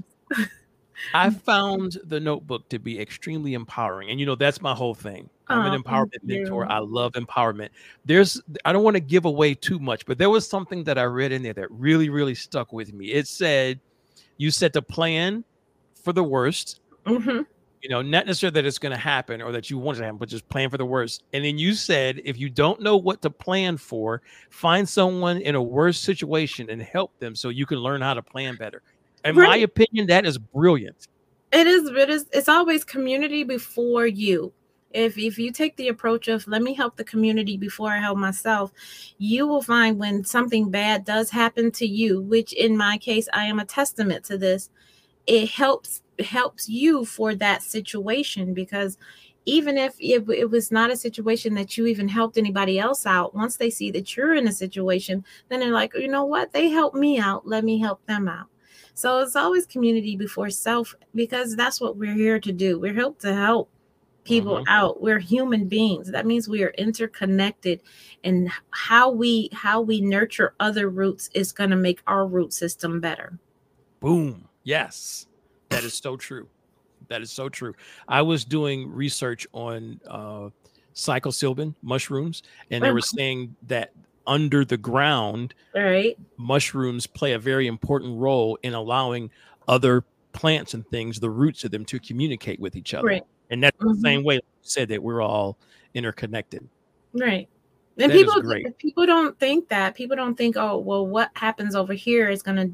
I 1.15 1.31
found 1.31 1.99
the 2.05 2.19
notebook 2.19 2.69
to 2.71 2.79
be 2.79 3.01
extremely 3.01 3.55
empowering. 3.55 4.11
And 4.11 4.19
you 4.19 4.27
know, 4.27 4.35
that's 4.35 4.61
my 4.61 4.75
whole 4.75 4.95
thing. 4.95 5.31
I'm 5.49 5.61
oh, 5.61 5.73
an 5.73 5.83
empowerment 5.83 6.25
mentor. 6.25 6.71
I 6.71 6.79
love 6.79 7.13
empowerment. 7.13 7.69
There's 8.05 8.41
I 8.65 8.73
don't 8.73 8.83
want 8.83 8.97
to 8.97 9.01
give 9.01 9.25
away 9.25 9.55
too 9.55 9.79
much, 9.79 10.07
but 10.07 10.19
there 10.19 10.31
was 10.31 10.49
something 10.49 10.85
that 10.85 10.99
I 10.99 11.05
read 11.05 11.33
in 11.33 11.43
there 11.43 11.55
that 11.55 11.71
really, 11.71 12.09
really 12.09 12.35
stuck 12.35 12.73
with 12.73 12.93
me. 12.93 13.13
It 13.13 13.29
said 13.29 13.79
you 14.39 14.51
set 14.51 14.73
the 14.73 14.83
plan 14.83 15.45
for 16.03 16.13
the 16.13 16.25
worst. 16.25 16.81
Mm-hmm. 17.07 17.43
You 17.87 17.95
know, 17.95 18.03
not 18.03 18.27
necessarily 18.27 18.55
that 18.55 18.67
it's 18.67 18.79
going 18.79 18.95
to 18.95 19.01
happen 19.01 19.41
or 19.41 19.53
that 19.53 19.71
you 19.71 19.79
want 19.79 19.99
it 19.99 20.01
to 20.01 20.05
happen, 20.07 20.19
but 20.19 20.29
just 20.29 20.49
plan 20.49 20.71
for 20.71 20.77
the 20.77 20.85
worst. 20.85 21.23
And 21.33 21.45
then 21.45 21.57
you 21.57 21.75
said, 21.75 22.21
if 22.25 22.37
you 22.37 22.51
don't 22.51 22.81
know 22.81 22.97
what 22.97 23.23
to 23.23 23.31
plan 23.31 23.77
for, 23.77 24.23
find 24.51 24.89
someone 24.89 25.41
in 25.41 25.55
a 25.55 25.63
worse 25.63 25.99
situation 25.99 26.69
and 26.69 26.83
help 26.83 27.17
them 27.21 27.37
so 27.37 27.49
you 27.49 27.65
can 27.65 27.79
learn 27.79 28.01
how 28.01 28.15
to 28.15 28.23
plan 28.23 28.57
better 28.57 28.83
in 29.27 29.37
right. 29.37 29.49
my 29.49 29.57
opinion, 29.57 30.07
that 30.07 30.25
is 30.25 30.39
brilliant. 30.39 31.09
It 31.53 31.67
is. 31.67 31.89
It 31.89 32.11
is. 32.11 32.27
It's 32.33 32.49
always 32.49 32.85
community 32.85 33.45
before 33.45 34.07
you. 34.07 34.53
If 34.93 35.19
if 35.19 35.39
you 35.39 35.53
take 35.53 35.77
the 35.77 35.89
approach 35.89 36.29
of 36.29 36.47
let 36.47 36.63
me 36.63 36.75
help 36.75 36.97
the 36.97 37.05
community 37.05 37.57
before 37.57 37.91
I 37.91 37.99
help 37.99 38.19
myself, 38.19 38.73
you 39.19 39.47
will 39.47 39.63
find 39.63 39.99
when 39.99 40.25
something 40.25 40.71
bad 40.71 41.05
does 41.05 41.31
happen 41.31 41.71
to 41.73 41.87
you, 41.87 42.23
which 42.23 42.53
in 42.53 42.77
my 42.77 42.99
case 42.99 43.29
I 43.33 43.45
am 43.45 43.59
a 43.59 43.65
testament 43.65 44.25
to 44.27 44.39
this. 44.39 44.71
It 45.27 45.51
helps 45.51 46.03
helps 46.21 46.69
you 46.69 47.05
for 47.05 47.35
that 47.35 47.63
situation 47.63 48.55
because 48.55 48.99
even 49.47 49.79
if 49.79 49.95
it, 50.01 50.29
it, 50.29 50.51
was 50.51 50.73
not 50.73 50.91
a 50.91 50.97
situation 50.97 51.55
that 51.55 51.77
you 51.77 51.87
even 51.87 52.09
helped 52.09 52.37
anybody 52.37 52.79
else 52.79 53.07
out, 53.07 53.35
once 53.35 53.57
they 53.57 53.71
see 53.71 53.93
that 53.93 54.17
you're 54.17 54.35
in 54.35 54.49
a 54.49 54.53
situation, 54.53 55.25
then 55.49 55.61
they're 55.61 55.71
like, 55.71 55.95
you 55.95 56.09
know 56.09 56.25
what? 56.25 56.53
They 56.53 56.69
helped 56.69 56.97
me 56.97 57.19
out. 57.19 57.47
Let 57.47 57.65
me 57.65 57.79
help 57.79 58.05
them 58.07 58.27
out. 58.27 58.49
So 58.95 59.21
it's 59.21 59.37
always 59.37 59.67
community 59.67 60.17
before 60.17 60.51
self 60.51 60.95
because 61.15 61.55
that's 61.55 61.81
what 61.81 61.97
we're 61.97 62.15
here 62.15 62.41
to 62.41 62.53
do. 62.53 62.81
We're 62.81 62.95
here 62.95 63.13
to 63.21 63.35
help 63.35 63.71
people 64.25 64.57
mm-hmm. 64.57 64.69
out. 64.69 65.01
We're 65.01 65.19
human 65.19 65.69
beings. 65.69 66.11
That 66.11 66.27
means 66.27 66.49
we 66.49 66.65
are 66.65 66.71
interconnected 66.71 67.81
and 68.25 68.51
how 68.71 69.11
we 69.11 69.49
how 69.53 69.81
we 69.81 70.01
nurture 70.01 70.55
other 70.61 70.89
roots 70.91 71.31
is 71.35 71.53
going 71.53 71.71
to 71.71 71.77
make 71.77 72.03
our 72.07 72.27
root 72.27 72.53
system 72.53 73.01
better. 73.01 73.39
Boom. 74.01 74.49
Yes. 74.65 75.27
That 75.71 75.85
is 75.85 75.95
so 75.95 76.17
true. 76.17 76.49
That 77.09 77.23
is 77.23 77.31
so 77.31 77.49
true. 77.49 77.75
I 78.09 78.23
was 78.23 78.45
doing 78.45 78.91
research 78.91 79.47
on 79.53 80.01
uh 80.09 80.51
psilocybin 80.95 81.75
mushrooms 81.83 82.43
and 82.71 82.83
they 82.83 82.91
were 82.91 83.03
saying 83.03 83.55
that 83.67 83.93
under 84.27 84.65
the 84.65 84.77
ground, 84.77 85.55
right? 85.75 86.17
Mushrooms 86.37 87.07
play 87.07 87.33
a 87.33 87.39
very 87.39 87.67
important 87.67 88.19
role 88.19 88.59
in 88.63 88.75
allowing 88.75 89.31
other 89.69 90.05
plants 90.33 90.75
and 90.75 90.87
things, 90.89 91.21
the 91.21 91.31
roots 91.31 91.65
of 91.65 91.71
them, 91.71 91.85
to 91.87 91.99
communicate 91.99 92.61
with 92.61 92.77
each 92.77 92.95
other. 92.95 93.07
Right. 93.07 93.27
And 93.51 93.63
that's 93.63 93.77
mm-hmm. 93.77 93.95
the 93.95 94.01
same 94.01 94.25
way 94.25 94.37
you 94.37 94.41
said 94.63 94.89
that 94.89 95.03
we're 95.03 95.23
all 95.23 95.59
interconnected. 95.95 96.69
Right. 97.13 97.49
And 97.99 98.13
that 98.13 98.17
people 98.17 98.73
people 98.79 99.07
don't 99.07 99.39
think 99.39 99.69
that. 99.69 99.95
People 99.95 100.17
don't 100.17 100.37
think, 100.37 100.57
oh, 100.57 100.79
well, 100.79 101.07
what 101.07 101.31
happens 101.35 101.75
over 101.75 101.95
here 101.95 102.29
is 102.29 102.43
gonna 102.43 102.71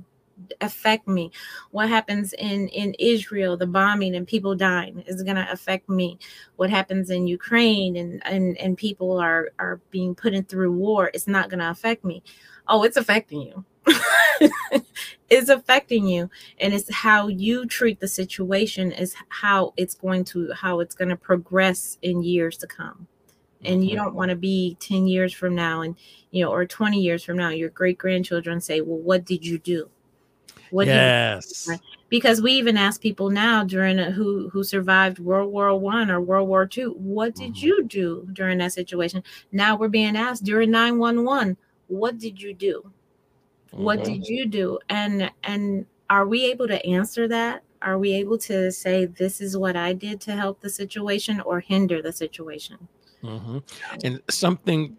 affect 0.61 1.09
me. 1.09 1.31
What 1.71 1.89
happens 1.89 2.33
in 2.35 2.69
in 2.69 2.95
israel 2.99 3.57
the 3.57 3.67
bombing 3.67 4.15
and 4.15 4.27
people 4.27 4.55
dying 4.55 5.03
is 5.07 5.23
going 5.23 5.37
to 5.37 5.51
affect 5.51 5.89
me. 5.89 6.19
What 6.57 6.71
happens 6.71 7.11
in 7.11 7.27
ukraine 7.27 7.97
and 7.97 8.25
and 8.27 8.57
and 8.59 8.77
people 8.77 9.19
are 9.19 9.51
are 9.59 9.81
being 9.91 10.15
put 10.15 10.35
in 10.35 10.45
through 10.45 10.73
war 10.73 11.11
it's 11.15 11.27
not 11.27 11.49
going 11.49 11.61
to 11.61 11.71
affect 11.71 12.05
me. 12.05 12.23
Oh 12.69 12.83
it's 12.85 12.97
affecting 12.97 13.43
you. 13.43 13.65
It's 15.33 15.49
affecting 15.49 16.07
you 16.07 16.29
and 16.61 16.75
it's 16.75 16.95
how 16.95 17.29
you 17.29 17.65
treat 17.65 18.01
the 18.01 18.07
situation 18.07 18.93
is 18.93 19.15
how 19.31 19.73
it's 19.79 19.95
going 19.95 20.25
to 20.25 20.53
how 20.53 20.81
it's 20.81 20.95
going 20.95 21.09
to 21.09 21.17
progress 21.17 21.97
in 22.03 22.23
years 22.23 22.59
to 22.59 22.67
come. 22.67 23.07
And 23.65 23.83
you 23.83 23.97
don't 23.97 24.15
want 24.15 24.29
to 24.29 24.37
be 24.37 24.77
10 24.81 25.07
years 25.07 25.33
from 25.33 25.55
now 25.55 25.81
and 25.81 25.97
you 26.33 26.45
know 26.45 26.53
or 26.53 26.67
20 26.67 27.01
years 27.01 27.25
from 27.25 27.39
now 27.39 27.49
your 27.49 27.71
great 27.71 27.97
grandchildren 27.97 28.61
say 28.61 28.83
well 28.83 28.99
what 28.99 29.25
did 29.25 29.47
you 29.47 29.59
do 29.59 29.89
what 30.73 30.87
yes. 30.87 31.69
because 32.09 32.41
we 32.41 32.53
even 32.53 32.79
ask 32.79 33.01
people 33.01 33.29
now 33.29 33.63
during 33.63 33.99
a, 33.99 34.11
who 34.11 34.49
who 34.49 34.65
survived 34.65 35.19
World 35.19 35.53
War 35.53 35.79
One 35.79 36.11
or 36.11 36.19
World 36.21 36.49
War 36.49 36.67
Two, 36.67 36.95
what 36.95 37.35
did 37.35 37.55
mm-hmm. 37.55 37.67
you 37.67 37.85
do 37.85 38.27
during 38.33 38.57
that 38.59 38.73
situation? 38.73 39.23
Now 39.53 39.77
we're 39.77 39.89
being 39.89 40.17
asked 40.17 40.45
during 40.45 40.71
911, 40.71 41.59
what 41.89 42.19
did 42.19 42.41
you 42.41 42.55
do? 42.55 42.91
Mm-hmm. 43.73 43.85
What 43.85 44.03
did 44.03 44.27
you 44.27 44.47
do? 44.47 44.79
And 44.89 45.31
and 45.45 45.85
are 46.09 46.27
we 46.27 46.47
able 46.47 46.69
to 46.69 46.85
answer 46.87 47.29
that? 47.29 47.63
Are 47.83 47.99
we 47.99 48.15
able 48.15 48.39
to 48.39 48.73
say 48.73 49.05
this 49.05 49.43
is 49.43 49.57
what 49.59 49.77
I 49.77 49.93
did 49.93 50.23
to 50.23 50.33
help 50.33 50.61
the 50.61 50.71
situation 50.71 51.39
or 51.43 51.61
hinder 51.61 52.01
the 52.01 52.13
situation? 52.13 52.89
Mm-hmm. 53.23 53.59
And 54.05 54.23
something 54.31 54.97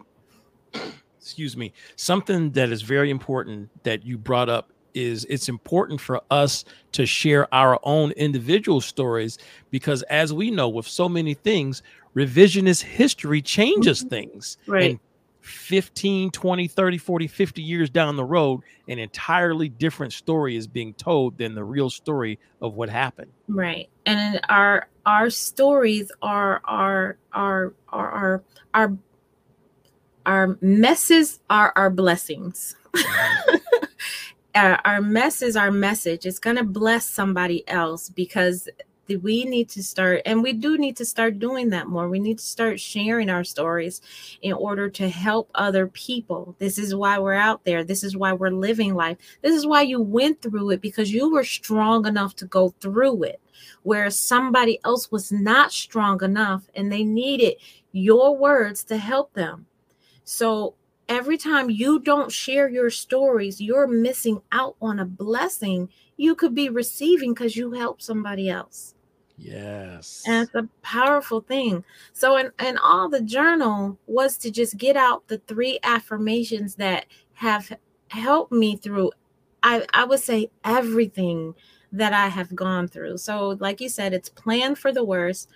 excuse 1.18 1.56
me, 1.56 1.72
something 1.96 2.50
that 2.50 2.68
is 2.68 2.82
very 2.82 3.10
important 3.10 3.70
that 3.82 4.04
you 4.04 4.18
brought 4.18 4.48
up 4.48 4.70
is 4.94 5.26
it's 5.28 5.48
important 5.48 6.00
for 6.00 6.22
us 6.30 6.64
to 6.92 7.04
share 7.04 7.52
our 7.52 7.78
own 7.82 8.12
individual 8.12 8.80
stories 8.80 9.38
because 9.70 10.02
as 10.04 10.32
we 10.32 10.50
know 10.50 10.68
with 10.68 10.86
so 10.86 11.08
many 11.08 11.34
things 11.34 11.82
revisionist 12.14 12.82
history 12.82 13.42
changes 13.42 14.00
mm-hmm. 14.00 14.08
things. 14.08 14.56
Right. 14.66 14.90
and 14.92 15.00
15 15.40 16.30
20 16.30 16.68
30 16.68 16.96
40 16.96 17.26
50 17.26 17.60
years 17.60 17.90
down 17.90 18.16
the 18.16 18.24
road 18.24 18.62
an 18.88 18.98
entirely 18.98 19.68
different 19.68 20.14
story 20.14 20.56
is 20.56 20.66
being 20.66 20.94
told 20.94 21.36
than 21.36 21.54
the 21.54 21.62
real 21.62 21.90
story 21.90 22.38
of 22.62 22.74
what 22.74 22.88
happened. 22.88 23.30
Right. 23.46 23.90
And 24.06 24.40
our 24.48 24.88
our 25.04 25.28
stories 25.28 26.10
are 26.22 26.62
our 26.64 27.18
our 27.32 27.74
our 27.92 28.10
our 28.10 28.42
our, 28.72 28.96
our 30.24 30.58
messes 30.62 31.40
are 31.50 31.72
our 31.76 31.90
blessings. 31.90 32.74
our, 34.54 34.80
our 34.84 35.00
mess 35.00 35.42
is 35.42 35.56
our 35.56 35.70
message. 35.70 36.26
It's 36.26 36.38
going 36.38 36.56
to 36.56 36.64
bless 36.64 37.06
somebody 37.06 37.66
else 37.68 38.08
because 38.08 38.68
we 39.20 39.44
need 39.44 39.68
to 39.68 39.82
start 39.82 40.22
and 40.24 40.42
we 40.42 40.54
do 40.54 40.78
need 40.78 40.96
to 40.96 41.04
start 41.04 41.38
doing 41.38 41.68
that 41.70 41.88
more. 41.88 42.08
We 42.08 42.18
need 42.18 42.38
to 42.38 42.44
start 42.44 42.80
sharing 42.80 43.28
our 43.28 43.44
stories 43.44 44.00
in 44.40 44.54
order 44.54 44.88
to 44.90 45.08
help 45.10 45.50
other 45.54 45.86
people. 45.88 46.56
This 46.58 46.78
is 46.78 46.94
why 46.94 47.18
we're 47.18 47.34
out 47.34 47.64
there. 47.64 47.84
This 47.84 48.02
is 48.02 48.16
why 48.16 48.32
we're 48.32 48.50
living 48.50 48.94
life. 48.94 49.18
This 49.42 49.54
is 49.54 49.66
why 49.66 49.82
you 49.82 50.00
went 50.00 50.40
through 50.40 50.70
it 50.70 50.80
because 50.80 51.12
you 51.12 51.30
were 51.30 51.44
strong 51.44 52.06
enough 52.06 52.34
to 52.36 52.46
go 52.46 52.70
through 52.80 53.24
it 53.24 53.40
whereas 53.82 54.18
somebody 54.18 54.78
else 54.84 55.10
was 55.10 55.30
not 55.30 55.72
strong 55.72 56.22
enough 56.22 56.68
and 56.74 56.90
they 56.90 57.04
needed 57.04 57.54
your 57.92 58.36
words 58.36 58.84
to 58.84 58.96
help 58.96 59.32
them. 59.34 59.66
So 60.24 60.74
every 61.08 61.36
time 61.36 61.70
you 61.70 62.00
don't 62.00 62.32
share 62.32 62.68
your 62.68 62.90
stories, 62.90 63.60
you're 63.60 63.86
missing 63.86 64.40
out 64.52 64.76
on 64.80 64.98
a 64.98 65.04
blessing 65.04 65.88
you 66.16 66.34
could 66.34 66.54
be 66.54 66.68
receiving 66.68 67.34
because 67.34 67.56
you 67.56 67.72
help 67.72 68.00
somebody 68.00 68.48
else. 68.48 68.94
Yes. 69.36 70.22
And 70.26 70.44
it's 70.44 70.54
a 70.54 70.68
powerful 70.82 71.40
thing. 71.40 71.84
So, 72.12 72.36
and, 72.36 72.52
and 72.58 72.78
all 72.78 73.08
the 73.08 73.20
journal 73.20 73.98
was 74.06 74.36
to 74.38 74.50
just 74.50 74.76
get 74.76 74.96
out 74.96 75.26
the 75.26 75.38
three 75.38 75.80
affirmations 75.82 76.76
that 76.76 77.06
have 77.34 77.72
helped 78.08 78.52
me 78.52 78.76
through, 78.76 79.10
I, 79.62 79.84
I 79.92 80.04
would 80.04 80.20
say, 80.20 80.50
everything 80.64 81.54
that 81.90 82.12
I 82.12 82.28
have 82.28 82.54
gone 82.54 82.86
through. 82.86 83.18
So, 83.18 83.56
like 83.60 83.80
you 83.80 83.88
said, 83.88 84.14
it's 84.14 84.28
plan 84.28 84.76
for 84.76 84.92
the 84.92 85.04
worst, 85.04 85.48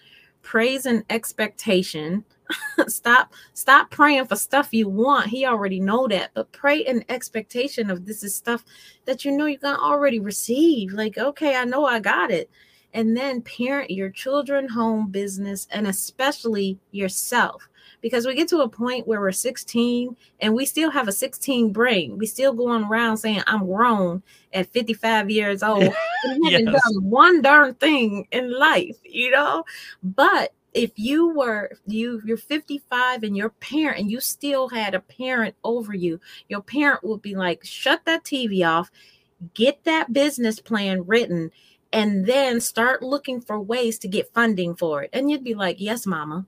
praise 0.42 0.84
and 0.84 1.04
expectation, 1.08 2.24
stop 2.86 3.32
stop 3.52 3.90
praying 3.90 4.24
for 4.26 4.36
stuff 4.36 4.72
you 4.72 4.88
want 4.88 5.26
he 5.26 5.44
already 5.44 5.80
know 5.80 6.06
that 6.08 6.30
but 6.34 6.50
pray 6.52 6.78
in 6.78 7.04
expectation 7.08 7.90
of 7.90 8.06
this 8.06 8.22
is 8.22 8.34
stuff 8.34 8.64
that 9.04 9.24
you 9.24 9.32
know 9.32 9.46
you're 9.46 9.58
gonna 9.58 9.78
already 9.78 10.18
receive 10.18 10.92
like 10.92 11.18
okay 11.18 11.56
i 11.56 11.64
know 11.64 11.84
i 11.84 11.98
got 12.00 12.30
it 12.30 12.48
and 12.94 13.16
then 13.16 13.42
parent 13.42 13.90
your 13.90 14.10
children 14.10 14.68
home 14.68 15.08
business 15.10 15.68
and 15.70 15.86
especially 15.86 16.78
yourself 16.90 17.68
because 18.00 18.26
we 18.26 18.34
get 18.34 18.48
to 18.48 18.60
a 18.60 18.68
point 18.68 19.06
where 19.06 19.20
we're 19.20 19.32
16 19.32 20.16
and 20.40 20.54
we 20.54 20.64
still 20.64 20.90
have 20.90 21.08
a 21.08 21.12
16 21.12 21.72
brain. 21.72 22.16
We 22.18 22.26
still 22.26 22.52
going 22.52 22.84
around 22.84 23.16
saying 23.16 23.42
I'm 23.46 23.66
grown 23.66 24.22
at 24.52 24.68
55 24.68 25.30
years 25.30 25.62
old 25.62 25.82
and 26.22 26.44
haven't 26.44 26.70
Yes. 26.72 26.82
done 26.82 27.04
one 27.10 27.42
darn 27.42 27.74
thing 27.74 28.26
in 28.30 28.56
life, 28.56 28.96
you 29.04 29.30
know. 29.30 29.64
But 30.02 30.52
if 30.78 30.92
you 30.96 31.34
were 31.34 31.72
you 31.86 32.22
you're 32.24 32.36
55 32.36 33.24
and 33.24 33.36
your 33.36 33.50
parent 33.50 33.98
and 33.98 34.10
you 34.10 34.20
still 34.20 34.68
had 34.68 34.94
a 34.94 35.00
parent 35.00 35.56
over 35.64 35.92
you, 35.94 36.20
your 36.48 36.62
parent 36.62 37.02
would 37.02 37.20
be 37.20 37.34
like, 37.34 37.64
shut 37.64 38.02
that 38.04 38.24
TV 38.24 38.66
off, 38.66 38.90
get 39.54 39.82
that 39.84 40.12
business 40.12 40.60
plan 40.60 41.04
written, 41.04 41.50
and 41.92 42.26
then 42.26 42.60
start 42.60 43.02
looking 43.02 43.40
for 43.40 43.60
ways 43.60 43.98
to 43.98 44.08
get 44.08 44.32
funding 44.32 44.76
for 44.76 45.02
it. 45.02 45.10
And 45.12 45.30
you'd 45.30 45.44
be 45.44 45.54
like, 45.54 45.80
yes, 45.80 46.06
mama 46.06 46.46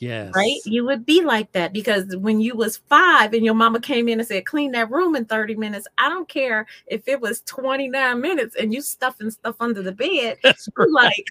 Yes. 0.00 0.32
right? 0.34 0.58
You 0.64 0.84
would 0.86 1.04
be 1.04 1.22
like 1.22 1.52
that 1.52 1.72
because 1.72 2.16
when 2.16 2.40
you 2.40 2.56
was 2.56 2.78
five 2.88 3.34
and 3.34 3.44
your 3.44 3.54
mama 3.54 3.80
came 3.80 4.08
in 4.08 4.18
and 4.18 4.26
said 4.26 4.46
clean 4.46 4.72
that 4.72 4.90
room 4.90 5.14
in 5.14 5.26
30 5.26 5.56
minutes 5.56 5.86
i 5.98 6.08
don't 6.08 6.28
care 6.28 6.66
if 6.86 7.06
it 7.06 7.20
was 7.20 7.42
29 7.42 8.20
minutes 8.20 8.56
and 8.56 8.72
you 8.72 8.80
stuffing 8.80 9.30
stuff 9.30 9.56
under 9.60 9.82
the 9.82 9.92
bed 9.92 10.38
That's 10.42 10.68
you're 10.76 10.90
right. 10.92 11.24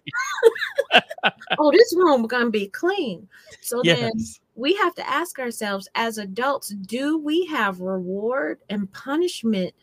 like 0.93 1.03
oh 1.59 1.71
this 1.71 1.93
room 1.95 2.27
gonna 2.27 2.49
be 2.49 2.67
clean. 2.67 3.27
So 3.61 3.81
then 3.83 4.11
we 4.55 4.75
have 4.75 4.95
to 4.95 5.09
ask 5.09 5.39
ourselves 5.39 5.87
as 5.95 6.17
adults 6.17 6.69
do 6.69 7.17
we 7.17 7.45
have 7.47 7.79
reward 7.81 8.59
and 8.69 8.91
punishment 8.91 9.73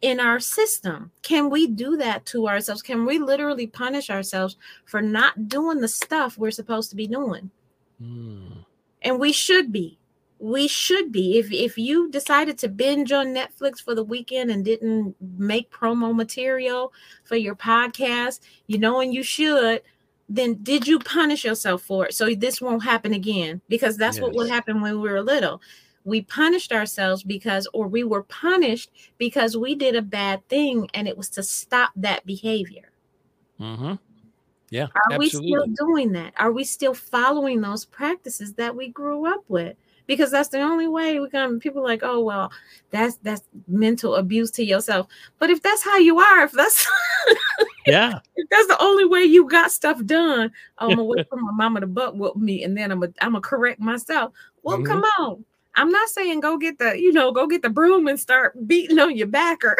in 0.00 0.20
our 0.20 0.38
system? 0.38 1.10
Can 1.22 1.50
we 1.50 1.66
do 1.66 1.96
that 1.96 2.24
to 2.26 2.48
ourselves? 2.48 2.82
Can 2.82 3.04
we 3.04 3.18
literally 3.18 3.66
punish 3.66 4.10
ourselves 4.10 4.56
for 4.84 5.02
not 5.02 5.48
doing 5.48 5.80
the 5.80 5.88
stuff 5.88 6.38
we're 6.38 6.50
supposed 6.50 6.90
to 6.90 6.96
be 6.96 7.06
doing 7.06 7.50
Mm. 8.02 8.64
and 9.02 9.18
we 9.18 9.32
should 9.32 9.72
be. 9.72 9.98
We 10.40 10.68
should 10.68 11.10
be. 11.10 11.38
If 11.38 11.50
if 11.50 11.76
you 11.76 12.10
decided 12.10 12.58
to 12.58 12.68
binge 12.68 13.10
on 13.10 13.34
netflix 13.34 13.82
for 13.82 13.94
the 13.94 14.04
weekend 14.04 14.50
and 14.50 14.64
didn't 14.64 15.16
make 15.20 15.70
promo 15.70 16.14
material 16.14 16.92
for 17.24 17.36
your 17.36 17.56
podcast 17.56 18.40
you 18.68 18.78
know 18.78 19.00
and 19.00 19.12
you 19.12 19.24
should 19.24 19.82
then 20.28 20.54
did 20.62 20.86
you 20.86 20.98
punish 20.98 21.44
yourself 21.44 21.82
for 21.82 22.06
it 22.06 22.14
so 22.14 22.34
this 22.34 22.60
won't 22.60 22.84
happen 22.84 23.14
again? 23.14 23.60
Because 23.68 23.96
that's 23.96 24.20
what 24.20 24.34
would 24.34 24.50
happen 24.50 24.80
when 24.80 25.00
we 25.00 25.08
were 25.08 25.22
little. 25.22 25.60
We 26.04 26.22
punished 26.22 26.72
ourselves 26.72 27.22
because 27.22 27.66
or 27.72 27.88
we 27.88 28.04
were 28.04 28.22
punished 28.22 28.90
because 29.16 29.56
we 29.56 29.74
did 29.74 29.96
a 29.96 30.02
bad 30.02 30.46
thing 30.48 30.88
and 30.94 31.08
it 31.08 31.16
was 31.16 31.30
to 31.30 31.42
stop 31.42 31.92
that 31.96 32.26
behavior. 32.26 32.90
Mm-hmm. 33.58 33.94
Yeah. 34.70 34.84
are 34.94 35.12
absolutely. 35.12 35.52
we 35.52 35.74
still 35.74 35.86
doing 35.86 36.12
that? 36.12 36.34
Are 36.36 36.52
we 36.52 36.64
still 36.64 36.94
following 36.94 37.60
those 37.60 37.84
practices 37.84 38.54
that 38.54 38.74
we 38.74 38.88
grew 38.88 39.26
up 39.26 39.44
with? 39.48 39.76
Because 40.06 40.30
that's 40.30 40.48
the 40.48 40.60
only 40.60 40.88
way 40.88 41.20
we 41.20 41.28
can. 41.28 41.60
People 41.60 41.82
are 41.82 41.86
like, 41.86 42.02
oh 42.02 42.20
well, 42.20 42.50
that's 42.90 43.16
that's 43.16 43.42
mental 43.66 44.16
abuse 44.16 44.50
to 44.52 44.64
yourself. 44.64 45.06
But 45.38 45.50
if 45.50 45.62
that's 45.62 45.82
how 45.82 45.98
you 45.98 46.18
are, 46.18 46.44
if 46.44 46.52
that's 46.52 46.86
yeah. 47.86 48.18
if 48.36 48.48
that's 48.48 48.66
the 48.68 48.82
only 48.82 49.04
way 49.04 49.24
you 49.24 49.48
got 49.48 49.70
stuff 49.70 50.02
done, 50.06 50.50
oh, 50.78 50.84
I'm 50.88 50.90
gonna 50.96 51.04
wait 51.04 51.28
for 51.28 51.36
my 51.36 51.52
mama 51.52 51.80
to 51.80 51.86
butt 51.86 52.16
whoop 52.16 52.36
me, 52.36 52.64
and 52.64 52.76
then 52.76 52.90
I'm 52.90 53.00
gonna 53.00 53.12
I'm 53.20 53.32
gonna 53.32 53.42
correct 53.42 53.80
myself. 53.80 54.32
Well, 54.62 54.78
Mhm. 54.78 54.86
come 54.86 55.04
on. 55.18 55.44
I'm 55.74 55.90
not 55.90 56.08
saying 56.08 56.40
go 56.40 56.56
get 56.56 56.78
the 56.78 56.98
you 56.98 57.12
know 57.12 57.30
go 57.30 57.46
get 57.46 57.60
the 57.62 57.68
broom 57.70 58.08
and 58.08 58.18
start 58.18 58.66
beating 58.66 58.98
on 58.98 59.14
your 59.16 59.26
backer. 59.28 59.76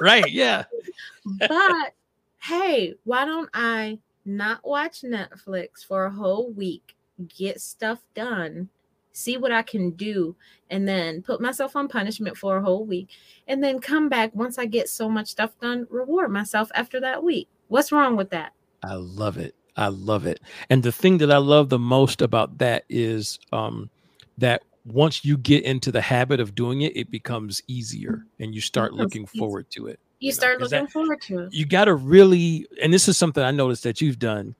Right. 0.00 0.30
Yeah. 0.30 0.64
but 1.48 1.94
hey, 2.40 2.94
why 3.04 3.24
don't 3.24 3.50
I 3.54 3.98
not 4.24 4.66
watch 4.66 5.02
Netflix 5.02 5.84
for 5.86 6.06
a 6.06 6.10
whole 6.10 6.50
week, 6.50 6.96
get 7.28 7.60
stuff 7.60 8.00
done, 8.14 8.68
see 9.12 9.36
what 9.36 9.52
I 9.52 9.62
can 9.62 9.90
do, 9.90 10.36
and 10.70 10.86
then 10.86 11.22
put 11.22 11.40
myself 11.40 11.76
on 11.76 11.88
punishment 11.88 12.36
for 12.36 12.56
a 12.56 12.62
whole 12.62 12.84
week, 12.84 13.10
and 13.46 13.62
then 13.62 13.78
come 13.78 14.08
back 14.08 14.34
once 14.34 14.58
I 14.58 14.66
get 14.66 14.88
so 14.88 15.08
much 15.08 15.28
stuff 15.28 15.58
done, 15.60 15.86
reward 15.90 16.30
myself 16.30 16.70
after 16.74 17.00
that 17.00 17.22
week? 17.22 17.48
What's 17.68 17.92
wrong 17.92 18.16
with 18.16 18.30
that? 18.30 18.52
I 18.82 18.94
love 18.94 19.36
it. 19.36 19.54
I 19.76 19.88
love 19.88 20.26
it. 20.26 20.40
And 20.68 20.82
the 20.82 20.92
thing 20.92 21.18
that 21.18 21.30
I 21.30 21.38
love 21.38 21.68
the 21.68 21.78
most 21.78 22.22
about 22.22 22.58
that 22.58 22.84
is 22.88 23.38
um, 23.52 23.90
that 24.38 24.62
once 24.84 25.24
you 25.24 25.36
get 25.36 25.64
into 25.64 25.92
the 25.92 26.00
habit 26.00 26.40
of 26.40 26.54
doing 26.54 26.82
it, 26.82 26.96
it 26.96 27.10
becomes 27.10 27.62
easier 27.66 28.24
and 28.38 28.54
you 28.54 28.60
start 28.60 28.92
looking 28.92 29.24
easy. 29.24 29.38
forward 29.38 29.70
to 29.70 29.86
it. 29.86 30.00
You 30.20 30.32
know, 30.40 30.48
looking 30.58 30.68
that- 30.68 30.90
forward 30.92 31.20
to 31.22 31.40
it. 31.40 31.54
You 31.54 31.64
got 31.66 31.86
to 31.86 31.94
really, 31.94 32.66
and 32.82 32.92
this 32.92 33.08
is 33.08 33.16
something 33.16 33.42
I 33.42 33.50
noticed 33.50 33.82
that 33.84 34.00
you've 34.00 34.18
done, 34.18 34.54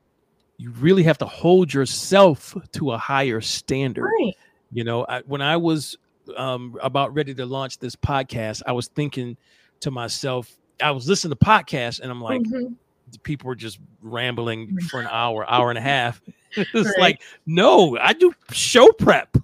you 0.56 0.70
really 0.72 1.02
have 1.04 1.18
to 1.18 1.26
hold 1.26 1.72
yourself 1.72 2.56
to 2.72 2.92
a 2.92 2.98
higher 2.98 3.40
standard. 3.40 4.04
Right. 4.20 4.34
You 4.72 4.84
know, 4.84 5.04
I, 5.08 5.20
when 5.22 5.42
I 5.42 5.56
was 5.56 5.96
um, 6.36 6.76
about 6.82 7.14
ready 7.14 7.34
to 7.34 7.46
launch 7.46 7.78
this 7.78 7.94
podcast, 7.96 8.62
I 8.66 8.72
was 8.72 8.88
thinking 8.88 9.36
to 9.80 9.90
myself, 9.90 10.50
I 10.82 10.90
was 10.92 11.08
listening 11.08 11.36
to 11.38 11.44
podcasts 11.44 12.00
and 12.00 12.10
I'm 12.10 12.20
like, 12.20 12.40
Mhm. 12.42 12.74
people 13.22 13.48
were 13.48 13.54
just 13.54 13.78
rambling 14.02 14.78
for 14.90 15.00
an 15.00 15.08
hour, 15.10 15.48
hour 15.50 15.70
and 15.70 15.78
a 15.78 15.82
half. 15.82 16.20
it's 16.52 16.74
Right. 16.74 16.98
like, 16.98 17.22
no, 17.46 17.98
I 17.98 18.12
do 18.12 18.32
show 18.52 18.92
prep 18.92 19.36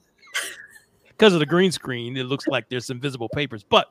because 1.09 1.33
of 1.35 1.41
the 1.41 1.47
green 1.47 1.73
screen. 1.73 2.17
It 2.17 2.25
looks 2.25 2.47
like 2.47 2.69
there's 2.69 2.87
some 2.87 3.01
visible 3.01 3.29
papers, 3.29 3.65
but 3.65 3.91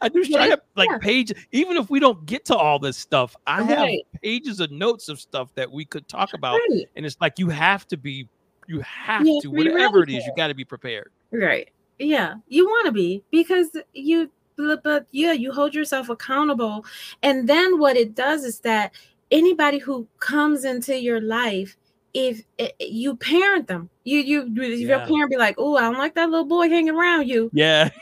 I 0.00 0.08
do 0.08 0.22
Yeah, 0.26 0.42
I 0.42 0.48
have 0.48 0.60
like 0.76 0.88
yeah. 0.90 0.98
page. 0.98 1.32
Even 1.52 1.76
if 1.76 1.90
we 1.90 2.00
don't 2.00 2.24
get 2.26 2.44
to 2.46 2.56
all 2.56 2.78
this 2.78 2.96
stuff, 2.96 3.36
I 3.46 3.62
have 3.62 3.88
pages 4.22 4.60
of 4.60 4.70
notes 4.70 5.08
of 5.08 5.20
stuff 5.20 5.54
that 5.54 5.70
we 5.70 5.84
could 5.84 6.08
talk 6.08 6.34
about. 6.34 6.60
Right. 6.70 6.86
And 6.96 7.06
it's 7.06 7.16
like 7.20 7.38
you 7.38 7.48
have 7.48 7.86
to 7.88 7.96
be, 7.96 8.28
you 8.66 8.80
have 8.80 9.26
You 9.26 9.40
to, 9.42 9.48
whatever 9.48 10.00
ready 10.00 10.16
it 10.16 10.18
is, 10.18 10.26
you 10.26 10.32
got 10.36 10.48
to 10.48 10.54
be 10.54 10.64
prepared. 10.64 11.10
Right. 11.30 11.70
Yeah. 11.98 12.34
You 12.48 12.66
want 12.66 12.86
to 12.86 12.92
be 12.92 13.22
because 13.30 13.76
you, 13.92 14.30
but, 14.56 15.06
yeah, 15.10 15.32
you 15.32 15.52
hold 15.52 15.74
yourself 15.74 16.08
accountable. 16.08 16.84
And 17.22 17.48
then 17.48 17.78
what 17.78 17.96
it 17.96 18.14
does 18.14 18.44
is 18.44 18.60
that 18.60 18.92
anybody 19.30 19.78
who 19.78 20.06
comes 20.18 20.64
into 20.64 20.98
your 20.98 21.20
life, 21.20 21.76
if 22.14 22.42
eh, 22.58 22.68
you 22.78 23.16
parent 23.16 23.68
them, 23.68 23.88
you, 24.04 24.18
you, 24.18 24.52
if 24.54 24.80
your 24.80 24.98
parent 25.00 25.30
be 25.30 25.36
like, 25.36 25.54
oh, 25.58 25.76
I 25.76 25.82
don't 25.82 25.96
like 25.96 26.14
that 26.14 26.28
little 26.28 26.44
boy 26.44 26.68
hanging 26.68 26.94
around 26.94 27.28
you. 27.28 27.50
Yeah. 27.52 27.88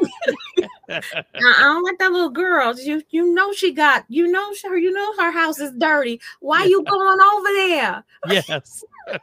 I 0.90 1.62
don't 1.62 1.84
like 1.84 1.98
that 1.98 2.12
little 2.12 2.30
girl. 2.30 2.78
You, 2.78 3.02
you 3.10 3.32
know, 3.32 3.52
she 3.52 3.72
got, 3.72 4.04
you 4.08 4.26
know, 4.26 4.52
her, 4.64 4.76
you 4.76 4.92
know, 4.92 5.14
her 5.18 5.30
house 5.30 5.58
is 5.58 5.72
dirty. 5.78 6.20
Why 6.40 6.64
you 6.64 6.82
going 6.82 7.20
over 7.20 7.48
there? 7.48 8.04
yes. 8.28 8.84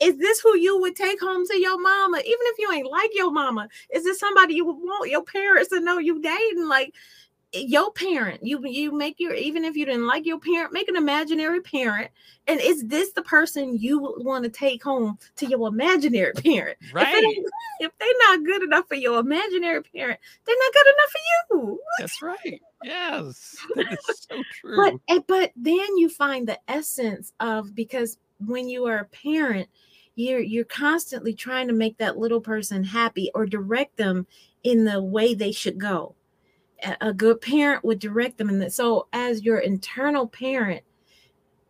is 0.00 0.18
this 0.18 0.40
who 0.40 0.56
you 0.56 0.80
would 0.80 0.94
take 0.94 1.20
home 1.20 1.46
to 1.46 1.58
your 1.58 1.80
mama 1.80 2.18
even 2.18 2.38
if 2.42 2.58
you 2.58 2.70
ain't 2.70 2.88
like 2.88 3.10
your 3.14 3.30
mama 3.32 3.68
is 3.92 4.04
this 4.04 4.20
somebody 4.20 4.54
you 4.54 4.64
would 4.64 4.76
want 4.76 5.10
your 5.10 5.24
parents 5.24 5.70
to 5.70 5.80
know 5.80 5.98
you 5.98 6.20
dating 6.20 6.68
like 6.68 6.94
your 7.52 7.92
parent 7.92 8.38
you 8.46 8.64
you 8.64 8.92
make 8.92 9.18
your 9.18 9.34
even 9.34 9.64
if 9.64 9.74
you 9.76 9.84
didn't 9.84 10.06
like 10.06 10.24
your 10.24 10.38
parent 10.38 10.72
make 10.72 10.88
an 10.88 10.96
imaginary 10.96 11.60
parent 11.60 12.08
and 12.46 12.60
is 12.60 12.86
this 12.86 13.12
the 13.12 13.22
person 13.22 13.76
you 13.76 13.98
want 14.18 14.44
to 14.44 14.50
take 14.50 14.82
home 14.84 15.18
to 15.34 15.46
your 15.46 15.66
imaginary 15.66 16.32
parent 16.34 16.76
if, 16.80 16.92
Right. 16.94 17.24
if 17.80 17.90
they're 17.98 18.08
not 18.28 18.44
good 18.44 18.62
enough 18.62 18.86
for 18.86 18.94
your 18.94 19.18
imaginary 19.18 19.82
parent 19.82 20.20
they're 20.46 20.56
not 20.56 20.72
good 20.72 20.86
enough 20.86 21.10
for 21.10 21.58
you 21.64 21.80
That's 21.98 22.22
right. 22.22 22.60
Yes. 22.84 23.56
That 23.74 23.92
is 23.92 24.26
so 24.30 24.42
true. 24.60 24.76
but 24.76 24.94
eh, 25.08 25.20
but 25.26 25.52
then 25.56 25.96
you 25.96 26.08
find 26.08 26.48
the 26.48 26.58
essence 26.68 27.32
of 27.40 27.74
because 27.74 28.18
when 28.46 28.68
you 28.68 28.86
are 28.86 28.98
a 28.98 29.04
parent 29.06 29.68
you're 30.14 30.40
you're 30.40 30.64
constantly 30.64 31.34
trying 31.34 31.66
to 31.66 31.74
make 31.74 31.98
that 31.98 32.16
little 32.16 32.40
person 32.40 32.84
happy 32.84 33.30
or 33.34 33.44
direct 33.44 33.96
them 33.96 34.26
in 34.62 34.84
the 34.84 35.02
way 35.02 35.34
they 35.34 35.50
should 35.52 35.78
go 35.78 36.14
a, 37.00 37.12
good 37.12 37.40
parent 37.40 37.84
would 37.84 37.98
direct 37.98 38.38
them 38.38 38.48
in 38.48 38.58
that 38.58 38.72
so 38.72 39.06
as 39.12 39.42
your 39.42 39.58
internal 39.58 40.26
parent 40.26 40.82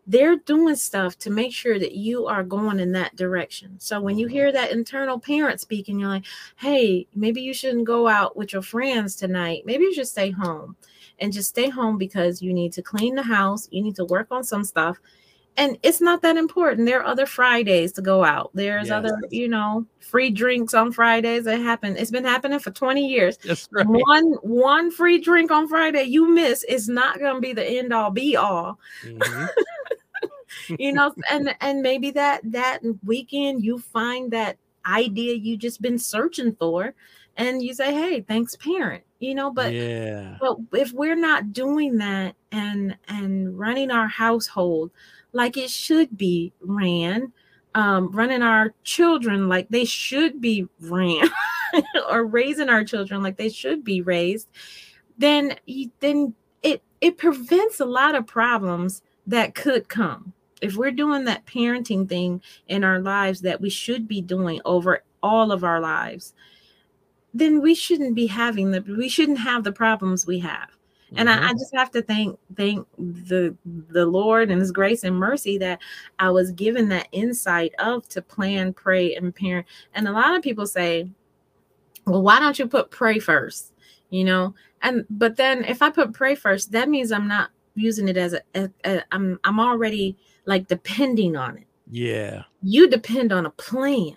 they're 0.06 0.36
doing 0.36 0.74
stuff 0.74 1.16
to 1.18 1.30
make 1.30 1.52
sure 1.52 1.78
that 1.78 1.92
you 1.92 2.26
are 2.26 2.42
going 2.42 2.80
in 2.80 2.90
that 2.90 3.14
direction. 3.14 3.78
So 3.78 4.00
when 4.00 4.18
you 4.18 4.26
hear 4.26 4.48
mm-hmm. 4.48 4.56
that 4.56 4.72
internal 4.72 5.20
parent 5.20 5.61
speaking, 5.61 6.00
you're 6.00 6.08
like, 6.08 6.24
hey, 6.56 7.06
maybe 7.14 7.40
you 7.40 7.54
shouldn't 7.54 7.84
go 7.84 8.08
out 8.08 8.36
with 8.36 8.52
your 8.52 8.62
friends 8.62 9.14
tonight. 9.14 9.62
Maybe 9.66 9.84
you 9.84 9.94
should 9.94 10.08
stay 10.08 10.30
home 10.30 10.74
and 11.20 11.32
just 11.32 11.50
stay 11.50 11.68
home 11.68 11.96
because 11.96 12.42
you 12.42 12.52
need 12.52 12.72
to 12.72 12.82
clean 12.82 13.14
the 13.14 13.22
house, 13.22 13.68
you 13.70 13.82
need 13.82 13.94
to 13.96 14.04
work 14.04 14.28
on 14.32 14.42
some 14.42 14.64
stuff. 14.64 14.98
And 15.57 15.76
it's 15.82 16.01
not 16.01 16.22
that 16.22 16.36
important. 16.36 16.86
There 16.86 17.01
are 17.01 17.07
other 17.07 17.26
Fridays 17.26 17.92
to 17.92 18.03
go 18.03 18.24
out. 18.24 18.51
There's 18.55 18.88
Yes. 18.88 18.96
other, 18.96 19.18
you 19.30 19.48
know, 19.48 19.84
free 20.01 20.30
drinks 20.30 20.72
on 20.74 20.90
Fridays 20.92 21.44
that 21.44 21.59
happen. 21.61 21.96
It's 21.96 22.11
been 22.11 22.24
happening 22.24 22.59
for 22.61 22.70
20 22.70 23.07
years 23.07 23.36
right. 23.72 23.86
one 23.86 24.32
one 24.42 24.90
free 24.90 25.18
drink 25.20 25.51
on 25.51 25.68
Friday 25.68 26.05
you 26.05 26.28
miss 26.28 26.64
is 26.64 26.88
not 26.88 27.18
going 27.18 27.34
to 27.34 27.40
be 27.40 27.53
the 27.53 27.64
end 27.64 27.92
all 27.92 28.11
be 28.11 28.36
all 28.36 28.78
Mhm. 29.05 29.48
you 30.78 30.92
know 30.92 31.12
and 31.30 31.55
and 31.61 31.82
maybe 31.82 32.11
that 32.11 32.40
that 32.44 32.80
weekend 33.05 33.62
you 33.64 33.78
find 33.78 34.30
that 34.32 34.57
idea 34.86 35.34
you 35.34 35.57
just 35.57 35.80
been 35.82 35.98
searching 35.98 36.55
for 36.59 36.94
and 37.36 37.62
you 37.62 37.72
say 37.74 37.92
hey 37.92 38.20
thanks 38.20 38.57
parent 38.57 39.03
you 39.20 39.34
know 39.34 39.51
but 39.51 39.72
yeah. 39.72 40.36
but 40.40 40.57
if 40.72 40.92
we're 40.92 41.14
not 41.16 41.53
doing 41.53 41.98
that 41.98 42.34
and 42.53 42.96
and 43.09 43.59
running 43.59 43.90
our 43.90 44.09
household 44.09 44.90
like 45.33 45.57
it 45.57 45.70
should 45.70 46.16
be 46.16 46.53
ran 46.61 47.33
um, 47.74 48.11
running 48.11 48.43
our 48.43 48.74
children 48.83 49.49
like 49.49 49.68
they 49.68 49.85
should 49.85 50.41
be 50.41 50.66
ran 50.81 51.28
or 52.11 52.24
raising 52.24 52.68
our 52.68 52.85
children 52.85 53.22
like 53.22 53.37
they 53.37 53.49
should 53.49 53.85
be 53.85 54.01
raised 54.01 54.49
then 55.18 55.55
then 56.01 56.35
it 56.62 56.83
it 57.01 57.18
prevents 57.18 57.81
a 57.81 57.85
lot 57.85 58.14
of 58.14 58.26
problems 58.26 59.03
that 59.26 59.55
could 59.55 59.89
come. 59.89 60.33
If 60.61 60.76
we're 60.76 60.91
doing 60.91 61.24
that 61.24 61.47
parenting 61.47 62.09
thing 62.09 62.43
in 62.68 62.85
our 62.85 62.99
lives 63.01 63.41
that 63.43 63.61
we 63.61 63.70
should 63.70 64.07
be 64.07 64.20
doing 64.20 64.61
over 64.64 65.03
all 65.22 65.53
of 65.53 65.64
our 65.64 65.81
lives 65.81 66.35
then 67.33 67.61
we 67.61 67.74
shouldn't 67.74 68.14
be 68.14 68.26
having 68.26 68.70
the 68.70 68.81
we 68.81 69.09
shouldn't 69.09 69.39
have 69.39 69.64
the 69.64 69.72
problems 69.72 70.26
we 70.26 70.39
have 70.41 70.70
and 71.16 71.28
mm-hmm. 71.28 71.44
I, 71.44 71.48
I, 71.48 71.52
just 71.52 71.74
have 71.74 71.90
to 71.92 72.02
thank 72.02 72.38
thank 72.56 72.86
the 72.98 73.56
the 73.66 74.06
lord 74.06 74.50
and 74.50 74.61
his 74.61 74.72
grace 74.72 75.04
and 75.04 75.16
mercy 75.16 75.58
that 75.58 75.80
i 76.18 76.30
was 76.30 76.52
given 76.52 76.88
that 76.88 77.08
insight 77.12 77.74
of 77.78 78.08
to 78.08 78.22
plan 78.22 78.72
pray 78.72 79.14
and 79.14 79.34
parent. 79.34 79.66
And 79.94 80.06
a 80.06 80.12
lot 80.12 80.36
of 80.36 80.42
people 80.42 80.66
say 80.66 81.11
well 82.06 82.22
why 82.22 82.40
don't 82.40 82.58
you 82.58 82.66
put 82.66 82.90
pray 82.90 83.18
first? 83.18 83.72
You 84.11 84.24
know? 84.24 84.54
And 84.82 85.04
but 85.11 85.36
then 85.36 85.64
if 85.64 85.82
i 85.82 85.90
put 85.90 86.12
pray 86.12 86.34
first 86.34 86.72
that 86.72 86.88
means 86.88 87.12
i'm 87.12 87.28
not 87.28 87.50
using 87.74 88.08
it 88.08 88.16
as 88.16 88.34
a, 88.34 88.42
a, 88.54 88.70
a 88.84 89.04
i'm 89.12 89.38
i'm 89.44 89.61
already 89.61 90.16
like 90.46 90.66
depending 90.68 91.36
on 91.36 91.58
it. 91.58 91.66
Yeah. 91.90 92.44
You 92.62 92.88
depend 92.88 93.32
on 93.32 93.46
a 93.46 93.50
plan. 93.50 94.16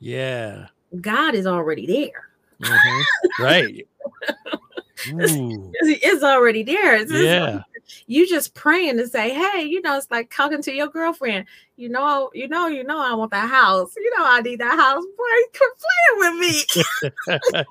Yeah. 0.00 0.66
God 1.00 1.34
is 1.34 1.46
already 1.46 1.86
there. 1.86 2.28
Mm-hmm. 2.62 3.42
right 3.42 3.88
it's 5.06 6.22
already 6.22 6.62
there. 6.62 6.96
It's 6.96 7.12
yeah. 7.12 7.54
Like 7.56 7.64
you 8.06 8.28
just 8.28 8.54
praying 8.54 8.98
to 8.98 9.06
say, 9.06 9.34
hey, 9.34 9.62
you 9.62 9.80
know, 9.82 9.96
it's 9.96 10.10
like 10.10 10.30
talking 10.34 10.62
to 10.62 10.72
your 10.72 10.88
girlfriend. 10.88 11.46
You 11.76 11.88
know, 11.88 12.30
you 12.34 12.48
know, 12.48 12.66
you 12.66 12.84
know, 12.84 12.98
I 12.98 13.14
want 13.14 13.30
that 13.32 13.48
house. 13.48 13.94
You 13.96 14.10
know, 14.16 14.24
I 14.24 14.40
need 14.40 14.60
that 14.60 14.78
house. 14.78 15.04
Boy, 15.04 15.24
quit 15.56 15.70
playing 15.78 16.18
with 16.18 16.40
me. 16.40 16.64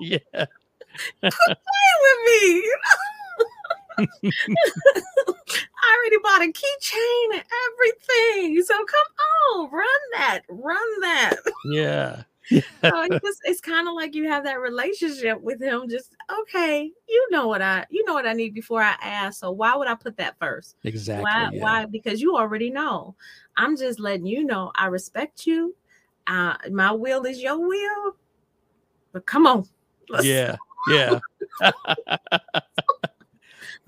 yeah. 0.00 0.46
quit 1.20 1.34
playing 1.34 2.00
with 2.02 2.20
me. 2.26 2.72
I 5.84 5.98
already 5.98 6.18
bought 6.22 6.42
a 6.42 6.46
keychain 6.46 7.34
and 7.34 7.44
everything. 7.68 8.62
So 8.62 8.74
come 8.74 9.08
on, 9.54 9.70
run 9.70 9.86
that, 10.14 10.40
run 10.48 11.00
that. 11.00 11.36
Yeah. 11.66 12.22
so 12.50 12.62
it's, 12.82 13.40
it's 13.44 13.60
kind 13.60 13.88
of 13.88 13.94
like 13.94 14.14
you 14.14 14.28
have 14.28 14.44
that 14.44 14.60
relationship 14.60 15.40
with 15.40 15.60
him. 15.60 15.88
Just 15.88 16.16
okay, 16.40 16.90
you 17.08 17.28
know 17.30 17.48
what 17.48 17.62
I, 17.62 17.86
you 17.90 18.04
know 18.04 18.14
what 18.14 18.26
I 18.26 18.32
need 18.32 18.54
before 18.54 18.82
I 18.82 18.94
ask. 19.02 19.40
So 19.40 19.50
why 19.50 19.74
would 19.74 19.88
I 19.88 19.94
put 19.94 20.16
that 20.18 20.38
first? 20.38 20.76
Exactly. 20.84 21.24
Why? 21.24 21.50
Yeah. 21.52 21.62
Why? 21.62 21.84
Because 21.86 22.20
you 22.20 22.36
already 22.36 22.70
know. 22.70 23.14
I'm 23.56 23.76
just 23.76 24.00
letting 24.00 24.26
you 24.26 24.44
know 24.44 24.72
I 24.74 24.86
respect 24.86 25.46
you. 25.46 25.74
Uh, 26.26 26.54
my 26.70 26.92
will 26.92 27.24
is 27.24 27.40
your 27.40 27.58
will. 27.58 28.16
But 29.12 29.26
come 29.26 29.46
on. 29.46 29.66
Yeah. 30.22 30.56
Yeah. 30.88 31.18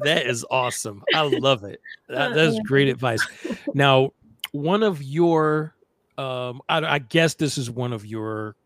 that 0.01 0.27
is 0.27 0.45
awesome. 0.51 1.03
I 1.15 1.23
love 1.23 1.65
it. 1.65 1.81
That, 2.09 2.35
that's 2.35 2.59
great 2.61 2.89
advice. 2.89 3.27
Now, 3.73 4.13
one 4.53 4.83
of 4.83 5.03
your 5.03 5.74
um, 6.19 6.61
I, 6.69 6.85
I, 6.85 6.99
guess 6.99 7.35
this 7.35 7.59
is 7.59 7.71
one 7.71 7.93
of 7.93 8.07
your 8.07 8.57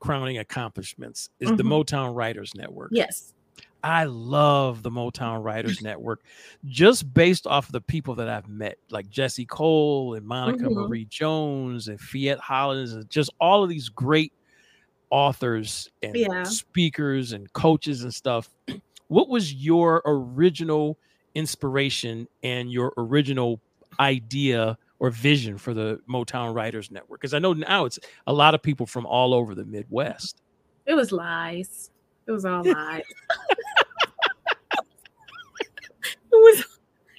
crowning 0.00 0.38
accomplishments 0.38 1.30
is 1.40 1.48
mm-hmm. 1.48 1.56
the 1.56 1.62
Motown 1.62 2.14
Writers 2.14 2.54
Network. 2.54 2.90
Yes. 2.92 3.34
I 3.84 4.04
love 4.04 4.82
the 4.82 4.90
Motown 4.90 5.42
Writers 5.42 5.82
Network 5.82 6.22
just 6.66 7.12
based 7.12 7.46
off 7.46 7.66
of 7.66 7.72
the 7.72 7.80
people 7.80 8.14
that 8.16 8.28
I've 8.28 8.48
met, 8.48 8.78
like 8.90 9.10
Jesse 9.10 9.46
Cole 9.46 10.14
and 10.14 10.26
Monica 10.26 10.64
mm-hmm. 10.64 10.80
Marie 10.80 11.06
Jones 11.06 11.88
and 11.88 12.00
Fiat 12.00 12.38
Hollins, 12.38 12.92
and 12.92 13.08
just 13.10 13.30
all 13.40 13.64
of 13.64 13.68
these 13.68 13.88
great 13.88 14.32
authors 15.10 15.90
and 16.02 16.14
yeah. 16.14 16.44
speakers 16.44 17.32
and 17.32 17.52
coaches 17.52 18.02
and 18.02 18.14
stuff. 18.14 18.48
What 19.08 19.28
was 19.28 19.52
your 19.52 20.00
original 20.06 20.96
inspiration 21.34 22.28
and 22.42 22.72
your 22.72 22.94
original 22.96 23.60
idea 24.00 24.78
or 25.02 25.10
vision 25.10 25.58
for 25.58 25.74
the 25.74 26.00
Motown 26.08 26.54
Writers 26.54 26.92
Network? 26.92 27.20
Because 27.20 27.34
I 27.34 27.40
know 27.40 27.52
now 27.52 27.86
it's 27.86 27.98
a 28.28 28.32
lot 28.32 28.54
of 28.54 28.62
people 28.62 28.86
from 28.86 29.04
all 29.04 29.34
over 29.34 29.52
the 29.52 29.64
Midwest. 29.64 30.40
It 30.86 30.94
was 30.94 31.10
lies. 31.10 31.90
It 32.28 32.30
was 32.30 32.44
all 32.44 32.62
lies. 32.64 33.02
it 34.70 36.30
was 36.30 36.60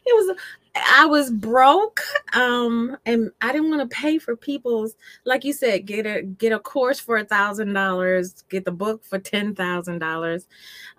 it 0.06 0.16
was 0.16 0.38
I 0.76 1.06
was 1.06 1.30
broke 1.30 2.02
um 2.34 2.98
and 3.06 3.32
I 3.42 3.52
didn't 3.52 3.70
want 3.70 3.90
to 3.90 3.96
pay 3.96 4.18
for 4.18 4.36
people's 4.36 4.96
like 5.26 5.44
you 5.44 5.52
said 5.52 5.86
get 5.86 6.06
a 6.06 6.24
get 6.24 6.54
a 6.54 6.60
course 6.60 7.00
for 7.00 7.18
a 7.18 7.26
thousand 7.26 7.74
dollars 7.74 8.44
get 8.50 8.66
the 8.66 8.72
book 8.72 9.04
for 9.04 9.20
ten 9.20 9.54
thousand 9.54 10.00
dollars 10.00 10.48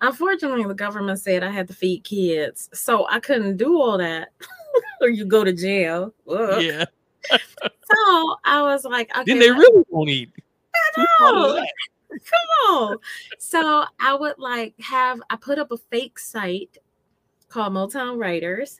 unfortunately 0.01 0.63
the 0.63 0.73
government 0.75 1.19
said 1.19 1.43
I 1.43 1.49
had 1.49 1.67
to 1.67 1.73
feed 1.73 2.03
kids 2.03 2.69
so 2.73 3.07
I 3.09 3.19
couldn't 3.19 3.57
do 3.57 3.81
all 3.81 3.97
that 3.97 4.29
or 5.01 5.09
you 5.09 5.25
go 5.25 5.43
to 5.43 5.53
jail. 5.53 6.13
Ugh. 6.29 6.61
Yeah. 6.61 6.85
so 7.31 8.35
I 8.43 8.61
was 8.61 8.85
like, 8.85 9.09
okay, 9.15 9.23
then 9.25 9.39
they 9.39 9.51
really 9.51 9.83
won't 9.89 10.09
eat. 10.09 10.31
I 10.97 11.05
know. 11.21 11.65
Come 12.09 12.69
on. 12.75 12.97
So 13.39 13.85
I 13.99 14.15
would 14.15 14.37
like 14.37 14.73
have 14.79 15.21
I 15.29 15.35
put 15.35 15.59
up 15.59 15.71
a 15.71 15.77
fake 15.77 16.17
site 16.19 16.77
called 17.49 17.73
Motown 17.73 18.17
Writers 18.17 18.79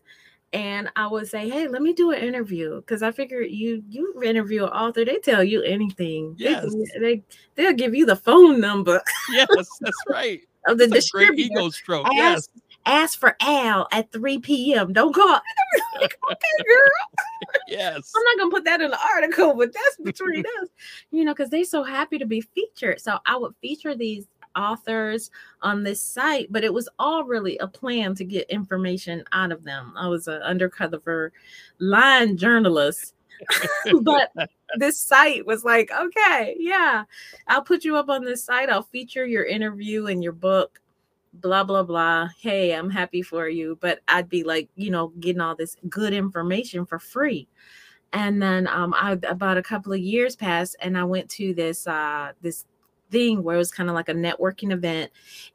and 0.55 0.89
I 0.95 1.07
would 1.07 1.27
say, 1.27 1.49
"Hey, 1.49 1.67
let 1.67 1.81
me 1.81 1.91
do 1.91 2.11
an 2.11 2.23
interview," 2.23 2.77
because 2.77 3.03
I 3.03 3.11
figure 3.11 3.41
you 3.41 3.83
you 3.89 4.23
interview 4.23 4.63
an 4.63 4.69
author, 4.69 5.03
they 5.03 5.17
tell 5.17 5.43
you 5.43 5.61
anything. 5.63 6.33
Yes, 6.37 6.73
they, 7.01 7.23
they 7.55 7.65
will 7.65 7.73
give 7.73 7.93
you 7.93 8.05
the 8.05 8.15
phone 8.15 8.61
number. 8.61 9.01
Yes, 9.31 9.47
that's 9.81 10.03
right. 10.07 10.41
of 10.67 10.77
the 10.77 10.87
that's 10.87 11.11
distributor. 11.11 11.51
ego 11.53 11.69
stroke. 11.69 12.05
Ask, 12.07 12.15
yes, 12.15 12.49
ask 12.85 13.19
for 13.19 13.35
Al 13.41 13.87
at 13.91 14.11
3 14.11 14.39
p.m. 14.39 14.93
Don't 14.93 15.13
call. 15.13 15.27
like, 16.01 16.17
okay, 16.31 16.63
girl. 16.67 17.49
yes. 17.67 18.11
I'm 18.15 18.23
not 18.23 18.37
gonna 18.37 18.51
put 18.51 18.65
that 18.65 18.81
in 18.81 18.91
the 18.91 18.99
article, 19.13 19.55
but 19.55 19.73
that's 19.73 19.97
between 20.03 20.43
us. 20.61 20.69
You 21.11 21.25
know, 21.25 21.33
because 21.33 21.49
they're 21.49 21.63
so 21.63 21.83
happy 21.83 22.17
to 22.17 22.25
be 22.25 22.41
featured. 22.41 23.01
So 23.01 23.17
I 23.25 23.37
would 23.37 23.55
feature 23.61 23.95
these 23.95 24.27
authors 24.55 25.31
on 25.61 25.83
this 25.83 26.01
site, 26.01 26.47
but 26.51 26.63
it 26.63 26.73
was 26.73 26.89
all 26.97 27.23
really 27.23 27.57
a 27.57 27.67
plan 27.67 28.15
to 28.15 28.23
get 28.23 28.49
information 28.49 29.23
out 29.31 29.51
of 29.51 29.63
them. 29.63 29.93
I 29.97 30.07
was 30.07 30.27
an 30.27 30.41
undercover 30.41 31.33
line 31.79 32.37
journalist. 32.37 33.13
but 34.01 34.31
this 34.77 34.97
site 34.97 35.45
was 35.45 35.65
like, 35.65 35.91
okay, 35.91 36.55
yeah, 36.57 37.03
I'll 37.47 37.61
put 37.61 37.83
you 37.83 37.97
up 37.97 38.07
on 38.07 38.23
this 38.23 38.45
site. 38.45 38.69
I'll 38.69 38.83
feature 38.83 39.25
your 39.25 39.43
interview 39.43 40.07
and 40.07 40.23
your 40.23 40.31
book 40.31 40.79
blah 41.41 41.63
blah 41.63 41.83
blah. 41.83 42.29
Hey 42.39 42.73
i'm 42.73 42.89
happy 42.89 43.21
for 43.21 43.47
you. 43.47 43.77
But 43.81 43.99
i'd 44.07 44.29
be 44.29 44.43
like 44.43 44.69
you 44.75 44.91
know 44.91 45.09
getting 45.19 45.41
all 45.41 45.55
this 45.55 45.77
good 45.89 46.13
information 46.13 46.85
for 46.85 46.99
free. 46.99 47.47
And 48.13 48.41
then 48.41 48.67
um 48.67 48.93
i 48.95 49.13
about 49.27 49.57
a 49.57 49.63
couple 49.63 49.93
of 49.93 49.99
years 49.99 50.35
passed 50.35 50.75
and 50.81 50.97
i 50.97 51.03
went 51.03 51.29
to 51.31 51.53
this 51.53 51.87
uh 51.87 52.31
this 52.41 52.65
thing 53.11 53.43
where 53.43 53.55
it 53.55 53.59
was 53.59 53.71
kind 53.71 53.89
of 53.89 53.95
like 53.95 54.09
a 54.09 54.13
networking 54.13 54.71
event. 54.71 55.11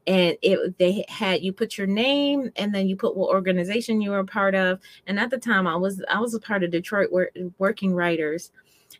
And 0.07 0.37
it 0.41 0.77
they 0.77 1.05
had 1.09 1.41
you 1.43 1.53
put 1.53 1.77
your 1.77 1.87
name 1.87 2.51
and 2.55 2.73
then 2.73 2.87
you 2.87 2.95
put 2.95 3.15
what 3.15 3.29
organization 3.29 4.01
you 4.01 4.11
were 4.11 4.19
a 4.19 4.25
part 4.25 4.55
of. 4.55 4.79
And 5.07 5.19
at 5.19 5.29
the 5.29 5.37
time 5.37 5.67
i 5.67 5.75
was 5.75 6.03
i 6.09 6.19
was 6.19 6.33
a 6.33 6.39
part 6.39 6.63
of 6.63 6.71
detroit 6.71 7.09
working 7.57 7.93
writers 7.93 8.51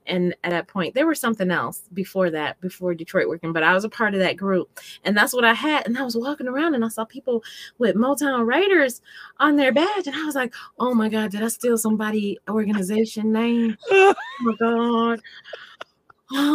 and 0.08 0.36
at 0.44 0.52
that 0.52 0.68
point 0.68 0.94
there 0.94 1.08
was 1.08 1.20
something 1.20 1.52
else 1.52 1.84
before 1.94 2.30
that 2.30 2.60
before 2.62 2.94
detroit 2.94 3.28
working 3.28 3.54
but 3.54 3.64
i 3.64 3.74
was 3.74 3.84
a 3.84 3.90
part 3.90 4.14
of 4.14 4.20
that 4.20 4.38
group. 4.38 4.80
And 5.04 5.16
that's 5.16 5.34
what 5.34 5.46
i 5.46 5.54
had 5.54 5.86
and 5.86 5.98
i 5.98 6.04
was 6.04 6.18
walking 6.18 6.48
around 6.48 6.76
and 6.76 6.84
i 6.84 6.88
saw 6.88 7.06
people 7.06 7.44
with 7.78 7.96
motown 7.96 8.46
writers 8.46 9.02
on 9.40 9.56
their 9.56 9.72
badge 9.72 10.08
and 10.08 10.16
i 10.16 10.26
was 10.26 10.36
like 10.36 10.54
oh 10.80 10.94
my 10.94 11.10
god 11.10 11.32
did 11.32 11.44
i 11.44 11.48
steal 11.48 11.78
somebody 11.78 12.38
organization 12.50 13.32
name? 13.32 13.78
Oh 13.92 14.16
my 14.42 14.56
god. 14.60 15.22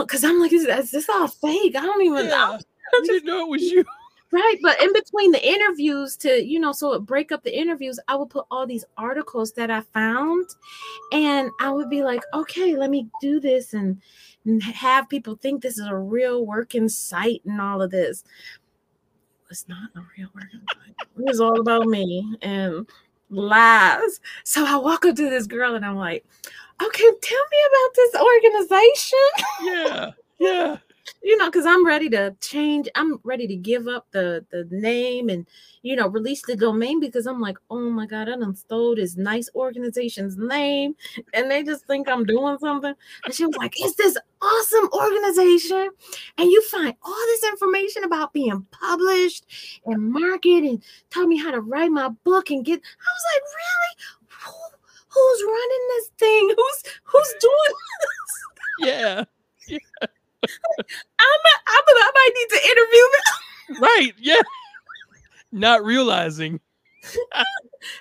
Because 0.01 0.25
oh, 0.25 0.29
i'm 0.29 0.41
like 0.41 0.53
is, 0.53 0.65
is, 0.65 0.91
this 0.91 1.09
all 1.09 1.29
fake? 1.29 1.77
I 1.77 1.83
don't 1.83 2.03
even 2.03 2.25
yeah. 2.25 2.31
know 2.31 2.59
I 2.95 3.01
didn't 3.05 3.27
know 3.27 3.47
it 3.47 3.51
was 3.51 3.63
you 3.63 3.85
Right. 4.33 4.57
But 4.61 4.83
in 4.83 4.93
between 4.93 5.31
the 5.31 5.47
interviews 5.47 6.17
to, 6.19 6.45
you 6.45 6.59
know, 6.59 6.73
so 6.73 6.99
break 6.99 7.31
up 7.31 7.45
the 7.45 7.57
interviews, 7.57 8.01
I 8.09 8.17
would 8.17 8.31
put 8.31 8.47
all 8.51 8.67
these 8.67 8.85
articles 8.99 9.53
that 9.53 9.71
I 9.71 9.83
found 9.83 10.49
and 11.13 11.51
I 11.61 11.71
would 11.71 11.89
be 11.89 12.03
like, 12.03 12.23
okay, 12.35 12.77
let 12.77 12.91
me 12.91 13.09
do 13.21 13.39
this 13.39 13.73
and, 13.73 14.01
and 14.45 14.63
have 14.63 15.09
people 15.09 15.37
think 15.37 15.63
this 15.63 15.79
is 15.79 15.87
a 15.87 15.97
real 15.97 16.45
working 16.45 16.89
site 16.89 17.43
and 17.45 17.61
all 17.61 17.81
of 17.81 17.91
this. 17.93 18.25
It's 19.49 19.69
not 19.69 19.91
a 19.95 20.01
real 20.19 20.29
working 20.35 20.63
site. 20.75 21.09
It 21.17 21.25
was 21.25 21.41
all 21.41 21.61
about 21.61 21.87
me 21.87 22.37
and 22.43 22.85
lies. 23.31 24.21
So 24.43 24.65
I 24.67 24.77
walk 24.77 25.07
up 25.07 25.15
to 25.17 25.31
this 25.31 25.47
girl 25.47 25.77
and 25.77 25.85
I'm 25.87 25.97
like, 25.97 26.27
okay, 26.83 27.11
tell 27.23 27.45
me 27.53 27.59
about 27.69 27.95
this 27.95 28.15
organization. 28.21 29.29
Yeah. 29.63 30.11
Yeah 30.39 30.77
you 31.23 31.37
know, 31.37 31.47
because 31.47 31.67
I'm 31.67 31.87
ready 31.87 32.09
to 32.11 32.35
change. 32.41 32.89
I'm 32.95 33.19
ready 33.25 33.47
to 33.47 33.57
give 33.57 33.89
up 33.89 34.07
the 34.13 34.45
the 34.51 34.67
name 34.71 35.29
and 35.29 35.47
you 35.83 35.97
know 35.97 36.09
release 36.09 36.43
the 36.43 36.57
domain 36.57 37.01
because 37.01 37.27
I'm 37.27 37.41
like, 37.41 37.57
oh 37.71 37.91
my 37.91 38.07
god, 38.07 38.29
I 38.29 38.37
done 38.37 38.55
stole 38.57 38.97
this 38.97 39.17
nice 39.17 39.49
organization's 39.55 40.37
name, 40.37 40.95
and 41.35 41.51
they 41.51 41.63
just 41.63 41.87
think 41.87 42.09
I'm 42.09 42.25
doing 42.25 42.59
something. 42.59 42.95
And 43.25 43.35
she 43.35 43.47
was 43.47 43.57
like, 43.57 43.75
it's 43.79 43.97
this 43.97 44.17
awesome 44.41 44.89
organization, 44.93 45.91
and 46.39 46.51
you 46.51 46.63
find 46.65 46.95
all 47.03 47.27
this 47.27 47.45
information 47.45 48.05
about 48.05 48.33
being 48.33 48.67
published 48.71 49.47
and 49.87 50.11
market 50.11 50.65
and 50.65 50.83
tell 51.11 51.27
me 51.27 51.37
how 51.37 51.51
to 51.51 51.61
write 51.61 51.91
my 51.91 52.09
book 52.25 52.51
and 52.51 52.65
get. 52.65 52.81
I 52.81 53.11
was 53.13 53.25
like, 53.35 53.43
really? 53.57 53.97
Who, 54.45 54.77
who's 55.09 55.43
running 55.43 55.89
this 55.89 56.09
thing? 56.19 56.55
Who's 56.57 56.83
who's 57.05 57.35
doing 57.41 57.75
this? 58.01 58.89
Yeah. 58.89 59.25
A, 60.03 60.09
I 61.99 62.11
might 62.15 62.33
need 62.35 62.49
to 62.57 62.69
interview 62.69 63.07
them. 63.13 63.23
Right. 63.81 64.13
Yeah. 64.21 64.43
Not 65.51 65.85
realizing. 65.85 66.61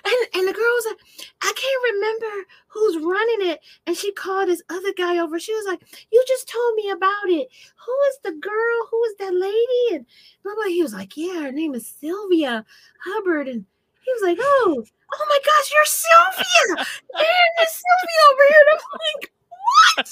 And 0.04 0.16
and 0.34 0.48
the 0.48 0.52
girl 0.52 0.74
was 0.74 0.86
like, 0.86 1.00
I 1.42 1.52
can't 1.56 1.94
remember 1.94 2.46
who's 2.68 2.96
running 3.04 3.50
it. 3.50 3.60
And 3.86 3.96
she 3.96 4.12
called 4.12 4.48
this 4.48 4.62
other 4.68 4.92
guy 4.96 5.18
over. 5.18 5.38
She 5.40 5.54
was 5.54 5.66
like, 5.66 5.80
You 6.12 6.24
just 6.28 6.48
told 6.48 6.74
me 6.76 6.90
about 6.90 7.28
it. 7.28 7.48
Who 7.84 7.92
is 8.10 8.18
the 8.22 8.32
girl? 8.32 8.88
Who 8.90 9.04
is 9.04 9.14
that 9.18 9.34
lady? 9.34 9.96
And 9.96 10.06
blah, 10.44 10.54
blah. 10.54 10.64
he 10.66 10.82
was 10.82 10.94
like, 10.94 11.16
Yeah, 11.16 11.42
her 11.42 11.52
name 11.52 11.74
is 11.74 11.86
Sylvia 11.86 12.64
Hubbard. 13.04 13.48
And 13.48 13.64
he 14.04 14.12
was 14.12 14.22
like, 14.22 14.38
Oh, 14.40 14.84
oh 15.14 15.26
my 15.28 15.38
gosh, 15.44 15.72
you're 15.72 15.84
Sylvia. 15.84 16.86
And 17.14 17.68
Sylvia 17.68 18.20
over 18.32 18.44
here. 18.48 18.62
And 18.62 18.78
I'm 18.78 19.00
like, 19.14 19.32
What? 19.96 20.10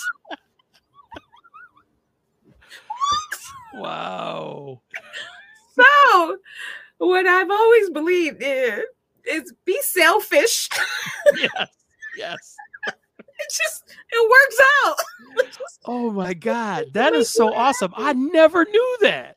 Wow. 3.74 4.80
So, 5.76 6.36
what 6.98 7.26
I've 7.26 7.50
always 7.50 7.90
believed 7.90 8.40
is, 8.40 8.84
is 9.24 9.52
be 9.64 9.76
selfish. 9.82 10.68
Yes. 11.36 11.68
Yes. 12.16 12.56
it 12.86 13.50
just 13.50 13.82
it 14.12 14.30
works 14.30 14.60
out. 14.86 14.96
Oh 15.86 16.10
my 16.12 16.32
God. 16.32 16.84
That 16.92 17.12
is 17.14 17.28
so 17.28 17.52
awesome. 17.52 17.92
I 17.96 18.12
never 18.12 18.64
knew 18.64 18.96
that. 19.00 19.36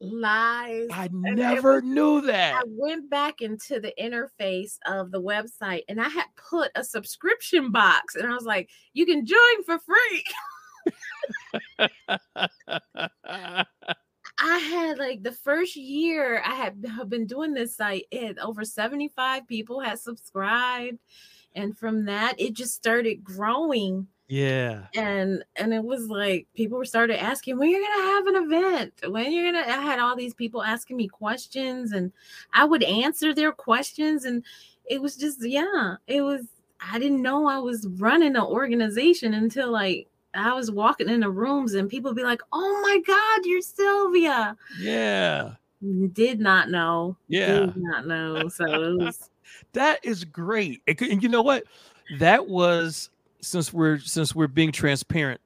Lies. 0.00 0.88
I 0.90 1.08
never 1.12 1.74
was- 1.74 1.84
knew 1.84 2.22
that. 2.22 2.54
I 2.54 2.62
went 2.66 3.10
back 3.10 3.42
into 3.42 3.78
the 3.78 3.92
interface 4.00 4.78
of 4.86 5.10
the 5.10 5.20
website 5.20 5.82
and 5.88 6.00
I 6.00 6.08
had 6.08 6.26
put 6.36 6.70
a 6.74 6.82
subscription 6.82 7.70
box 7.70 8.14
and 8.14 8.26
I 8.26 8.34
was 8.34 8.44
like, 8.44 8.70
you 8.94 9.04
can 9.04 9.26
join 9.26 9.64
for 9.66 9.78
free. 9.80 10.24
I 14.38 14.58
had 14.58 14.98
like 14.98 15.22
the 15.22 15.32
first 15.32 15.76
year 15.76 16.42
I 16.44 16.54
had 16.54 16.84
have 16.96 17.08
been 17.08 17.26
doing 17.26 17.54
this 17.54 17.76
site, 17.76 18.06
it 18.10 18.38
over 18.38 18.64
75 18.64 19.46
people 19.46 19.80
had 19.80 19.98
subscribed. 19.98 20.98
And 21.54 21.76
from 21.76 22.06
that, 22.06 22.34
it 22.40 22.54
just 22.54 22.74
started 22.74 23.22
growing. 23.22 24.06
yeah. 24.28 24.86
and 24.94 25.44
and 25.56 25.74
it 25.74 25.84
was 25.84 26.08
like 26.08 26.46
people 26.54 26.78
were 26.78 26.84
started 26.86 27.22
asking 27.22 27.58
when 27.58 27.68
you're 27.70 27.82
gonna 27.82 28.04
have 28.14 28.26
an 28.26 28.36
event 28.44 28.92
when 29.08 29.30
you're 29.32 29.52
gonna 29.52 29.66
i 29.66 29.80
had 29.82 29.98
all 29.98 30.16
these 30.16 30.32
people 30.32 30.62
asking 30.62 30.96
me 30.96 31.06
questions 31.06 31.92
and 31.92 32.10
i 32.54 32.64
would 32.64 32.82
answer 32.84 33.34
their 33.34 33.52
questions 33.52 34.24
and 34.24 34.42
it 34.86 35.02
was 35.02 35.16
just 35.16 35.44
yeah 35.44 35.96
it 36.06 36.22
was 36.22 36.46
i 36.80 36.98
didn't 36.98 37.20
know 37.20 37.46
i 37.46 37.58
was 37.58 37.86
running 37.98 38.34
an 38.36 38.42
organization 38.42 39.34
until 39.34 39.70
like 39.70 40.08
i 40.34 40.52
was 40.54 40.70
walking 40.70 41.08
in 41.08 41.20
the 41.20 41.30
rooms 41.30 41.74
and 41.74 41.88
people 41.90 42.14
be 42.14 42.22
like 42.22 42.40
oh 42.52 42.80
my 42.82 43.00
god 43.06 43.40
you're 43.46 43.60
sylvia 43.60 44.56
Yeah. 44.78 45.52
did 46.12 46.40
not 46.40 46.70
know 46.70 47.16
Yeah. 47.28 47.66
did 47.66 47.76
not 47.76 48.06
know 48.06 48.48
so 48.48 48.64
it 48.66 48.96
was 49.04 49.28
That 49.74 50.04
is 50.04 50.24
great. 50.24 50.80
It 50.86 50.94
could- 50.98 51.10
and 51.10 51.22
you 51.22 51.28
know 51.28 51.42
what? 51.42 51.64
That 52.18 52.48
was 52.48 53.10
since 53.40 53.72
we're 53.72 53.98
since 53.98 54.34
we're 54.34 54.46
being 54.48 54.72
transparent. 54.72 55.40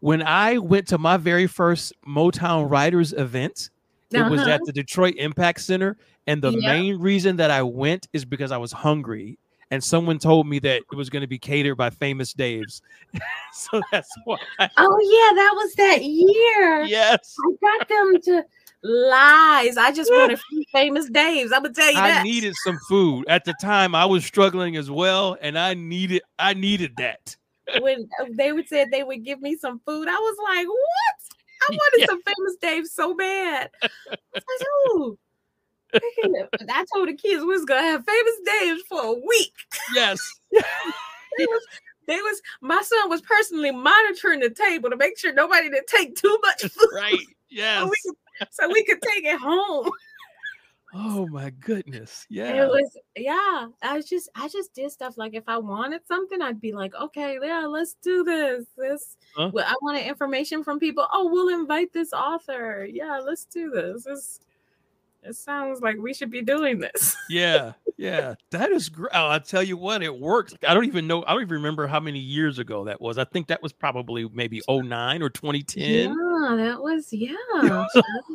When 0.00 0.22
I 0.22 0.58
went 0.58 0.86
to 0.88 0.98
my 0.98 1.16
very 1.16 1.46
first 1.46 1.92
Motown 2.06 2.70
Writers 2.70 3.12
event, 3.12 3.70
it 4.12 4.30
was 4.30 4.42
Uh-huh. 4.42 4.50
at 4.50 4.60
the 4.64 4.72
Detroit 4.72 5.14
Impact 5.16 5.60
Center, 5.60 5.96
and 6.26 6.40
the 6.42 6.50
Yeah. 6.52 6.72
main 6.72 6.98
reason 7.00 7.36
that 7.36 7.50
I 7.50 7.62
went 7.62 8.06
is 8.12 8.24
because 8.24 8.52
I 8.52 8.58
was 8.58 8.72
hungry, 8.72 9.38
and 9.70 9.82
someone 9.82 10.18
told 10.18 10.46
me 10.46 10.58
that 10.60 10.82
it 10.90 10.96
was 10.96 11.10
going 11.10 11.22
to 11.22 11.26
be 11.26 11.38
catered 11.38 11.76
by 11.76 11.90
Famous 11.90 12.32
Dave's, 12.32 12.82
so 13.52 13.80
that's 13.92 14.10
why. 14.24 14.38
oh 14.60 14.66
yeah 14.68 15.34
that 15.36 15.52
was 15.54 15.74
that 15.74 16.02
year 16.04 16.82
yes, 16.82 17.34
I 17.44 17.78
got 17.78 17.88
them 17.88 18.20
to 18.22 18.44
lies. 18.82 19.76
I 19.76 19.92
just 19.92 20.10
wanted 20.12 20.38
famous 20.72 21.08
Dave's. 21.10 21.52
I'm 21.52 21.62
gonna 21.62 21.74
tell 21.74 21.90
you 21.90 21.98
I 21.98 22.10
that. 22.10 22.24
needed 22.24 22.54
some 22.64 22.78
food 22.88 23.24
at 23.28 23.44
the 23.44 23.54
time. 23.60 23.94
I 23.94 24.04
was 24.04 24.24
struggling 24.24 24.76
as 24.76 24.90
well, 24.90 25.36
and 25.40 25.58
I 25.58 25.74
needed 25.74 26.22
I 26.38 26.54
needed 26.54 26.92
that. 26.98 27.36
when 27.80 28.08
uh, 28.20 28.26
they 28.36 28.52
would 28.52 28.68
say 28.68 28.86
they 28.90 29.02
would 29.02 29.24
give 29.24 29.40
me 29.40 29.56
some 29.56 29.80
food, 29.84 30.08
I 30.08 30.12
was 30.16 30.36
like, 30.44 30.66
"What? 30.68 31.16
I 31.62 31.72
wanted 31.72 31.98
Yeah. 32.00 32.06
some 32.06 32.22
famous 32.22 32.56
Dave's 32.62 32.92
so 32.92 33.14
bad." 33.14 33.70
I 33.82 33.88
was 34.34 34.42
like, 34.44 34.96
"Ooh." 34.96 35.18
I 36.70 36.84
told 36.94 37.08
the 37.08 37.14
kids 37.14 37.40
we 37.40 37.46
was 37.46 37.64
gonna 37.64 37.82
have 37.82 38.04
famous 38.04 38.34
Dave's 38.44 38.82
for 38.88 39.02
a 39.02 39.12
week. 39.12 39.52
Yes. 39.94 40.18
They 41.38 41.44
was, 41.44 41.62
they 42.06 42.16
was 42.16 42.40
my 42.62 42.80
son 42.80 43.10
was 43.10 43.20
personally 43.20 43.70
monitoring 43.70 44.40
the 44.40 44.48
table 44.48 44.88
to 44.88 44.96
make 44.96 45.18
sure 45.18 45.34
nobody 45.34 45.68
didn't 45.68 45.86
take 45.86 46.14
too 46.16 46.38
much 46.42 46.62
food, 46.72 46.88
right. 46.94 47.12
so, 47.18 47.26
Yes. 47.50 47.84
we 47.90 47.96
could, 48.38 48.48
so 48.52 48.68
we 48.72 48.84
could 48.84 49.02
take 49.02 49.24
it 49.24 49.38
home. 49.38 49.90
Oh 50.94 51.26
my 51.26 51.50
goodness. 51.60 52.24
Yeah. 52.30 52.62
It 52.64 52.68
was 52.68 52.96
yeah. 53.16 53.66
I 53.82 53.96
was 53.96 54.08
just 54.08 54.30
I 54.34 54.48
just 54.48 54.72
did 54.72 54.90
stuff 54.92 55.18
like 55.18 55.34
if 55.34 55.44
I 55.46 55.58
wanted 55.58 56.06
something, 56.08 56.40
I'd 56.40 56.58
be 56.60 56.72
like, 56.72 56.94
okay, 56.94 57.38
yeah, 57.42 57.66
let's 57.66 57.96
do 58.02 58.24
this. 58.24 58.64
This 58.78 59.18
Huh? 59.36 59.50
well, 59.52 59.66
I 59.68 59.74
wanted 59.82 60.06
information 60.06 60.64
from 60.64 60.78
people. 60.78 61.06
Oh, 61.12 61.28
we'll 61.30 61.50
invite 61.60 61.92
this 61.92 62.14
author. 62.14 62.88
Yeah, 62.90 63.18
let's 63.18 63.44
do 63.44 63.68
this. 63.70 64.04
This 64.04 64.40
it 65.26 65.36
sounds 65.36 65.80
like 65.80 65.96
we 65.98 66.14
should 66.14 66.30
be 66.30 66.42
doing 66.42 66.78
this. 66.78 67.16
yeah. 67.30 67.72
Yeah. 67.98 68.34
That 68.50 68.70
is 68.72 68.88
great. 68.88 69.10
Oh, 69.14 69.26
I'll 69.28 69.40
tell 69.40 69.62
you 69.62 69.76
what, 69.76 70.02
it 70.02 70.18
works. 70.18 70.54
I 70.68 70.74
don't 70.74 70.84
even 70.84 71.06
know. 71.06 71.24
I 71.26 71.32
don't 71.32 71.42
even 71.42 71.54
remember 71.54 71.86
how 71.86 71.98
many 71.98 72.18
years 72.18 72.58
ago 72.58 72.84
that 72.84 73.00
was. 73.00 73.16
I 73.16 73.24
think 73.24 73.46
that 73.46 73.62
was 73.62 73.72
probably 73.72 74.28
maybe 74.32 74.60
09 74.68 75.22
or 75.22 75.30
2010 75.30 75.82
Yeah, 75.82 76.56
that 76.56 76.80
was 76.80 77.10
yeah. 77.12 77.32
long 77.54 77.88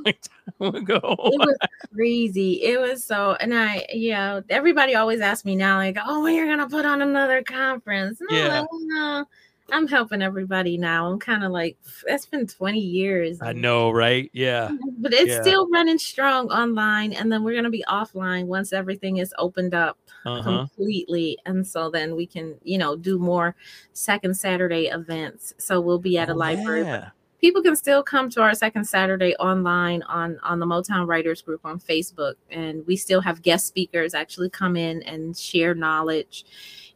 time 0.04 0.76
ago. 0.76 1.00
it 1.00 1.40
was 1.40 1.58
crazy. 1.94 2.64
It 2.64 2.82
was 2.82 3.04
so, 3.04 3.38
and 3.40 3.54
I, 3.54 3.86
yeah, 3.94 4.42
everybody 4.50 4.96
always 4.96 5.22
asks 5.22 5.46
me 5.46 5.56
now, 5.56 5.78
like, 5.78 5.98
oh, 6.04 6.24
when 6.24 6.36
you're 6.36 6.48
gonna 6.48 6.68
put 6.70 6.86
on 6.86 7.02
another 7.02 7.44
conference? 7.44 8.20
No, 8.30 8.36
Yeah. 8.36 9.24
I'm 9.72 9.88
helping 9.88 10.22
everybody 10.22 10.78
now. 10.78 11.12
I'm 11.12 11.20
kind 11.20 11.44
of 11.44 11.52
like, 11.52 11.78
that's 12.08 12.26
been 12.26 12.46
20 12.48 12.80
years. 12.80 13.42
I 13.42 13.54
know, 13.54 13.92
right? 13.92 14.30
Yeah. 14.34 14.70
but 15.00 15.14
it's 15.14 15.30
Yeah. 15.32 15.42
still 15.42 15.70
running 15.70 15.98
strong 15.98 16.50
online, 16.52 17.14
and 17.14 17.32
then 17.32 17.44
we're 17.44 17.56
gonna 17.56 17.70
be 17.70 17.84
offline 17.88 18.46
once 18.46 18.74
everything 18.74 19.18
is 19.18 19.34
opened 19.38 19.74
up 19.74 19.98
Uh-huh. 20.26 20.42
completely, 20.44 21.38
and 21.46 21.66
so 21.66 21.90
then 21.90 22.16
we 22.16 22.26
can, 22.28 22.56
you 22.64 22.78
know, 22.78 22.96
do 22.96 23.18
more 23.18 23.56
second 23.94 24.36
Saturday 24.38 24.88
events. 24.88 25.54
So 25.58 25.80
we'll 25.82 26.00
be 26.00 26.18
at 26.18 26.30
a 26.30 26.34
Oh, 26.34 26.36
library, 26.36 26.82
yeah. 26.84 27.10
people 27.40 27.64
can 27.64 27.76
still 27.76 28.04
come 28.04 28.30
to 28.30 28.42
our 28.42 28.54
second 28.54 28.84
Saturday 28.86 29.36
online 29.38 30.04
on 30.04 30.38
on 30.44 30.60
the 30.60 30.66
Motown 30.68 31.08
Writers 31.08 31.42
Group 31.42 31.62
on 31.66 31.80
Facebook, 31.80 32.36
and 32.52 32.86
we 32.86 32.96
still 32.96 33.22
have 33.22 33.42
guest 33.42 33.66
speakers 33.68 34.14
actually 34.14 34.50
come 34.50 34.76
in 34.76 35.02
and 35.04 35.36
share 35.36 35.74
knowledge. 35.74 36.46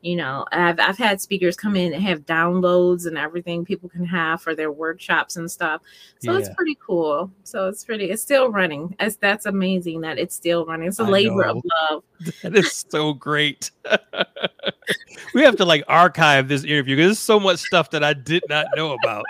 You 0.06 0.16
know, 0.16 0.45
I've 0.51 0.80
I've 0.80 0.99
had 0.99 1.20
speakers 1.20 1.56
come 1.56 1.76
in 1.76 1.91
and 1.91 2.03
have 2.03 2.28
downloads 2.28 3.08
and 3.08 3.18
everything 3.18 3.66
people 3.66 3.89
can 3.89 4.06
have 4.06 4.39
for 4.39 4.53
their 4.53 4.72
workshops 4.72 5.36
and 5.36 5.49
stuff. 5.49 5.82
So 6.20 6.36
it's 6.36 6.47
pretty 6.49 6.78
cool. 6.80 7.32
So 7.43 7.70
it's 7.70 7.84
pretty. 7.84 8.12
It's 8.12 8.22
still 8.22 8.51
running. 8.51 8.95
It's, 8.99 9.16
that's 9.16 9.47
amazing 9.47 10.01
that 10.01 10.20
it's 10.20 10.36
still 10.36 10.64
running. 10.64 10.89
It's 10.89 10.99
a 10.99 11.06
I 11.06 11.10
labor 11.10 11.41
of 11.45 11.60
love. 11.89 12.03
That 12.43 12.56
is 12.56 12.86
so 12.88 13.14
great. 13.14 13.72
we 15.34 15.41
have 15.41 15.56
to 15.56 15.66
like 15.66 15.84
archive 15.88 16.49
this 16.49 16.64
interview 16.64 16.97
because 16.97 17.08
there's 17.08 17.20
so 17.20 17.39
much 17.39 17.58
stuff 17.62 17.89
that 17.89 18.03
I 18.03 18.14
did 18.14 18.43
not 18.47 18.68
know 18.76 18.93
about. 18.93 19.26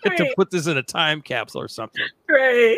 to 0.18 0.32
put 0.36 0.50
this 0.50 0.66
in 0.66 0.76
a 0.76 0.82
time 0.82 1.22
capsule 1.22 1.62
or 1.62 1.68
something. 1.68 2.04
Right. 2.28 2.76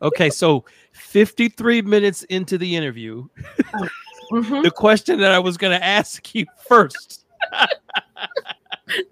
Okay, 0.00 0.30
so 0.30 0.64
53 0.92 1.82
minutes 1.82 2.22
into 2.24 2.56
the 2.56 2.76
interview, 2.76 3.26
oh. 3.74 3.88
Mhm. 4.34 4.62
the 4.62 4.70
question 4.70 5.18
that 5.20 5.32
I 5.32 5.38
was 5.38 5.56
going 5.56 5.78
to 5.78 5.84
ask 5.84 6.34
you 6.34 6.46
first. 6.68 7.24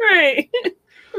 Right. 0.00 0.50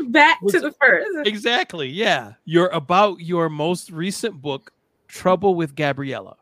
Back 0.10 0.42
Was- 0.42 0.54
to 0.54 0.60
the 0.60 0.72
first. 0.74 1.10
Exactly. 1.28 1.88
Yeah. 1.90 2.34
You're 2.46 2.68
about 2.68 3.20
your 3.20 3.50
most 3.50 3.90
recent 3.92 4.42
book, 4.42 4.72
Trouble 5.08 5.56
with 5.56 5.76
Gabrielle. 5.76 6.38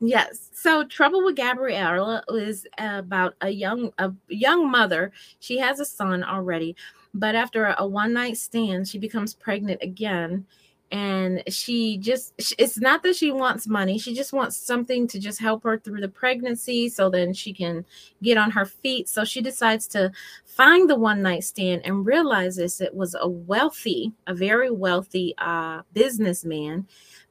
Yes. 0.00 0.48
So 0.52 0.84
Trouble 0.84 1.24
with 1.24 1.36
Gabrielle 1.36 2.22
is 2.28 2.66
about 2.78 3.34
a 3.42 3.50
young 3.50 3.92
a 3.98 4.12
young 4.28 4.70
mother. 4.70 5.12
She 5.40 5.58
has 5.58 5.80
a 5.80 5.84
son 5.84 6.24
already, 6.24 6.76
But 7.14 7.34
after 7.34 7.66
a, 7.66 7.76
a 7.78 7.86
one 7.86 8.12
night 8.12 8.36
stand, 8.36 8.88
she 8.88 8.98
becomes 8.98 9.34
pregnant 9.34 9.82
again 9.82 10.46
and 10.92 11.42
she 11.48 11.96
just 11.98 12.34
it's 12.58 12.78
not 12.78 13.02
that 13.02 13.14
she 13.14 13.30
wants 13.30 13.68
money 13.68 13.96
she 13.96 14.12
just 14.12 14.32
wants 14.32 14.56
something 14.56 15.06
to 15.06 15.20
just 15.20 15.38
help 15.38 15.62
her 15.62 15.78
through 15.78 16.00
the 16.00 16.08
pregnancy 16.08 16.88
so 16.88 17.08
then 17.08 17.32
she 17.32 17.52
can 17.52 17.84
get 18.22 18.36
on 18.36 18.50
her 18.50 18.64
feet. 18.66 19.08
So 19.08 19.24
she 19.24 19.40
decides 19.40 19.86
to 19.88 20.10
find 20.44 20.90
the 20.90 20.96
one 20.96 21.22
night 21.22 21.44
stand 21.44 21.82
and 21.84 22.04
realizes 22.04 22.80
it 22.80 22.94
was 22.94 23.14
a 23.18 23.28
wealthy 23.28 24.12
a 24.26 24.34
very 24.34 24.70
wealthy 24.70 25.34
uh 25.38 25.82
businessman 25.92 26.86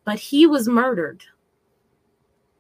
but 0.06 0.20
he 0.20 0.48
was 0.48 0.68
murdered. 0.68 1.24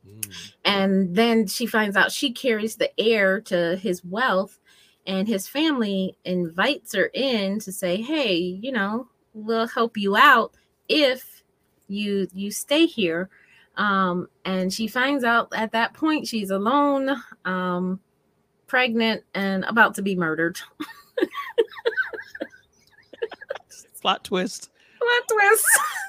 Mm. 0.08 0.54
and 0.66 1.16
then 1.16 1.48
she 1.48 1.66
finds 1.66 1.96
out 1.96 2.12
she 2.12 2.32
carries 2.32 2.76
the 2.76 2.92
heir 3.00 3.42
to 3.42 3.78
his 3.78 4.04
wealth 4.04 4.60
and 5.06 5.28
his 5.28 5.48
family 5.48 6.18
invites 6.26 6.94
her 6.94 7.06
in 7.14 7.60
to 7.60 7.72
say 7.72 8.02
hey 8.02 8.36
you 8.36 8.72
know 8.72 9.08
we'll 9.34 9.68
help 9.68 9.98
you 9.98 10.16
out 10.16 10.54
if 10.90 11.44
you 11.88 12.28
you 12.34 12.52
stay 12.52 12.86
here 12.86 13.30
um, 13.78 14.28
and 14.46 14.74
she 14.74 14.88
finds 14.88 15.24
out 15.24 15.48
at 15.56 15.72
that 15.72 15.94
point 15.94 16.28
she's 16.28 16.50
alone 16.52 17.16
um, 17.46 18.00
pregnant 18.68 19.24
and 19.34 19.64
about 19.66 19.96
to 19.96 20.02
be 20.02 20.16
murdered. 20.16 20.60
Plot 24.02 24.24
twist. 24.24 24.70
Plot 24.98 25.22
twist. 25.30 25.66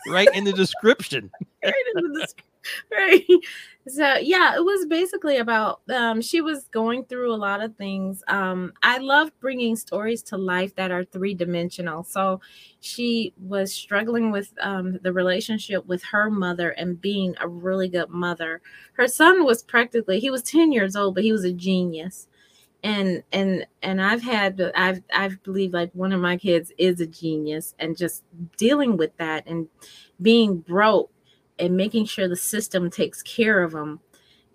Right 0.08 0.28
in 0.34 0.44
the 0.44 0.52
description. 0.52 1.30
Right 1.62 1.74
in 1.94 2.12
the, 2.12 2.20
description 2.20 2.50
right 2.90 3.26
so 3.94 4.16
yeah 4.16 4.54
it 4.56 4.64
was 4.64 4.86
basically 4.86 5.36
about 5.38 5.80
um 5.92 6.20
she 6.20 6.40
was 6.40 6.66
going 6.68 7.04
through 7.04 7.32
a 7.32 7.36
lot 7.36 7.62
of 7.62 7.76
things. 7.76 8.22
Um 8.28 8.72
i 8.82 8.98
love 8.98 9.30
bringing 9.40 9.76
stories 9.76 10.22
to 10.24 10.36
life 10.36 10.74
that 10.76 10.90
are 10.90 11.04
three 11.04 11.34
dimensional 11.34 12.02
so 12.04 12.40
she 12.80 13.32
was 13.38 13.72
struggling 13.74 14.30
with 14.30 14.52
um 14.60 14.98
the 15.02 15.12
relationship 15.12 15.86
with 15.86 16.02
her 16.04 16.30
mother 16.30 16.70
and 16.70 17.00
being 17.00 17.34
a 17.40 17.48
really 17.48 17.88
good 17.88 18.10
mother. 18.10 18.60
Her 18.94 19.08
son 19.08 19.44
was 19.44 19.62
practically 19.62 20.20
he 20.20 20.30
was 20.30 20.42
10 20.42 20.72
years 20.72 20.96
old 20.96 21.14
but 21.14 21.24
he 21.24 21.32
was 21.32 21.44
a 21.44 21.52
genius. 21.52 22.26
And 22.82 23.24
and 23.32 23.66
and 23.82 24.00
i've 24.02 24.22
had 24.22 24.60
i've 24.74 25.02
i've 25.12 25.42
believed 25.42 25.74
like 25.74 25.90
one 25.94 26.12
of 26.12 26.20
my 26.20 26.36
kids 26.36 26.72
is 26.78 27.00
a 27.00 27.06
genius 27.06 27.74
and 27.78 27.96
just 27.96 28.24
dealing 28.56 28.96
with 28.96 29.16
that 29.18 29.44
and 29.46 29.68
being 30.22 30.58
broke 30.58 31.10
and 31.60 31.76
making 31.76 32.04
sure 32.06 32.28
the 32.28 32.36
system 32.36 32.90
takes 32.90 33.22
care 33.22 33.62
of 33.62 33.72
them 33.72 34.00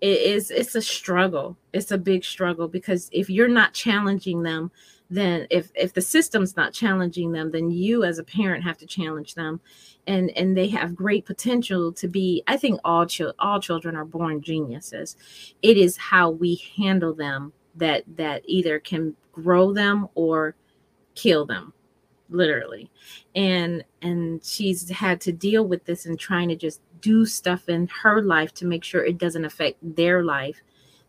it 0.00 0.20
is 0.20 0.50
it's 0.50 0.74
a 0.74 0.82
struggle. 0.82 1.56
It's 1.72 1.90
a 1.90 1.98
big 1.98 2.24
struggle 2.24 2.68
because 2.68 3.08
if 3.12 3.30
you're 3.30 3.48
not 3.48 3.72
challenging 3.72 4.42
them 4.42 4.70
then 5.08 5.46
if 5.50 5.70
if 5.74 5.94
the 5.94 6.00
system's 6.02 6.56
not 6.56 6.72
challenging 6.72 7.30
them 7.32 7.50
then 7.50 7.70
you 7.70 8.02
as 8.04 8.18
a 8.18 8.24
parent 8.24 8.64
have 8.64 8.76
to 8.78 8.86
challenge 8.86 9.34
them. 9.34 9.60
And 10.06 10.30
and 10.36 10.56
they 10.56 10.68
have 10.68 10.94
great 10.94 11.24
potential 11.24 11.92
to 11.92 12.08
be 12.08 12.42
i 12.46 12.56
think 12.56 12.80
all 12.84 13.06
ch- 13.06 13.22
all 13.38 13.60
children 13.60 13.96
are 13.96 14.04
born 14.04 14.42
geniuses. 14.42 15.16
It 15.62 15.76
is 15.78 15.96
how 15.96 16.30
we 16.30 16.62
handle 16.76 17.14
them 17.14 17.52
that 17.76 18.04
that 18.16 18.42
either 18.44 18.78
can 18.78 19.16
grow 19.32 19.72
them 19.72 20.08
or 20.14 20.56
kill 21.14 21.46
them 21.46 21.72
literally. 22.28 22.90
And 23.34 23.82
and 24.02 24.44
she's 24.44 24.90
had 24.90 25.20
to 25.22 25.32
deal 25.32 25.66
with 25.66 25.84
this 25.86 26.04
and 26.04 26.18
trying 26.18 26.48
to 26.48 26.56
just 26.56 26.80
do 27.06 27.24
stuff 27.24 27.68
in 27.68 27.86
her 28.02 28.22
life 28.22 28.52
to 28.54 28.66
make 28.66 28.82
sure 28.82 29.04
it 29.04 29.18
doesn't 29.18 29.44
affect 29.44 29.78
their 29.82 30.24
life 30.24 30.60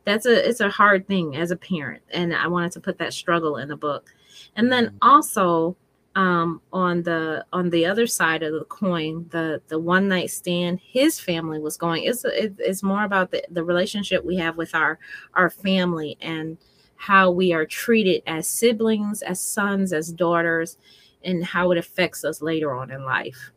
that's 0.06 0.26
a 0.26 0.48
it's 0.48 0.60
a 0.60 0.70
hard 0.70 1.08
thing 1.08 1.36
as 1.36 1.52
a 1.52 1.56
parent 1.56 2.04
and 2.12 2.36
i 2.36 2.48
wanted 2.48 2.72
to 2.72 2.80
put 2.80 2.98
that 2.98 3.14
struggle 3.14 3.58
in 3.58 3.68
the 3.68 3.76
book 3.76 4.14
and 4.56 4.72
then 4.72 4.88
mm-hmm. 4.88 4.98
also 5.02 5.76
um, 6.16 6.62
on 6.74 7.04
the 7.04 7.46
on 7.54 7.70
the 7.70 7.86
other 7.86 8.08
side 8.08 8.42
of 8.42 8.52
the 8.52 8.66
coin 8.66 9.28
the 9.30 9.62
the 9.68 9.80
one 9.80 10.08
night 10.08 10.32
stand 10.32 10.80
his 10.80 11.20
family 11.20 11.60
was 11.60 11.78
going 11.78 12.04
it's 12.04 12.26
it's 12.26 12.82
more 12.82 13.04
about 13.04 13.32
the, 13.32 13.44
the 13.52 13.64
relationship 13.64 14.26
we 14.26 14.38
have 14.38 14.58
with 14.58 14.74
our 14.74 14.98
our 15.36 15.50
family 15.50 16.18
and 16.22 16.58
how 16.96 17.30
we 17.30 17.54
are 17.54 17.66
treated 17.66 18.24
as 18.26 18.48
siblings 18.48 19.22
as 19.22 19.40
sons 19.40 19.94
as 19.94 20.12
daughters 20.12 20.78
and 21.24 21.44
how 21.44 21.72
it 21.72 21.78
affects 21.78 22.24
us 22.24 22.42
later 22.42 22.74
on 22.74 22.92
in 22.92 23.04
life. 23.04 23.52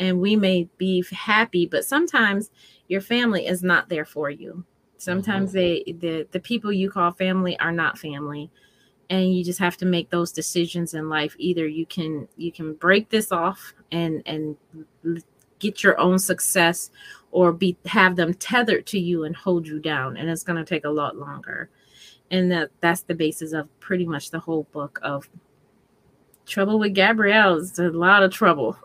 And 0.00 0.20
we 0.20 0.34
may 0.34 0.68
be 0.78 1.04
happy, 1.12 1.66
but 1.66 1.84
sometimes 1.84 2.50
your 2.88 3.02
family 3.02 3.46
is 3.46 3.62
not 3.62 3.88
there 3.88 4.04
for 4.04 4.30
you. 4.30 4.64
Sometimes 4.96 5.50
mm-hmm. 5.50 5.58
they 5.58 5.92
the 5.98 6.26
the 6.32 6.40
people 6.40 6.72
you 6.72 6.90
call 6.90 7.12
family 7.12 7.58
are 7.60 7.72
not 7.72 7.98
family. 7.98 8.50
And 9.08 9.34
you 9.34 9.44
just 9.44 9.58
have 9.58 9.76
to 9.78 9.86
make 9.86 10.10
those 10.10 10.32
decisions 10.32 10.94
in 10.94 11.08
life. 11.08 11.36
Either 11.38 11.66
you 11.66 11.86
can 11.86 12.28
you 12.36 12.50
can 12.50 12.74
break 12.74 13.10
this 13.10 13.30
off 13.30 13.74
and 13.92 14.22
and 14.26 14.56
get 15.60 15.82
your 15.82 16.00
own 16.00 16.18
success 16.18 16.90
or 17.30 17.52
be 17.52 17.76
have 17.86 18.16
them 18.16 18.34
tethered 18.34 18.86
to 18.86 18.98
you 18.98 19.24
and 19.24 19.36
hold 19.36 19.66
you 19.66 19.78
down 19.78 20.16
and 20.16 20.28
it's 20.28 20.42
going 20.42 20.56
to 20.56 20.68
take 20.68 20.84
a 20.84 20.90
lot 20.90 21.16
longer 21.16 21.70
and 22.30 22.50
that 22.50 22.70
that's 22.80 23.02
the 23.02 23.14
basis 23.14 23.52
of 23.52 23.68
pretty 23.78 24.06
much 24.06 24.30
the 24.30 24.40
whole 24.40 24.64
book 24.72 24.98
of 25.02 25.28
trouble 26.50 26.78
with 26.78 26.94
Gabrielle 26.94 27.56
is 27.56 27.78
a 27.78 27.90
lot 27.90 28.22
of 28.22 28.32
trouble. 28.32 28.76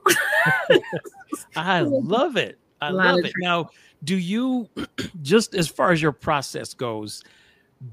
I 1.55 1.81
love 1.81 2.37
it. 2.37 2.57
I 2.81 2.89
love 2.89 3.19
it. 3.25 3.33
Now, 3.39 3.69
do 4.03 4.17
you 4.17 4.69
just 5.21 5.55
as 5.55 5.67
far 5.67 5.91
as 5.91 6.01
your 6.01 6.11
process 6.11 6.73
goes, 6.73 7.23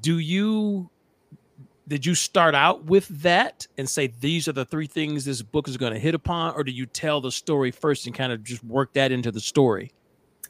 do 0.01 0.19
you 0.19 0.89
did 1.89 2.07
you 2.07 2.15
start 2.15 2.55
out 2.55 2.85
with 2.85 3.09
that 3.09 3.67
and 3.77 3.89
say 3.89 4.07
these 4.21 4.47
are 4.47 4.53
the 4.53 4.65
three 4.65 4.87
things 4.87 5.25
this 5.25 5.43
book 5.43 5.67
is 5.69 5.77
going 5.77 5.93
to 5.93 5.99
hit 5.99 6.15
upon 6.15 6.55
or 6.55 6.63
do 6.63 6.71
you 6.71 6.87
tell 6.87 7.21
the 7.21 7.33
story 7.33 7.71
first 7.71 8.07
and 8.07 8.15
kind 8.15 8.33
of 8.33 8.45
just 8.45 8.63
work 8.65 8.93
that 8.93 9.11
into 9.11 9.33
the 9.33 9.41
story? 9.41 9.93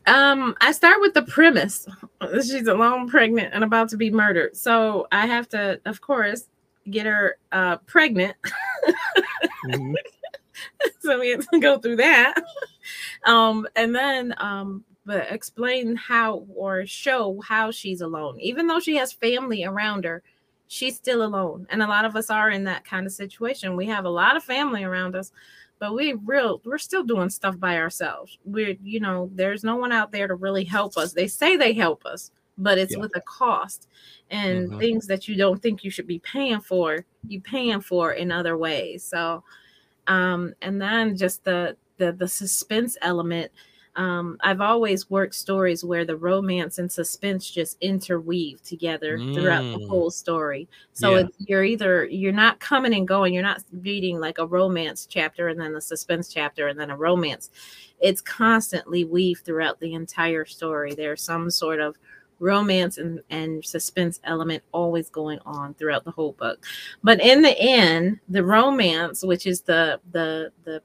Um, 0.06 0.56
I 0.60 0.72
start 0.72 1.00
with 1.00 1.14
the 1.14 1.22
premise. 1.22 1.86
She's 2.34 2.66
alone, 2.66 3.08
pregnant, 3.08 3.54
and 3.54 3.62
about 3.62 3.88
to 3.90 3.96
be 3.96 4.10
murdered. 4.10 4.56
So 4.56 5.06
I 5.12 5.26
have 5.26 5.48
to, 5.50 5.80
of 5.84 6.00
course, 6.00 6.48
get 6.90 7.06
her 7.06 7.36
uh, 7.52 7.78
pregnant. 7.78 8.36
mm-hmm. 9.66 9.94
so 11.00 11.18
we 11.18 11.30
have 11.30 11.46
to 11.48 11.60
go 11.60 11.78
through 11.78 11.96
that. 11.96 12.34
Um, 13.24 13.68
and 13.76 13.94
then 13.94 14.34
um, 14.38 14.84
but 15.04 15.30
explain 15.30 15.96
how 15.96 16.46
or 16.54 16.86
show 16.86 17.40
how 17.46 17.70
she's 17.70 18.00
alone. 18.00 18.38
Even 18.40 18.66
though 18.66 18.80
she 18.80 18.96
has 18.96 19.12
family 19.12 19.64
around 19.64 20.04
her, 20.04 20.22
she's 20.68 20.96
still 20.96 21.22
alone. 21.22 21.66
And 21.70 21.82
a 21.82 21.86
lot 21.86 22.04
of 22.04 22.16
us 22.16 22.30
are 22.30 22.50
in 22.50 22.64
that 22.64 22.84
kind 22.84 23.06
of 23.06 23.12
situation. 23.12 23.76
We 23.76 23.86
have 23.86 24.04
a 24.04 24.10
lot 24.10 24.36
of 24.36 24.44
family 24.44 24.84
around 24.84 25.16
us, 25.16 25.32
but 25.78 25.94
we 25.94 26.14
real 26.24 26.60
we're 26.64 26.78
still 26.78 27.04
doing 27.04 27.30
stuff 27.30 27.58
by 27.58 27.78
ourselves. 27.78 28.38
We're, 28.44 28.76
you 28.82 29.00
know, 29.00 29.30
there's 29.34 29.64
no 29.64 29.76
one 29.76 29.92
out 29.92 30.12
there 30.12 30.28
to 30.28 30.34
really 30.34 30.64
help 30.64 30.96
us. 30.96 31.12
They 31.12 31.28
say 31.28 31.56
they 31.56 31.72
help 31.72 32.04
us, 32.06 32.30
but 32.58 32.78
it's 32.78 32.94
yeah. 32.94 33.00
with 33.00 33.14
a 33.16 33.20
cost 33.22 33.88
and 34.30 34.68
mm-hmm. 34.68 34.78
things 34.78 35.06
that 35.06 35.28
you 35.28 35.36
don't 35.36 35.62
think 35.62 35.84
you 35.84 35.90
should 35.90 36.06
be 36.06 36.18
paying 36.20 36.60
for 36.60 37.04
you 37.26 37.40
paying 37.40 37.80
for 37.80 38.12
in 38.12 38.30
other 38.30 38.56
ways 38.56 39.04
so 39.04 39.42
um 40.06 40.54
and 40.62 40.80
then 40.80 41.16
just 41.16 41.44
the 41.44 41.76
the 41.98 42.12
the 42.12 42.28
suspense 42.28 42.96
element 43.02 43.50
um 43.96 44.38
i've 44.40 44.62
always 44.62 45.10
worked 45.10 45.34
stories 45.34 45.84
where 45.84 46.06
the 46.06 46.16
romance 46.16 46.78
and 46.78 46.90
suspense 46.90 47.50
just 47.50 47.76
interweave 47.82 48.62
together 48.62 49.18
mm. 49.18 49.34
throughout 49.34 49.62
the 49.62 49.78
mm. 49.78 49.88
whole 49.88 50.10
story 50.10 50.66
so 50.94 51.18
yeah. 51.18 51.26
you're 51.38 51.64
either 51.64 52.06
you're 52.06 52.32
not 52.32 52.58
coming 52.58 52.94
and 52.94 53.06
going 53.06 53.34
you're 53.34 53.42
not 53.42 53.62
reading 53.82 54.18
like 54.18 54.38
a 54.38 54.46
romance 54.46 55.06
chapter 55.06 55.48
and 55.48 55.60
then 55.60 55.74
a 55.74 55.80
suspense 55.80 56.32
chapter 56.32 56.68
and 56.68 56.80
then 56.80 56.88
a 56.90 56.96
romance 56.96 57.50
it's 58.00 58.22
constantly 58.22 59.04
weaved 59.04 59.44
throughout 59.44 59.78
the 59.78 59.92
entire 59.92 60.46
story 60.46 60.94
there's 60.94 61.22
some 61.22 61.50
sort 61.50 61.78
of 61.78 61.94
romance 62.42 62.98
and, 62.98 63.20
and 63.30 63.64
suspense 63.64 64.20
element 64.24 64.62
always 64.72 65.08
going 65.08 65.38
on 65.46 65.74
throughout 65.74 66.04
the 66.04 66.10
whole 66.10 66.32
book. 66.32 66.64
But 67.02 67.20
in 67.20 67.40
the 67.42 67.58
end, 67.58 68.18
the 68.28 68.44
romance, 68.44 69.22
which 69.22 69.46
is 69.46 69.62
the 69.62 70.00
the 70.10 70.52
the 70.64 70.82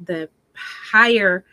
the 0.00 0.28
higher 0.54 1.44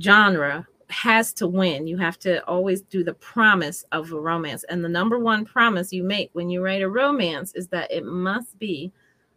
genre 0.00 0.66
has 0.88 1.32
to 1.34 1.48
win. 1.48 1.86
You 1.86 1.96
have 1.98 2.18
to 2.20 2.44
always 2.46 2.82
do 2.82 3.02
the 3.02 3.14
promise 3.14 3.84
of 3.90 4.12
a 4.12 4.20
romance. 4.20 4.64
And 4.68 4.84
the 4.84 4.88
number 4.88 5.18
one 5.18 5.44
promise 5.44 5.92
you 5.92 6.04
make 6.04 6.30
when 6.32 6.48
you 6.48 6.62
write 6.62 6.82
a 6.82 6.88
romance 6.88 7.52
is 7.54 7.66
that 7.68 7.90
it 7.90 8.04
must 8.04 8.56
be 8.58 8.92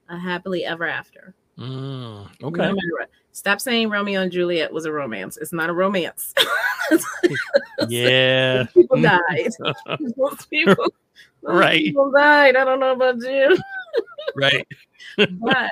a 0.10 0.18
happily 0.18 0.64
ever 0.64 0.86
after. 0.86 1.34
Mm, 1.58 2.30
okay. 2.44 2.74
Stop 3.40 3.62
saying 3.62 3.90
Romeo 3.90 4.22
and 4.22 4.34
Juliet 4.34 4.74
was 4.74 4.84
a 4.84 4.92
romance. 4.92 5.38
It's 5.38 5.54
not 5.54 5.70
a 5.70 5.74
romance. 5.74 6.34
yeah. 7.88 8.66
people 8.74 9.02
died. 9.02 9.50
Most 10.18 10.50
people, 10.50 10.94
right. 11.42 11.80
people 11.82 12.12
died. 12.12 12.58
I 12.58 12.66
don't 12.66 12.82
know 12.82 12.92
about 12.92 13.22
you. 13.22 13.58
right. 14.36 14.68
but 15.32 15.72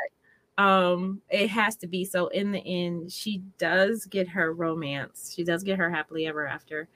um 0.58 1.22
it 1.30 1.50
has 1.50 1.76
to 1.76 1.88
be 1.88 2.06
so 2.06 2.28
in 2.30 2.54
the 2.54 2.66
end 2.66 3.12
she 3.12 3.44
does 3.60 4.06
get 4.06 4.28
her 4.28 4.54
romance 4.54 5.32
she 5.36 5.44
does 5.44 5.62
get 5.62 5.78
her 5.78 5.88
happily 5.88 6.26
ever 6.26 6.48
after 6.48 6.88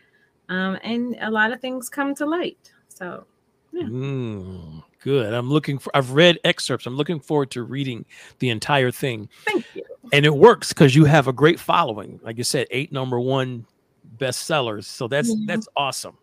um 0.49 0.79
and 0.81 1.15
a 1.21 1.29
lot 1.29 1.51
of 1.51 1.61
things 1.61 1.87
come 1.87 2.15
to 2.15 2.25
light 2.25 2.71
so 2.87 3.23
Yeah. 3.71 3.83
Mm, 3.83 4.83
good. 5.03 5.33
I'm 5.33 5.49
looking 5.49 5.77
for. 5.79 5.95
I've 5.95 6.11
read 6.11 6.39
excerpts. 6.43 6.85
I'm 6.85 6.95
looking 6.97 7.19
forward 7.19 7.51
to 7.51 7.63
reading 7.63 8.05
the 8.39 8.49
entire 8.49 8.89
thing, 8.91 9.29
Thank 9.45 9.65
you. 9.75 9.83
And 10.13 10.25
it 10.25 10.33
works 10.35 10.69
because 10.69 10.95
you 10.95 11.05
have 11.05 11.27
a 11.27 11.33
great 11.33 11.59
following. 11.59 12.19
Like 12.23 12.37
you 12.37 12.43
said, 12.43 12.67
eight 12.71 12.91
number 12.91 13.19
one 13.19 13.65
bestsellers. 14.17 14.85
So 14.85 15.07
that's 15.07 15.31
Mhm. 15.31 15.47
that's 15.47 15.67
awesome. 15.75 16.17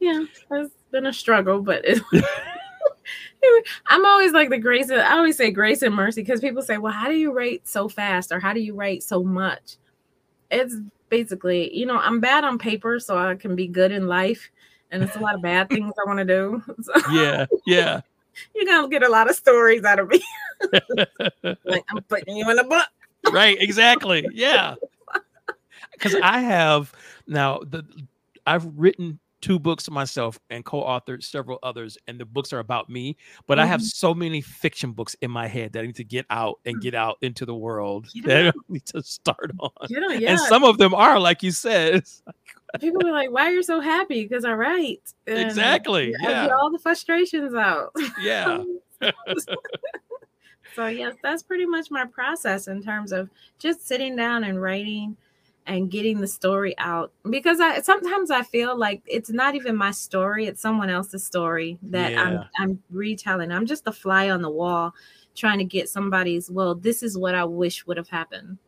Yeah, 0.00 0.24
it's 0.50 0.74
been 0.90 1.06
a 1.06 1.12
struggle, 1.12 1.62
but 1.62 1.84
it, 1.84 2.02
I'm 3.86 4.04
always 4.04 4.32
like 4.32 4.50
the 4.50 4.58
grace. 4.58 4.90
Of, 4.90 4.98
I 4.98 5.12
always 5.16 5.36
say 5.36 5.50
grace 5.50 5.82
and 5.82 5.94
mercy 5.94 6.22
because 6.22 6.40
people 6.40 6.62
say, 6.62 6.78
"Well, 6.78 6.92
how 6.92 7.08
do 7.08 7.14
you 7.14 7.32
write 7.32 7.66
so 7.66 7.88
fast, 7.88 8.32
or 8.32 8.40
how 8.40 8.52
do 8.52 8.60
you 8.60 8.74
write 8.74 9.02
so 9.02 9.22
much?" 9.22 9.76
It's 10.50 10.76
basically, 11.08 11.74
you 11.76 11.86
know, 11.86 11.98
I'm 11.98 12.20
bad 12.20 12.44
on 12.44 12.58
paper, 12.58 12.98
so 13.00 13.16
I 13.18 13.34
can 13.34 13.54
be 13.56 13.66
good 13.66 13.92
in 13.92 14.06
life, 14.08 14.50
and 14.90 15.02
it's 15.02 15.16
a 15.16 15.20
lot 15.20 15.34
of 15.34 15.42
bad 15.42 15.68
things 15.68 15.92
I 15.98 16.06
want 16.06 16.18
to 16.18 16.24
do. 16.24 16.62
So 16.82 16.92
Yeah, 17.12 17.46
yeah. 17.66 18.00
you're 18.54 18.64
gonna 18.66 18.88
get 18.88 19.02
a 19.02 19.08
lot 19.08 19.28
of 19.30 19.36
stories 19.36 19.84
out 19.84 19.98
of 19.98 20.08
me. 20.08 20.20
like 21.64 21.84
I'm 21.88 22.02
putting 22.08 22.36
you 22.36 22.50
in 22.50 22.58
a 22.58 22.64
book. 22.64 22.86
Right 23.32 23.56
exactly 23.60 24.26
yeah 24.32 24.74
because 25.92 26.14
i 26.22 26.40
have 26.40 26.92
now 27.26 27.58
the 27.70 27.84
i've 28.46 28.66
written 28.76 29.18
two 29.40 29.58
books 29.58 29.90
myself 29.90 30.38
and 30.48 30.64
co-authored 30.64 31.22
several 31.22 31.58
others 31.62 31.98
and 32.08 32.18
the 32.18 32.24
books 32.24 32.50
are 32.52 32.60
about 32.60 32.88
me 32.88 33.14
but 33.46 33.58
i 33.58 33.66
have 33.66 33.80
Mhm. 33.80 33.84
so 33.94 34.14
many 34.14 34.40
fiction 34.40 34.92
books 34.92 35.14
in 35.20 35.30
my 35.30 35.46
head 35.46 35.72
that 35.72 35.80
i 35.80 35.86
need 35.86 35.96
to 35.96 36.04
get 36.04 36.24
out 36.30 36.60
and 36.64 36.80
get 36.80 36.94
out 36.94 37.18
into 37.20 37.44
the 37.44 37.54
world 37.54 38.06
Get 38.14 38.24
that 38.24 38.46
i 38.48 38.52
need 38.68 38.86
to 38.86 39.02
start 39.02 39.50
on 39.58 39.70
know, 39.90 40.08
yeah. 40.10 40.30
and 40.30 40.40
some 40.40 40.64
of 40.64 40.78
them 40.78 40.94
are 40.94 41.20
like 41.20 41.42
you 41.42 41.50
said 41.50 42.02
like, 42.26 42.80
people 42.80 43.00
be 43.02 43.10
like, 43.10 43.30
"Why 43.30 43.48
you're 43.48 43.56
you 43.58 43.62
so 43.62 43.78
happy?" 43.80 44.24
Because 44.26 44.44
I 44.44 44.52
write. 44.54 45.00
And 45.26 45.38
exactly 45.38 46.12
I 46.20 46.22
get 46.22 46.30
yeah 46.30 46.48
all 46.56 46.70
the 46.72 46.78
frustrations 46.78 47.54
out. 47.54 47.92
yeah 48.20 48.62
so 50.72 50.86
yes, 50.88 51.14
that's 51.22 51.42
pretty 51.42 51.66
much 51.66 51.90
my 51.90 52.04
process 52.06 52.68
in 52.68 52.82
terms 52.82 53.12
of 53.12 53.30
just 53.58 53.86
sitting 53.86 54.16
down 54.16 54.44
and 54.44 54.60
writing 54.60 55.16
and 55.66 55.90
getting 55.90 56.20
the 56.20 56.26
story 56.28 56.76
out 56.78 57.12
because 57.30 57.58
I 57.60 57.80
sometimes 57.80 58.30
I 58.30 58.42
feel 58.42 58.76
like 58.76 59.02
it's 59.06 59.30
not 59.30 59.54
even 59.54 59.76
my 59.76 59.90
story, 59.92 60.46
it's 60.46 60.60
someone 60.60 60.90
else's 60.90 61.24
story 61.24 61.78
that 61.82 62.12
Yeah. 62.12 62.18
I'm 62.18 62.44
I'm 62.58 62.82
retelling. 62.90 63.50
I'm 63.52 63.66
just 63.66 63.86
a 63.86 63.92
fly 63.92 64.30
on 64.30 64.42
the 64.42 64.50
wall 64.50 64.94
trying 65.34 65.58
to 65.58 65.64
get 65.64 65.88
somebody's 65.88 66.50
well, 66.50 66.74
this 66.74 67.02
is 67.02 67.16
what 67.18 67.34
I 67.34 67.44
wish 67.44 67.86
would 67.86 67.96
have 67.96 68.08
happened. 68.08 68.58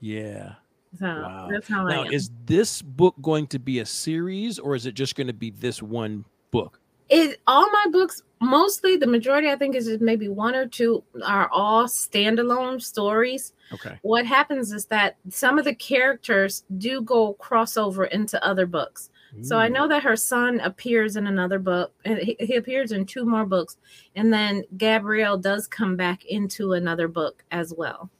yeah 0.00 0.54
So 0.98 1.06
Wow. 1.06 1.48
that's 1.48 1.68
how 1.68 1.86
I 1.88 1.96
now 1.96 2.04
am. 2.06 2.12
is 2.12 2.30
this 2.46 2.82
book 2.82 3.14
going 3.22 3.46
to 3.48 3.58
be 3.58 3.78
a 3.80 3.86
series 3.86 4.58
or 4.58 4.74
is 4.76 4.86
it 4.86 4.94
just 4.94 5.16
going 5.16 5.26
to 5.26 5.32
be 5.32 5.50
this 5.50 5.82
one 5.82 6.24
book 6.50 6.80
it 7.10 7.40
all 7.46 7.70
my 7.70 7.86
books 7.90 8.22
mostly 8.40 8.96
the 8.96 9.06
majority 9.06 9.48
i 9.48 9.56
think 9.56 9.74
is 9.74 9.86
just 9.86 10.00
maybe 10.00 10.28
one 10.28 10.54
or 10.54 10.66
two 10.66 11.02
are 11.24 11.48
all 11.52 11.84
standalone 11.86 12.80
stories. 12.80 13.52
Okay. 13.72 13.98
What 14.02 14.26
happens 14.26 14.72
is 14.72 14.86
that 14.86 15.16
some 15.28 15.58
of 15.58 15.64
the 15.64 15.74
characters 15.74 16.64
do 16.78 17.02
go 17.02 17.36
crossover 17.40 18.08
into 18.10 18.44
other 18.44 18.66
books. 18.66 19.10
So 19.42 19.56
i 19.56 19.68
know 19.68 19.86
that 19.86 20.02
her 20.02 20.16
son 20.16 20.58
appears 20.58 21.14
in 21.14 21.28
another 21.28 21.60
book 21.60 21.92
and 22.04 22.18
he, 22.18 22.36
he 22.40 22.56
appears 22.56 22.90
in 22.90 23.06
two 23.06 23.24
more 23.24 23.46
books 23.46 23.76
and 24.16 24.32
then 24.32 24.64
gabrielle 24.76 25.38
does 25.38 25.68
come 25.68 25.94
back 25.96 26.24
into 26.24 26.72
another 26.72 27.06
book 27.06 27.44
as 27.52 27.72
well 27.72 28.10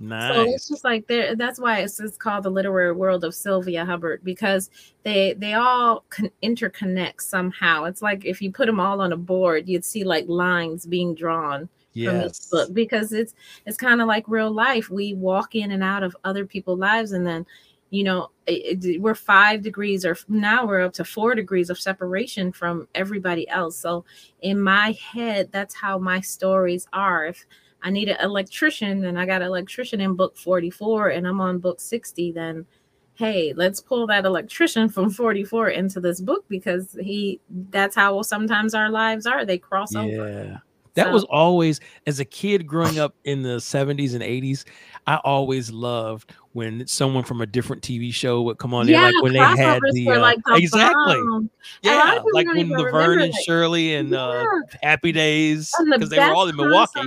nice 0.00 0.34
so 0.34 0.42
it's 0.54 0.68
just 0.68 0.84
like 0.84 1.06
there. 1.08 1.34
That's 1.34 1.58
why 1.58 1.80
it's, 1.80 1.98
it's 2.00 2.16
called 2.16 2.44
the 2.44 2.50
literary 2.50 2.92
world 2.92 3.24
of 3.24 3.34
Sylvia 3.34 3.84
Hubbard 3.84 4.20
because 4.24 4.70
they 5.04 5.34
they 5.34 5.54
all 5.54 6.04
con- 6.10 6.30
interconnect 6.42 7.20
somehow. 7.22 7.84
It's 7.84 8.02
like 8.02 8.24
if 8.24 8.40
you 8.42 8.52
put 8.52 8.66
them 8.66 8.80
all 8.80 9.00
on 9.00 9.12
a 9.12 9.16
board, 9.16 9.68
you'd 9.68 9.84
see 9.84 10.04
like 10.04 10.26
lines 10.28 10.86
being 10.86 11.14
drawn 11.14 11.68
from 12.02 12.20
each 12.22 12.38
book 12.50 12.72
because 12.74 13.12
it's 13.12 13.34
it's 13.66 13.76
kind 13.76 14.00
of 14.00 14.06
like 14.06 14.24
real 14.28 14.50
life. 14.52 14.88
We 14.90 15.14
walk 15.14 15.54
in 15.54 15.72
and 15.72 15.82
out 15.82 16.02
of 16.04 16.16
other 16.24 16.46
people's 16.46 16.78
lives, 16.80 17.12
and 17.12 17.26
then 17.26 17.44
you 17.90 18.04
know 18.04 18.30
it, 18.46 18.84
it- 18.84 19.00
we're 19.02 19.14
five 19.14 19.62
degrees 19.62 20.04
or 20.04 20.16
now 20.28 20.66
we're 20.66 20.82
up 20.82 20.92
to 20.94 21.04
four 21.04 21.34
degrees 21.34 21.70
of 21.70 21.80
separation 21.80 22.52
from 22.52 22.86
everybody 22.94 23.48
else. 23.48 23.76
So 23.78 24.04
in 24.42 24.60
my 24.60 24.92
head, 24.92 25.50
that's 25.52 25.74
how 25.74 25.98
my 25.98 26.20
stories 26.20 26.86
are. 26.92 27.26
If 27.26 27.46
I 27.82 27.90
need 27.90 28.08
an 28.08 28.16
electrician, 28.20 29.00
then 29.00 29.16
I 29.16 29.26
got 29.26 29.40
an 29.42 29.48
electrician 29.48 30.00
in 30.00 30.14
book 30.14 30.36
44 30.36 31.08
and 31.10 31.26
I'm 31.26 31.40
on 31.40 31.58
book 31.58 31.80
60, 31.80 32.32
then 32.32 32.66
hey, 33.14 33.52
let's 33.56 33.80
pull 33.80 34.06
that 34.06 34.24
electrician 34.24 34.88
from 34.94 35.10
44 35.10 35.70
into 35.70 36.00
this 36.00 36.20
book 36.20 36.44
because 36.48 36.96
he 37.00 37.40
that's 37.70 37.96
how 37.96 38.22
sometimes 38.22 38.74
our 38.74 38.90
lives 38.90 39.26
are. 39.26 39.44
They 39.44 39.58
cross 39.58 39.94
over. 39.96 40.08
Yeah. 40.28 40.58
That 40.94 41.06
So- 41.06 41.12
was 41.12 41.24
always 41.24 41.80
as 42.06 42.18
a 42.20 42.24
kid 42.24 42.66
growing 42.66 42.98
up 42.98 43.14
in 43.24 43.42
the 43.42 43.58
70s 43.58 44.14
and 44.14 44.22
80s, 44.22 44.64
I 45.08 45.16
always 45.24 45.70
loved 45.70 46.34
when 46.52 46.86
someone 46.86 47.24
from 47.24 47.40
a 47.40 47.46
different 47.46 47.82
TV 47.82 48.12
show 48.12 48.42
would 48.42 48.58
come 48.58 48.74
on 48.74 48.86
there, 48.86 49.00
like 49.00 49.22
when 49.22 49.32
they 49.32 49.38
had 49.38 49.80
the, 49.92 50.06
uh, 50.06 50.20
like 50.20 50.38
the 50.44 50.56
exactly, 50.56 51.14
bomb. 51.14 51.48
Yeah, 51.80 52.20
like 52.34 52.46
when 52.46 52.68
Laverne 52.68 53.22
and. 53.22 53.34
Shirley 53.46 53.94
and 53.94 54.14
uh, 54.14 54.44
Happy 54.82 55.10
Days, 55.12 55.72
And 55.78 55.90
the 55.90 55.96
because 55.96 56.10
they 56.10 56.18
were 56.18 56.34
all 56.34 56.46
in 56.46 56.56
Milwaukee. 56.56 57.00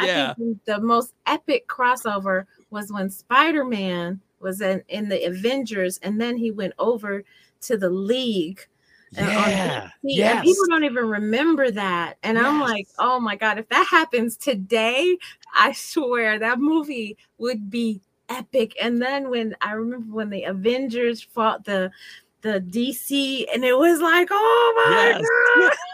Yeah. 0.00 0.30
I 0.30 0.34
think 0.34 0.64
the 0.66 0.78
most 0.78 1.14
epic 1.26 1.66
crossover 1.66 2.46
was 2.70 2.92
when 2.92 3.10
Spider 3.10 3.64
Man 3.64 4.20
was 4.38 4.60
in, 4.60 4.84
in 4.86 5.08
the 5.08 5.24
Avengers 5.24 5.98
and 6.04 6.20
then 6.20 6.36
he 6.36 6.52
went 6.52 6.74
over 6.78 7.24
to 7.62 7.76
the 7.76 7.90
League. 7.90 8.68
Yeah, 9.12 9.90
DC, 10.04 10.22
And 10.22 10.42
people 10.42 10.66
don't 10.68 10.84
even 10.84 11.06
remember 11.06 11.70
that. 11.70 12.14
And 12.22 12.38
I'm 12.38 12.60
like, 12.60 12.88
oh 12.98 13.20
my 13.20 13.36
God, 13.36 13.58
if 13.58 13.68
that 13.68 13.86
happens 13.90 14.36
today, 14.36 15.18
I 15.54 15.72
swear 15.72 16.38
that 16.38 16.58
movie 16.58 17.16
would 17.38 17.70
be 17.70 18.00
epic. 18.28 18.74
And 18.80 19.02
then 19.02 19.28
when 19.28 19.54
I 19.60 19.72
remember 19.72 20.14
when 20.14 20.30
the 20.30 20.44
Avengers 20.44 21.22
fought 21.22 21.64
the 21.64 21.90
the 22.40 22.60
DC, 22.60 23.44
and 23.54 23.64
it 23.64 23.76
was 23.76 24.00
like, 24.00 24.28
oh 24.30 24.84
my 24.86 25.08
Yes. 25.08 25.26
God. 25.56 25.72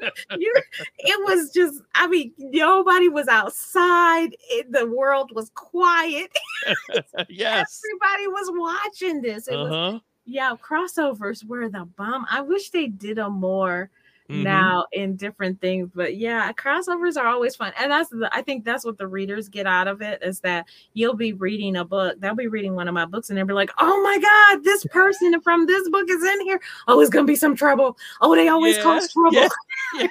it 0.30 1.20
was 1.26 1.50
just, 1.52 1.80
I 1.94 2.06
mean, 2.06 2.32
nobody 2.38 3.08
was 3.08 3.26
outside. 3.28 4.36
It, 4.50 4.70
the 4.70 4.86
world 4.86 5.32
was 5.34 5.50
quiet. 5.54 6.30
yes, 7.28 7.80
Everybody 7.84 8.28
was 8.28 8.50
watching 8.54 9.22
this. 9.22 9.48
It 9.48 9.56
uh-huh. 9.56 9.98
Yeah, 10.28 10.54
crossovers 10.62 11.44
were 11.44 11.68
the 11.70 11.86
bomb. 11.96 12.26
I 12.30 12.42
wish 12.42 12.70
they 12.70 12.86
did 12.86 13.16
them 13.16 13.32
more 13.34 13.90
mhm. 14.30 14.42
now 14.42 14.86
in 14.92 15.16
different 15.16 15.60
things, 15.60 15.90
but 15.94 16.16
yeah, 16.16 16.52
crossovers 16.52 17.16
are 17.16 17.26
always 17.26 17.56
fun. 17.56 17.72
And 17.78 17.90
that's 17.90 18.10
the, 18.10 18.28
I 18.32 18.42
think 18.42 18.64
that's 18.64 18.84
what 18.84 18.98
the 18.98 19.06
readers 19.06 19.48
get 19.48 19.66
out 19.66 19.88
of 19.88 20.02
it 20.02 20.22
is 20.22 20.40
that 20.40 20.66
you'll 20.94 21.16
be 21.16 21.32
reading 21.32 21.76
a 21.76 21.84
book, 21.84 22.20
they'll 22.20 22.34
be 22.34 22.48
reading 22.48 22.74
one 22.74 22.88
of 22.88 22.94
my 22.94 23.04
books, 23.04 23.28
and 23.30 23.38
they'll 23.38 23.46
be 23.46 23.54
like, 23.54 23.70
oh 23.78 24.02
my 24.02 24.18
God, 24.18 24.64
this 24.64 24.84
person 24.86 25.40
from 25.40 25.66
this 25.66 25.88
book 25.90 26.08
is 26.08 26.22
in 26.22 26.40
here. 26.42 26.60
Oh, 26.86 27.00
it's 27.00 27.10
gonna 27.10 27.26
be 27.26 27.36
some 27.36 27.56
trouble. 27.56 27.96
Oh, 28.20 28.34
they 28.34 28.48
always 28.48 28.76
Yeah, 28.76 28.82
cause 28.82 29.12
trouble. 29.12 29.32
yeah. 29.36 29.48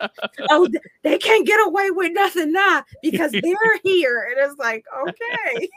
yeah. 0.00 0.08
oh, 0.50 0.68
they 1.02 1.18
can't 1.18 1.46
get 1.46 1.64
away 1.66 1.90
with 1.90 2.12
nothing 2.12 2.52
now 2.52 2.84
because 3.02 3.32
they're 3.42 3.78
here. 3.82 4.28
And 4.30 4.50
it's 4.50 4.58
like, 4.58 4.84
okay, 5.06 5.68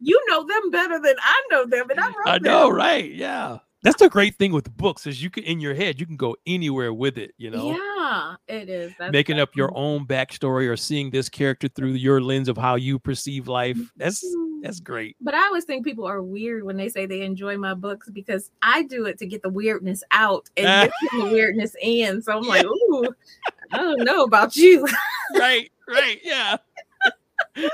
you 0.00 0.20
know 0.28 0.44
them 0.46 0.70
better 0.70 0.98
than 1.00 1.14
I 1.22 1.42
know 1.50 1.66
them, 1.66 1.90
and 1.90 2.00
I 2.00 2.12
I 2.26 2.38
know, 2.38 2.68
them. 2.68 2.76
right? 2.76 3.10
Yeah. 3.12 3.58
That's 3.82 3.98
the 3.98 4.08
great 4.08 4.36
thing 4.36 4.52
with 4.52 4.74
books 4.76 5.06
is 5.08 5.22
you 5.22 5.28
can 5.28 5.42
in 5.44 5.58
your 5.60 5.74
head 5.74 5.98
you 5.98 6.06
can 6.06 6.16
go 6.16 6.36
anywhere 6.46 6.92
with 6.94 7.18
it, 7.18 7.32
you 7.36 7.50
know. 7.50 7.70
Yeah, 7.70 8.34
it 8.46 8.68
is. 8.68 8.92
That's 8.98 9.10
making 9.12 9.40
up 9.40 9.56
your 9.56 9.76
own 9.76 10.06
backstory 10.06 10.68
or 10.68 10.76
seeing 10.76 11.10
this 11.10 11.28
character 11.28 11.66
through 11.68 11.90
your 11.94 12.20
lens 12.20 12.48
of 12.48 12.56
how 12.56 12.76
you 12.76 12.98
perceive 13.00 13.48
life. 13.48 13.78
That's 13.96 14.24
Mhm. 14.24 14.62
that's 14.62 14.78
great. 14.78 15.16
But 15.20 15.34
I 15.34 15.44
always 15.46 15.64
think 15.64 15.84
people 15.84 16.04
are 16.06 16.22
weird 16.22 16.62
when 16.62 16.76
they 16.76 16.88
say 16.88 17.06
they 17.06 17.22
enjoy 17.22 17.56
my 17.56 17.74
books 17.74 18.08
because 18.10 18.50
I 18.62 18.84
do 18.84 19.06
it 19.06 19.18
to 19.18 19.26
get 19.26 19.42
the 19.42 19.48
weirdness 19.48 20.04
out 20.12 20.48
and 20.56 20.90
get 20.90 20.92
the 21.12 21.30
weirdness 21.32 21.74
in. 21.82 22.22
So 22.22 22.36
I'm 22.36 22.44
like, 22.44 22.64
ooh, 22.64 23.12
I 23.72 23.78
don't 23.78 24.04
know 24.04 24.22
about 24.22 24.54
you. 24.54 24.86
right, 25.36 25.70
right, 25.88 26.20
yeah. 26.22 26.56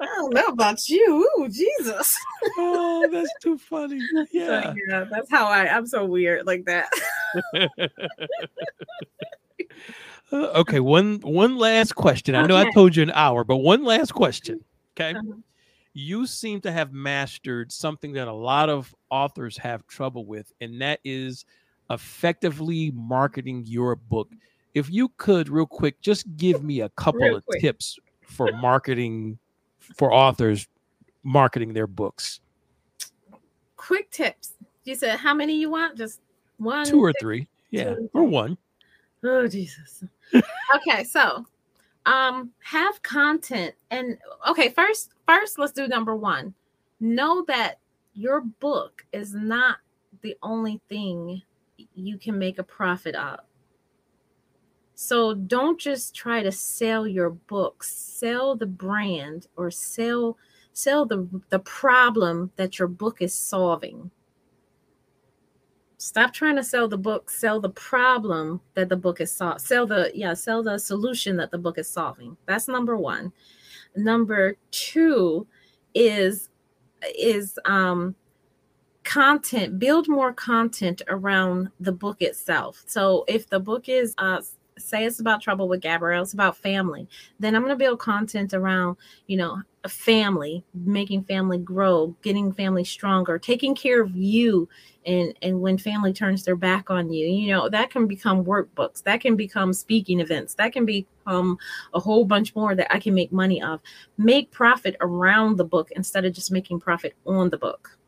I 0.00 0.06
don't 0.06 0.34
know 0.34 0.46
about 0.46 0.88
you. 0.88 1.28
Ooh, 1.38 1.48
Jesus. 1.48 2.16
Oh, 2.58 3.08
that's 3.10 3.30
too 3.40 3.56
funny. 3.56 4.00
So, 4.12 4.26
Yeah. 4.32 4.74
yeah, 4.88 5.04
that's 5.10 5.30
how 5.30 5.46
I. 5.46 5.68
I'm 5.68 5.86
so 5.86 6.04
weird 6.04 6.44
like 6.46 6.64
that. 6.64 6.88
Uh, 10.32 10.46
okay, 10.60 10.80
one 10.80 11.16
one 11.20 11.58
last 11.58 11.94
question. 11.94 12.34
I 12.34 12.46
know 12.46 12.56
I 12.56 12.70
told 12.72 12.96
you 12.96 13.02
an 13.02 13.10
hour, 13.10 13.44
but 13.44 13.58
one 13.58 13.84
last 13.84 14.12
question. 14.12 14.64
Okay. 14.98 15.10
Uh-huh. 15.16 15.34
You 15.92 16.26
seem 16.26 16.62
to 16.62 16.72
have 16.72 16.92
mastered 16.94 17.70
something 17.70 18.14
that 18.14 18.28
a 18.28 18.32
lot 18.32 18.70
of 18.70 18.94
authors 19.10 19.58
have 19.58 19.86
trouble 19.86 20.24
with, 20.24 20.50
and 20.62 20.80
that 20.80 21.00
is 21.04 21.44
effectively 21.90 22.90
marketing 22.94 23.64
your 23.66 23.94
book. 23.94 24.30
If 24.74 24.90
you 24.90 25.10
could, 25.18 25.50
real 25.50 25.66
quick, 25.66 26.00
just 26.00 26.24
give 26.38 26.64
me 26.64 26.80
a 26.80 26.88
couple 26.90 27.20
Real 27.20 27.36
of 27.36 27.44
quick. 27.44 27.60
tips 27.60 27.98
for 28.22 28.50
marketing 28.52 29.38
for 29.96 30.12
authors 30.12 30.68
marketing 31.22 31.72
their 31.72 31.86
books. 31.86 32.40
Quick 33.76 34.10
tips. 34.10 34.54
You 34.84 34.94
said 34.94 35.18
how 35.18 35.34
many 35.34 35.58
you 35.58 35.70
want? 35.70 35.96
Just 35.96 36.20
one. 36.58 36.86
Two 36.86 37.02
or 37.02 37.12
three. 37.20 37.46
Yeah. 37.70 37.94
two, 37.94 38.10
Or 38.14 38.24
one. 38.24 38.56
Oh 39.24 39.46
Jesus. 39.46 40.04
okay, 40.76 41.04
so 41.04 41.44
um 42.06 42.50
have 42.64 43.00
content 43.02 43.74
and 43.90 44.18
okay, 44.48 44.68
first 44.70 45.10
first 45.26 45.58
let's 45.58 45.72
do 45.72 45.86
number 45.88 46.16
1. 46.16 46.54
Know 47.00 47.44
that 47.48 47.78
your 48.14 48.40
book 48.40 49.04
is 49.12 49.34
not 49.34 49.78
the 50.22 50.36
only 50.42 50.80
thing 50.88 51.42
you 51.94 52.18
can 52.18 52.38
make 52.38 52.58
a 52.58 52.62
profit 52.62 53.14
of. 53.14 53.40
So 54.94 55.34
don't 55.34 55.80
just 55.80 56.14
try 56.14 56.42
to 56.42 56.52
sell 56.52 57.06
your 57.06 57.30
book, 57.30 57.82
sell 57.82 58.56
the 58.56 58.66
brand 58.66 59.46
or 59.56 59.70
sell 59.70 60.36
sell 60.74 61.04
the 61.04 61.28
the 61.50 61.58
problem 61.60 62.50
that 62.56 62.78
your 62.78 62.88
book 62.88 63.20
is 63.20 63.34
solving. 63.34 64.10
Stop 65.98 66.32
trying 66.32 66.56
to 66.56 66.64
sell 66.64 66.88
the 66.88 66.98
book, 66.98 67.30
sell 67.30 67.60
the 67.60 67.70
problem 67.70 68.60
that 68.74 68.88
the 68.88 68.96
book 68.96 69.20
is 69.20 69.30
solving. 69.30 69.60
Sell 69.60 69.86
the 69.86 70.10
yeah, 70.14 70.34
sell 70.34 70.62
the 70.62 70.78
solution 70.78 71.36
that 71.36 71.50
the 71.50 71.58
book 71.58 71.78
is 71.78 71.88
solving. 71.88 72.36
That's 72.46 72.68
number 72.68 72.96
1. 72.96 73.32
Number 73.96 74.56
2 74.72 75.46
is 75.94 76.48
is 77.18 77.58
um 77.64 78.14
content 79.04 79.78
build 79.78 80.08
more 80.08 80.32
content 80.32 81.02
around 81.08 81.68
the 81.80 81.90
book 81.90 82.22
itself 82.22 82.84
so 82.86 83.24
if 83.26 83.48
the 83.48 83.58
book 83.58 83.88
is 83.88 84.14
uh 84.18 84.40
say 84.88 85.04
it's 85.04 85.20
about 85.20 85.42
trouble 85.42 85.68
with 85.68 85.80
Gabrielle, 85.80 86.22
it's 86.22 86.32
about 86.32 86.56
family, 86.56 87.08
then 87.38 87.54
I'm 87.54 87.62
going 87.62 87.76
to 87.76 87.76
build 87.76 87.98
content 87.98 88.54
around, 88.54 88.96
you 89.26 89.36
know, 89.36 89.62
a 89.84 89.88
family, 89.88 90.64
making 90.74 91.24
family 91.24 91.58
grow, 91.58 92.14
getting 92.22 92.52
family 92.52 92.84
stronger, 92.84 93.38
taking 93.38 93.74
care 93.74 94.00
of 94.00 94.14
you. 94.14 94.68
And, 95.04 95.34
and 95.42 95.60
when 95.60 95.78
family 95.78 96.12
turns 96.12 96.44
their 96.44 96.54
back 96.54 96.90
on 96.90 97.12
you, 97.12 97.26
you 97.26 97.48
know, 97.48 97.68
that 97.68 97.90
can 97.90 98.06
become 98.06 98.44
workbooks, 98.44 99.02
that 99.02 99.20
can 99.20 99.34
become 99.34 99.72
speaking 99.72 100.20
events, 100.20 100.54
that 100.54 100.72
can 100.72 100.86
become 100.86 101.58
a 101.94 101.98
whole 101.98 102.24
bunch 102.24 102.54
more 102.54 102.76
that 102.76 102.92
I 102.94 103.00
can 103.00 103.14
make 103.14 103.32
money 103.32 103.60
of. 103.60 103.80
Make 104.16 104.52
profit 104.52 104.96
around 105.00 105.56
the 105.56 105.64
book 105.64 105.90
instead 105.96 106.24
of 106.24 106.32
just 106.32 106.52
making 106.52 106.78
profit 106.78 107.14
on 107.26 107.50
the 107.50 107.58
book 107.58 107.98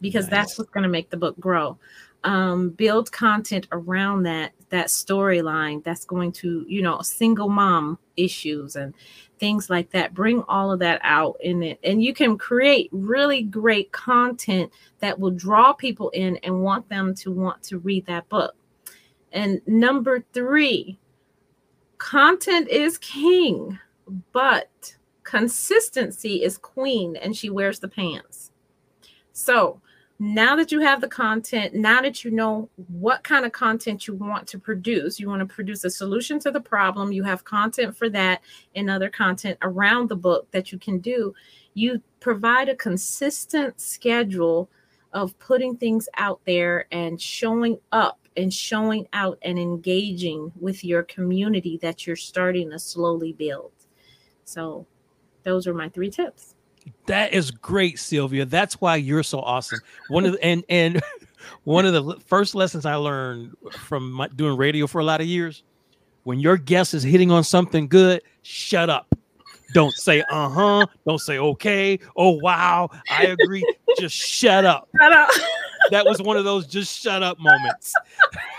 because 0.00 0.24
nice. 0.24 0.30
that's 0.30 0.58
what's 0.58 0.70
going 0.70 0.82
to 0.82 0.88
make 0.88 1.10
the 1.10 1.16
book 1.16 1.38
grow 1.38 1.78
um, 2.24 2.70
build 2.70 3.12
content 3.12 3.68
around 3.72 4.24
that 4.24 4.52
that 4.70 4.86
storyline 4.86 5.84
that's 5.84 6.04
going 6.04 6.32
to 6.32 6.64
you 6.66 6.82
know 6.82 7.00
single 7.02 7.48
mom 7.48 7.98
issues 8.16 8.76
and 8.76 8.94
things 9.38 9.68
like 9.68 9.90
that. 9.90 10.14
Bring 10.14 10.42
all 10.48 10.72
of 10.72 10.78
that 10.78 11.00
out 11.02 11.36
in 11.40 11.62
it. 11.62 11.78
And 11.82 12.02
you 12.02 12.14
can 12.14 12.38
create 12.38 12.88
really 12.92 13.42
great 13.42 13.92
content 13.92 14.72
that 15.00 15.18
will 15.18 15.32
draw 15.32 15.72
people 15.72 16.10
in 16.10 16.38
and 16.38 16.62
want 16.62 16.88
them 16.88 17.14
to 17.16 17.30
want 17.30 17.62
to 17.64 17.78
read 17.78 18.06
that 18.06 18.28
book. 18.28 18.54
And 19.32 19.60
number 19.66 20.24
three 20.32 20.98
content 21.98 22.68
is 22.68 22.98
king 22.98 23.78
but 24.32 24.96
consistency 25.22 26.42
is 26.42 26.58
queen 26.58 27.16
and 27.16 27.36
she 27.36 27.50
wears 27.50 27.78
the 27.78 27.88
pants. 27.88 28.52
So 29.32 29.80
now 30.18 30.54
that 30.56 30.70
you 30.70 30.80
have 30.80 31.00
the 31.00 31.08
content, 31.08 31.74
now 31.74 32.00
that 32.00 32.24
you 32.24 32.30
know 32.30 32.68
what 32.88 33.24
kind 33.24 33.44
of 33.44 33.52
content 33.52 34.06
you 34.06 34.14
want 34.14 34.46
to 34.48 34.58
produce, 34.58 35.18
you 35.18 35.28
want 35.28 35.40
to 35.40 35.54
produce 35.54 35.84
a 35.84 35.90
solution 35.90 36.38
to 36.40 36.50
the 36.52 36.60
problem, 36.60 37.12
you 37.12 37.24
have 37.24 37.44
content 37.44 37.96
for 37.96 38.08
that 38.10 38.40
and 38.76 38.88
other 38.88 39.10
content 39.10 39.58
around 39.62 40.08
the 40.08 40.16
book 40.16 40.48
that 40.52 40.70
you 40.70 40.78
can 40.78 40.98
do. 40.98 41.34
You 41.74 42.00
provide 42.20 42.68
a 42.68 42.76
consistent 42.76 43.80
schedule 43.80 44.70
of 45.12 45.36
putting 45.38 45.76
things 45.76 46.08
out 46.16 46.40
there 46.46 46.86
and 46.92 47.20
showing 47.20 47.78
up 47.90 48.20
and 48.36 48.52
showing 48.52 49.06
out 49.12 49.38
and 49.42 49.58
engaging 49.58 50.52
with 50.60 50.84
your 50.84 51.02
community 51.04 51.78
that 51.82 52.06
you're 52.06 52.16
starting 52.16 52.70
to 52.70 52.78
slowly 52.78 53.32
build. 53.32 53.72
So, 54.44 54.86
those 55.42 55.66
are 55.66 55.74
my 55.74 55.88
three 55.88 56.10
tips. 56.10 56.53
That 57.06 57.32
is 57.32 57.50
great, 57.50 57.98
Sylvia. 57.98 58.44
That's 58.46 58.80
why 58.80 58.96
you're 58.96 59.22
so 59.22 59.40
awesome. 59.40 59.80
One 60.08 60.24
of 60.24 60.32
the, 60.32 60.44
and 60.44 60.64
and 60.68 61.02
one 61.64 61.86
of 61.86 61.92
the 61.92 62.18
first 62.26 62.54
lessons 62.54 62.86
I 62.86 62.94
learned 62.94 63.56
from 63.72 64.12
my, 64.12 64.28
doing 64.28 64.56
radio 64.56 64.86
for 64.86 65.00
a 65.00 65.04
lot 65.04 65.20
of 65.20 65.26
years, 65.26 65.62
when 66.24 66.40
your 66.40 66.56
guest 66.56 66.94
is 66.94 67.02
hitting 67.02 67.30
on 67.30 67.44
something 67.44 67.88
good, 67.88 68.22
shut 68.42 68.88
up. 68.88 69.14
Don't 69.74 69.92
say 69.92 70.22
uh 70.30 70.48
huh. 70.48 70.86
Don't 71.06 71.20
say 71.20 71.38
okay. 71.38 71.98
Oh 72.16 72.38
wow, 72.40 72.88
I 73.10 73.26
agree. 73.26 73.64
just 73.98 74.14
shut 74.14 74.64
up. 74.64 74.88
Shut 74.98 75.12
up. 75.12 75.30
that 75.90 76.06
was 76.06 76.20
one 76.22 76.36
of 76.36 76.44
those 76.44 76.66
just 76.66 77.00
shut 77.00 77.22
up 77.22 77.38
moments 77.38 77.94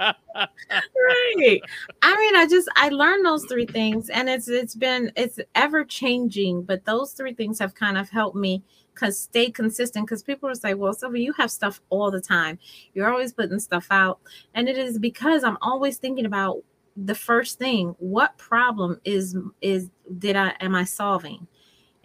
right. 0.00 1.60
I 2.02 2.16
mean, 2.16 2.36
I 2.36 2.46
just 2.48 2.68
I 2.76 2.88
learned 2.90 3.24
those 3.24 3.44
three 3.46 3.66
things, 3.66 4.08
and 4.10 4.28
it's 4.28 4.48
it's 4.48 4.74
been 4.74 5.12
it's 5.16 5.38
ever 5.54 5.84
changing, 5.84 6.62
but 6.62 6.84
those 6.84 7.12
three 7.12 7.34
things 7.34 7.58
have 7.58 7.74
kind 7.74 7.98
of 7.98 8.10
helped 8.10 8.36
me 8.36 8.62
cause 8.94 9.18
stay 9.18 9.50
consistent. 9.50 10.06
Because 10.06 10.22
people 10.22 10.48
will 10.48 10.56
say, 10.56 10.74
"Well, 10.74 10.94
Sylvia, 10.94 11.22
you 11.24 11.32
have 11.34 11.50
stuff 11.50 11.80
all 11.90 12.10
the 12.10 12.20
time. 12.20 12.58
You're 12.94 13.10
always 13.10 13.32
putting 13.32 13.58
stuff 13.60 13.86
out," 13.90 14.20
and 14.54 14.68
it 14.68 14.78
is 14.78 14.98
because 14.98 15.44
I'm 15.44 15.58
always 15.62 15.98
thinking 15.98 16.26
about 16.26 16.62
the 16.96 17.14
first 17.14 17.58
thing: 17.58 17.94
what 17.98 18.36
problem 18.38 19.00
is 19.04 19.36
is 19.60 19.90
did 20.18 20.36
I 20.36 20.54
am 20.60 20.74
I 20.74 20.84
solving? 20.84 21.46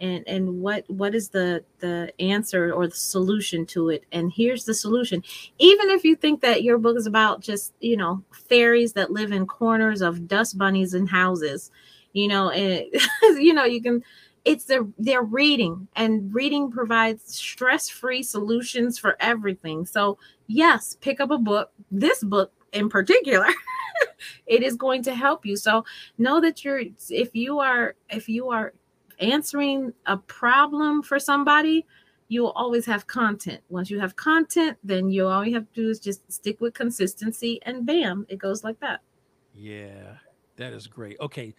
And 0.02 0.24
and 0.26 0.60
what 0.60 0.84
what 0.90 1.14
is 1.14 1.30
the 1.30 1.64
the 1.78 2.12
answer 2.20 2.72
or 2.72 2.86
the 2.86 2.94
solution 2.94 3.64
to 3.66 3.88
it? 3.88 4.04
And 4.12 4.30
here's 4.30 4.64
the 4.64 4.74
solution. 4.74 5.22
Even 5.58 5.88
if 5.88 6.04
you 6.04 6.16
think 6.16 6.42
that 6.42 6.62
your 6.62 6.76
book 6.76 6.98
is 6.98 7.06
about 7.06 7.40
just 7.40 7.72
you 7.80 7.96
know 7.96 8.22
fairies 8.48 8.92
that 8.92 9.12
live 9.12 9.32
in 9.32 9.46
corners 9.46 10.02
of 10.02 10.28
dust 10.28 10.58
bunnies 10.58 10.92
and 10.92 11.08
houses 11.08 11.70
you 12.12 12.28
know 12.28 12.48
eh, 12.48 12.84
and 13.22 13.42
you 13.42 13.54
know 13.54 13.64
you 13.64 13.82
can 13.82 14.02
it's 14.44 14.64
their 14.64 14.86
they're 14.98 15.22
reading 15.22 15.86
and 15.94 16.34
reading 16.34 16.70
provides 16.70 17.36
stress-free 17.36 18.22
solutions 18.22 18.98
for 18.98 19.16
everything. 19.20 19.86
So 19.86 20.18
yes 20.48 20.96
pick 21.00 21.20
up 21.20 21.30
a 21.30 21.38
book 21.38 21.70
this 21.90 22.22
book 22.22 22.52
in 22.72 22.88
particular 22.88 23.46
it 24.46 24.62
is 24.62 24.76
going 24.76 25.02
to 25.04 25.14
help 25.14 25.46
you. 25.46 25.56
So 25.56 25.84
know 26.18 26.40
that 26.40 26.64
you're 26.64 26.82
if 27.08 27.34
you 27.34 27.60
are 27.60 27.94
if 28.10 28.28
you 28.28 28.50
are 28.50 28.72
answering 29.22 29.92
a 30.06 30.16
problem 30.16 31.02
for 31.02 31.18
somebody, 31.18 31.86
you 32.28 32.42
will 32.42 32.52
always 32.52 32.84
have 32.86 33.06
content. 33.06 33.60
Once 33.68 33.90
you 33.90 34.00
have 34.00 34.16
content, 34.16 34.76
then 34.82 35.10
you 35.10 35.26
all 35.26 35.46
you 35.46 35.54
have 35.54 35.66
to 35.72 35.82
do 35.82 35.90
is 35.90 36.00
just 36.00 36.30
stick 36.32 36.60
with 36.60 36.74
consistency 36.74 37.60
and 37.62 37.86
bam, 37.86 38.26
it 38.28 38.38
goes 38.38 38.64
like 38.64 38.80
that. 38.80 39.00
Yeah, 39.54 40.16
that 40.56 40.72
is 40.72 40.86
great. 40.86 41.18
Okay. 41.20 41.54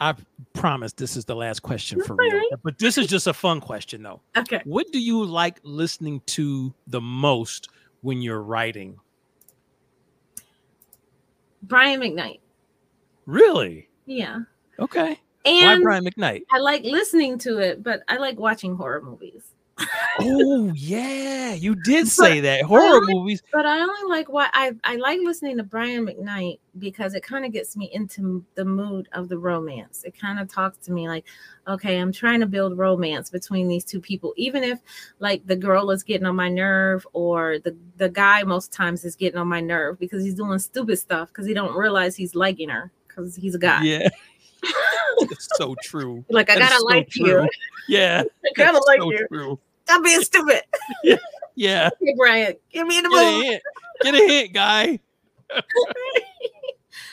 I 0.00 0.14
promise 0.52 0.92
this 0.92 1.16
is 1.16 1.24
the 1.24 1.36
last 1.36 1.60
question 1.60 2.02
for 2.02 2.16
real. 2.16 2.42
But 2.62 2.78
this 2.78 2.98
is 2.98 3.06
just 3.06 3.26
a 3.26 3.32
fun 3.32 3.60
question 3.60 4.02
though. 4.02 4.20
Okay. 4.36 4.60
What 4.64 4.90
do 4.92 5.00
you 5.00 5.24
like 5.24 5.60
listening 5.62 6.20
to 6.26 6.74
the 6.88 7.00
most 7.00 7.68
when 8.02 8.20
you're 8.20 8.42
writing? 8.42 8.98
Brian 11.62 12.00
McKnight. 12.00 12.40
Really? 13.24 13.88
Yeah. 14.04 14.40
Okay. 14.78 15.18
And 15.44 15.80
Why 15.80 15.82
Brian 15.82 16.04
McKnight? 16.04 16.42
I 16.50 16.58
like 16.58 16.84
listening 16.84 17.38
to 17.40 17.58
it, 17.58 17.82
but 17.82 18.02
I 18.08 18.16
like 18.16 18.38
watching 18.38 18.76
horror 18.76 19.02
movies. 19.02 19.54
oh 20.20 20.72
yeah, 20.74 21.52
you 21.52 21.74
did 21.74 22.06
say 22.06 22.40
but 22.40 22.42
that 22.42 22.62
horror 22.62 22.96
only, 22.96 23.14
movies. 23.14 23.42
But 23.52 23.66
I 23.66 23.80
only 23.80 24.08
like 24.08 24.28
what 24.28 24.50
I 24.54 24.72
I 24.84 24.96
like 24.96 25.18
listening 25.22 25.56
to 25.56 25.64
Brian 25.64 26.06
McKnight 26.06 26.60
because 26.78 27.14
it 27.14 27.22
kind 27.24 27.44
of 27.44 27.52
gets 27.52 27.76
me 27.76 27.90
into 27.92 28.44
the 28.54 28.64
mood 28.64 29.08
of 29.12 29.28
the 29.28 29.38
romance. 29.38 30.04
It 30.04 30.18
kind 30.18 30.38
of 30.38 30.48
talks 30.48 30.78
to 30.86 30.92
me 30.92 31.08
like, 31.08 31.24
okay, 31.66 31.98
I'm 31.98 32.12
trying 32.12 32.40
to 32.40 32.46
build 32.46 32.78
romance 32.78 33.30
between 33.30 33.66
these 33.66 33.84
two 33.84 34.00
people, 34.00 34.32
even 34.36 34.62
if 34.62 34.78
like 35.18 35.44
the 35.46 35.56
girl 35.56 35.90
is 35.90 36.04
getting 36.04 36.26
on 36.26 36.36
my 36.36 36.48
nerve 36.48 37.06
or 37.12 37.58
the 37.58 37.76
the 37.96 38.08
guy 38.08 38.44
most 38.44 38.72
times 38.72 39.04
is 39.04 39.16
getting 39.16 39.38
on 39.38 39.48
my 39.48 39.60
nerve 39.60 39.98
because 39.98 40.22
he's 40.22 40.34
doing 40.34 40.58
stupid 40.60 40.98
stuff 40.98 41.28
because 41.28 41.46
he 41.46 41.54
don't 41.54 41.76
realize 41.76 42.14
he's 42.14 42.36
liking 42.36 42.68
her 42.68 42.92
because 43.08 43.34
he's 43.36 43.54
a 43.54 43.58
guy. 43.58 43.82
Yeah. 43.82 44.08
it's 45.18 45.48
so 45.56 45.74
true. 45.82 46.24
Like 46.28 46.50
I 46.50 46.58
gotta 46.58 46.76
so 46.76 46.84
like 46.84 47.08
true. 47.08 47.42
you. 47.42 47.48
Yeah, 47.88 48.22
I 48.44 48.50
gotta 48.56 48.82
like 48.86 49.00
so 49.00 49.10
you. 49.10 49.26
True. 49.28 49.58
Stop 49.84 50.04
being 50.04 50.22
stupid. 50.22 50.62
yeah. 51.04 51.16
yeah. 51.54 51.90
Hey 52.00 52.14
Brian, 52.16 52.54
give 52.72 52.86
me 52.86 52.98
in 52.98 53.04
the 53.04 53.10
mood. 53.10 53.60
Get 54.02 54.14
a 54.14 54.18
hit, 54.18 54.52
guy. 54.52 54.98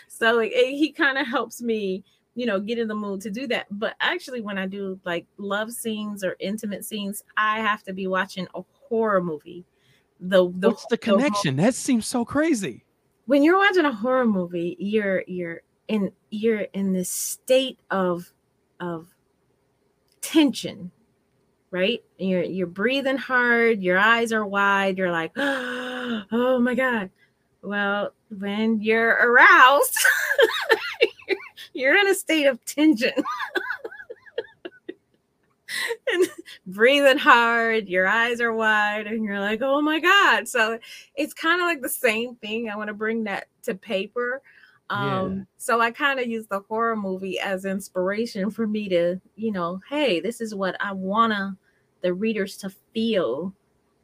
so 0.07 0.35
like, 0.35 0.51
he 0.51 0.91
kind 0.91 1.17
of 1.17 1.27
helps 1.27 1.61
me, 1.61 2.03
you 2.35 2.45
know, 2.45 2.59
get 2.59 2.79
in 2.79 2.87
the 2.87 2.95
mood 2.95 3.21
to 3.21 3.29
do 3.29 3.45
that. 3.47 3.67
But 3.71 3.95
actually, 3.99 4.41
when 4.41 4.57
I 4.57 4.67
do 4.67 4.99
like 5.05 5.25
love 5.37 5.71
scenes 5.71 6.23
or 6.23 6.35
intimate 6.39 6.85
scenes, 6.85 7.23
I 7.37 7.59
have 7.59 7.83
to 7.83 7.93
be 7.93 8.07
watching 8.07 8.47
a 8.55 8.61
horror 8.89 9.21
movie. 9.21 9.65
The, 10.19 10.51
the 10.55 10.69
what's 10.69 10.85
the 10.85 10.97
connection? 10.97 11.55
The, 11.57 11.63
that 11.63 11.75
seems 11.75 12.05
so 12.07 12.23
crazy. 12.23 12.85
When 13.25 13.43
you're 13.43 13.57
watching 13.57 13.85
a 13.85 13.93
horror 13.93 14.25
movie, 14.25 14.75
you're 14.79 15.23
you're 15.27 15.61
in 15.87 16.11
you're 16.29 16.61
in 16.73 16.93
this 16.93 17.09
state 17.09 17.77
of 17.91 18.33
of 18.79 19.07
tension 20.21 20.91
right 21.71 22.03
you're 22.17 22.43
you're 22.43 22.67
breathing 22.67 23.17
hard 23.17 23.81
your 23.81 23.97
eyes 23.99 24.31
are 24.33 24.45
wide 24.45 24.97
you're 24.97 25.11
like 25.11 25.31
oh 25.37 26.59
my 26.61 26.75
god 26.75 27.09
Well, 27.63 28.13
when 28.39 28.81
you're 28.81 29.11
aroused, 29.11 29.99
you're 31.73 31.97
in 31.97 32.07
a 32.07 32.15
state 32.15 32.45
of 32.47 32.63
tension. 32.65 33.13
and 36.13 36.27
breathing 36.67 37.17
hard, 37.19 37.87
your 37.89 38.07
eyes 38.07 38.41
are 38.41 38.53
wide, 38.53 39.07
and 39.07 39.23
you're 39.25 39.39
like, 39.39 39.61
oh 39.61 39.81
my 39.81 39.99
God. 39.99 40.47
So 40.47 40.79
it's 41.15 41.33
kind 41.33 41.61
of 41.61 41.65
like 41.67 41.81
the 41.81 41.89
same 41.89 42.35
thing. 42.35 42.69
I 42.69 42.75
want 42.77 42.87
to 42.89 42.93
bring 42.95 43.23
that 43.25 43.47
to 43.63 43.75
paper. 43.75 44.41
Um, 44.91 45.37
yeah. 45.37 45.43
so 45.57 45.79
I 45.79 45.91
kind 45.91 46.19
of 46.19 46.27
use 46.27 46.47
the 46.47 46.59
horror 46.61 46.95
movie 46.95 47.39
as 47.39 47.65
inspiration 47.65 48.49
for 48.51 48.67
me 48.67 48.89
to, 48.89 49.21
you 49.35 49.51
know, 49.51 49.79
hey, 49.89 50.19
this 50.19 50.41
is 50.41 50.53
what 50.53 50.75
I 50.79 50.91
wanna 50.91 51.57
the 52.01 52.13
readers 52.13 52.57
to 52.57 52.71
feel 52.93 53.53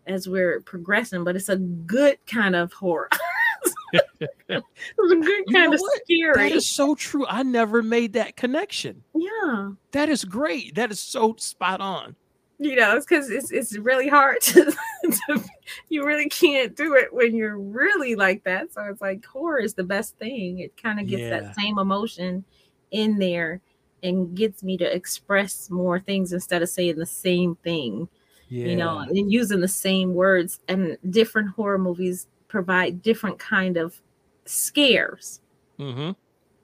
as 0.06 0.28
we're 0.28 0.62
progressing, 0.62 1.24
but 1.24 1.36
it's 1.36 1.50
a 1.50 1.58
good 1.58 2.18
kind 2.26 2.56
of 2.56 2.72
horror. 2.74 3.10
it's 3.94 4.34
a 4.50 5.16
good 5.16 5.44
kind 5.54 5.74
of 5.74 5.80
what? 5.80 6.02
scary. 6.04 6.50
That 6.50 6.56
is 6.56 6.70
so 6.70 6.96
true. 6.96 7.26
I 7.28 7.44
never 7.44 7.84
made 7.84 8.14
that 8.14 8.36
connection. 8.36 9.04
Yeah. 9.16 9.72
That 9.92 10.10
is 10.10 10.24
great. 10.24 10.76
That 10.76 10.92
is 10.92 11.00
so 11.00 11.36
spot 11.38 11.82
on. 11.82 12.16
You 12.60 12.76
know, 12.76 12.96
it's 12.96 13.06
because 13.06 13.30
it's 13.30 13.52
it's 13.52 13.78
really 13.78 14.08
hard 14.08 14.42
to, 14.42 14.66
to, 15.04 15.44
you 15.90 16.06
really 16.06 16.30
can't 16.30 16.76
do 16.76 16.96
it 16.96 17.14
when 17.14 17.36
you're 17.36 17.58
really 17.58 18.16
like 18.16 18.44
that. 18.44 18.74
So 18.74 18.84
it's 18.84 19.02
like 19.02 19.26
horror 19.26 19.60
is 19.60 19.74
the 19.74 19.84
best 19.84 20.18
thing. 20.18 20.60
It 20.60 20.82
kind 20.82 21.00
of 21.00 21.08
gets 21.08 21.24
yeah. 21.24 21.30
that 21.42 21.56
same 21.56 21.80
emotion 21.80 22.44
in 22.92 23.20
there 23.20 23.62
and 24.04 24.36
gets 24.36 24.64
me 24.64 24.78
to 24.78 24.96
express 24.96 25.70
more 25.70 26.00
things 26.00 26.32
instead 26.34 26.62
of 26.62 26.70
saying 26.70 26.98
the 26.98 27.06
same 27.06 27.56
thing. 27.64 28.08
Yeah. 28.50 28.68
You 28.68 28.76
know, 28.78 29.00
and 29.00 29.32
using 29.32 29.60
the 29.60 29.68
same 29.68 30.14
words 30.14 30.60
and 30.70 30.98
different 31.10 31.50
horror 31.50 31.78
movies 31.78 32.28
provide 32.48 33.02
different 33.02 33.40
kind 33.40 33.76
of 33.76 34.02
scares. 34.46 35.42
Mm-hmm. 35.78 36.12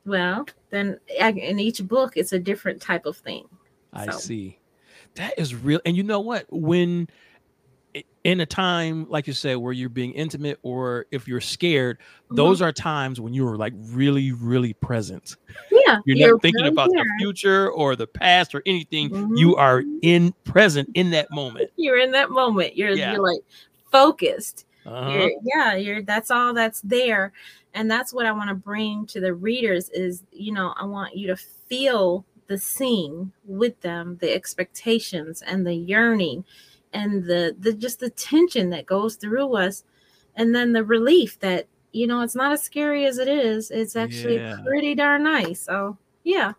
Well, 0.06 0.46
then 0.70 1.00
in 1.10 1.60
each 1.60 1.86
book, 1.86 2.14
it's 2.16 2.32
a 2.34 2.40
different 2.40 2.82
type 2.82 3.06
of 3.06 3.18
thing. 3.18 3.48
I 3.92 4.06
so. 4.06 4.18
see. 4.18 4.60
That 5.16 5.38
is 5.38 5.56
real. 5.56 5.80
And 5.86 5.96
you 5.96 6.04
know 6.04 6.20
what? 6.20 6.46
When 6.50 7.08
in 8.24 8.40
a 8.40 8.46
time 8.46 9.06
like 9.10 9.28
you 9.28 9.34
said 9.34 9.58
where 9.58 9.74
you're 9.74 9.90
being 9.90 10.14
intimate 10.14 10.58
or 10.64 11.06
if 11.12 11.28
you're 11.28 11.42
scared 11.42 11.98
mm-hmm. 11.98 12.36
those 12.36 12.62
are 12.62 12.72
times 12.72 13.20
when 13.20 13.34
you 13.34 13.48
are 13.48 13.58
like 13.58 13.74
really 13.78 14.32
really 14.32 14.74
present 14.74 15.36
yeah 15.72 16.00
you're, 16.06 16.18
you're 16.18 16.32
not 16.32 16.42
thinking 16.42 16.66
about 16.66 16.90
there. 16.94 17.04
the 17.04 17.10
future 17.20 17.70
or 17.70 17.96
the 17.96 18.08
past 18.08 18.56
or 18.56 18.64
anything 18.66 19.10
mm-hmm. 19.10 19.36
you 19.36 19.56
are 19.56 19.84
in 20.02 20.34
present 20.46 20.90
in 20.94 21.12
that 21.12 21.30
moment 21.32 21.70
you're 21.76 22.00
in 22.00 22.12
that 22.12 22.30
moment 22.30 22.76
you're, 22.78 22.92
yeah. 22.92 23.12
you're 23.12 23.22
like 23.22 23.42
focused 23.92 24.66
uh-huh. 24.86 25.10
you're, 25.12 25.32
yeah 25.44 25.76
you're 25.76 26.02
that's 26.02 26.32
all 26.32 26.54
that's 26.54 26.82
there 26.82 27.34
and 27.74 27.92
that's 27.92 28.14
what 28.14 28.26
i 28.26 28.32
want 28.32 28.50
to 28.50 28.56
bring 28.56 29.06
to 29.06 29.20
the 29.20 29.34
readers 29.34 29.90
is 29.90 30.24
you 30.32 30.54
know 30.54 30.74
i 30.78 30.86
want 30.86 31.16
you 31.16 31.28
to 31.28 31.36
feel 31.36 32.26
the 32.48 32.58
scene 32.58 33.32
with 33.46 33.80
them 33.82 34.18
the 34.22 34.34
expectations 34.34 35.42
and 35.42 35.66
the 35.66 35.74
yearning 35.74 36.44
and 36.94 37.24
the 37.24 37.56
the 37.60 37.74
just 37.74 38.00
the 38.00 38.10
tension 38.10 38.70
that 38.70 38.86
goes 38.86 39.16
through 39.16 39.56
us. 39.56 39.84
And 40.36 40.56
then 40.56 40.74
the 40.74 40.84
relief 40.84 41.40
that 41.40 41.68
you 41.92 42.08
know 42.08 42.22
it's 42.22 42.36
not 42.36 42.52
as 42.52 42.62
scary 42.62 43.06
as 43.06 43.18
it 43.18 43.28
is. 43.28 43.72
It's 43.72 43.96
actually 43.96 44.38
yeah. 44.38 44.58
pretty 44.66 44.96
darn 44.96 45.24
nice. 45.24 45.62
So 45.62 45.98
yeah. 46.24 46.54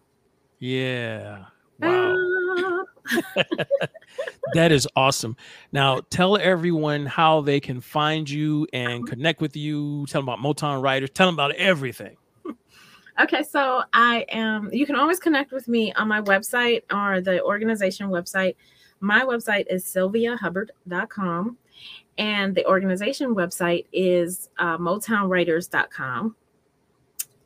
Yeah. 0.58 1.46
Wow. 1.80 2.14
Uh... 2.14 2.84
that 4.54 4.72
is 4.72 4.88
awesome. 4.96 5.36
Now 5.72 6.00
tell 6.10 6.36
everyone 6.36 7.06
how 7.06 7.40
they 7.40 7.60
can 7.60 7.80
find 7.80 8.28
you 8.28 8.66
and 8.72 9.06
connect 9.06 9.40
with 9.40 9.56
you. 9.56 10.06
Tell 10.06 10.22
them 10.22 10.28
about 10.28 10.38
motown 10.38 10.82
writers. 10.82 11.10
Tell 11.10 11.26
them 11.26 11.34
about 11.34 11.54
everything. 11.56 12.16
Okay 13.20 13.44
so 13.44 13.80
i 13.92 14.26
am 14.30 14.68
you 14.72 14.84
can 14.86 14.96
always 14.96 15.20
connect 15.20 15.52
with 15.52 15.68
me 15.68 15.92
on 15.92 16.08
my 16.08 16.20
website 16.20 16.82
or 16.92 17.20
the 17.20 17.40
organization 17.44 18.08
website 18.08 18.56
my 19.04 19.22
website 19.22 19.66
is 19.68 19.84
sylviahubbard.com 19.84 21.58
and 22.16 22.54
the 22.54 22.66
organization 22.66 23.34
website 23.34 23.86
is 23.92 24.48
uh, 24.58 24.78
motownwriters.com 24.78 26.34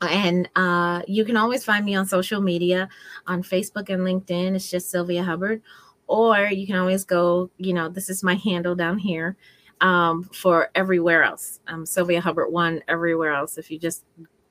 and 0.00 0.48
uh, 0.54 1.02
you 1.08 1.24
can 1.24 1.36
always 1.36 1.64
find 1.64 1.84
me 1.84 1.96
on 1.96 2.06
social 2.06 2.40
media 2.40 2.88
on 3.26 3.42
facebook 3.42 3.88
and 3.88 4.02
linkedin. 4.02 4.54
It's 4.54 4.70
just 4.70 4.90
sylvia 4.90 5.24
hubbard. 5.24 5.62
Or 6.06 6.46
you 6.46 6.66
can 6.66 6.76
always 6.76 7.04
go 7.04 7.50
you 7.58 7.74
know 7.74 7.88
this 7.88 8.08
is 8.08 8.22
my 8.22 8.34
handle 8.36 8.74
down 8.74 8.98
here 8.98 9.36
um, 9.80 10.24
for 10.32 10.70
everywhere 10.74 11.24
else. 11.24 11.60
Um, 11.66 11.84
sylvia 11.84 12.20
hubbard 12.20 12.52
one 12.52 12.82
everywhere 12.88 13.32
else. 13.32 13.58
If 13.58 13.70
you 13.70 13.78
just 13.78 14.04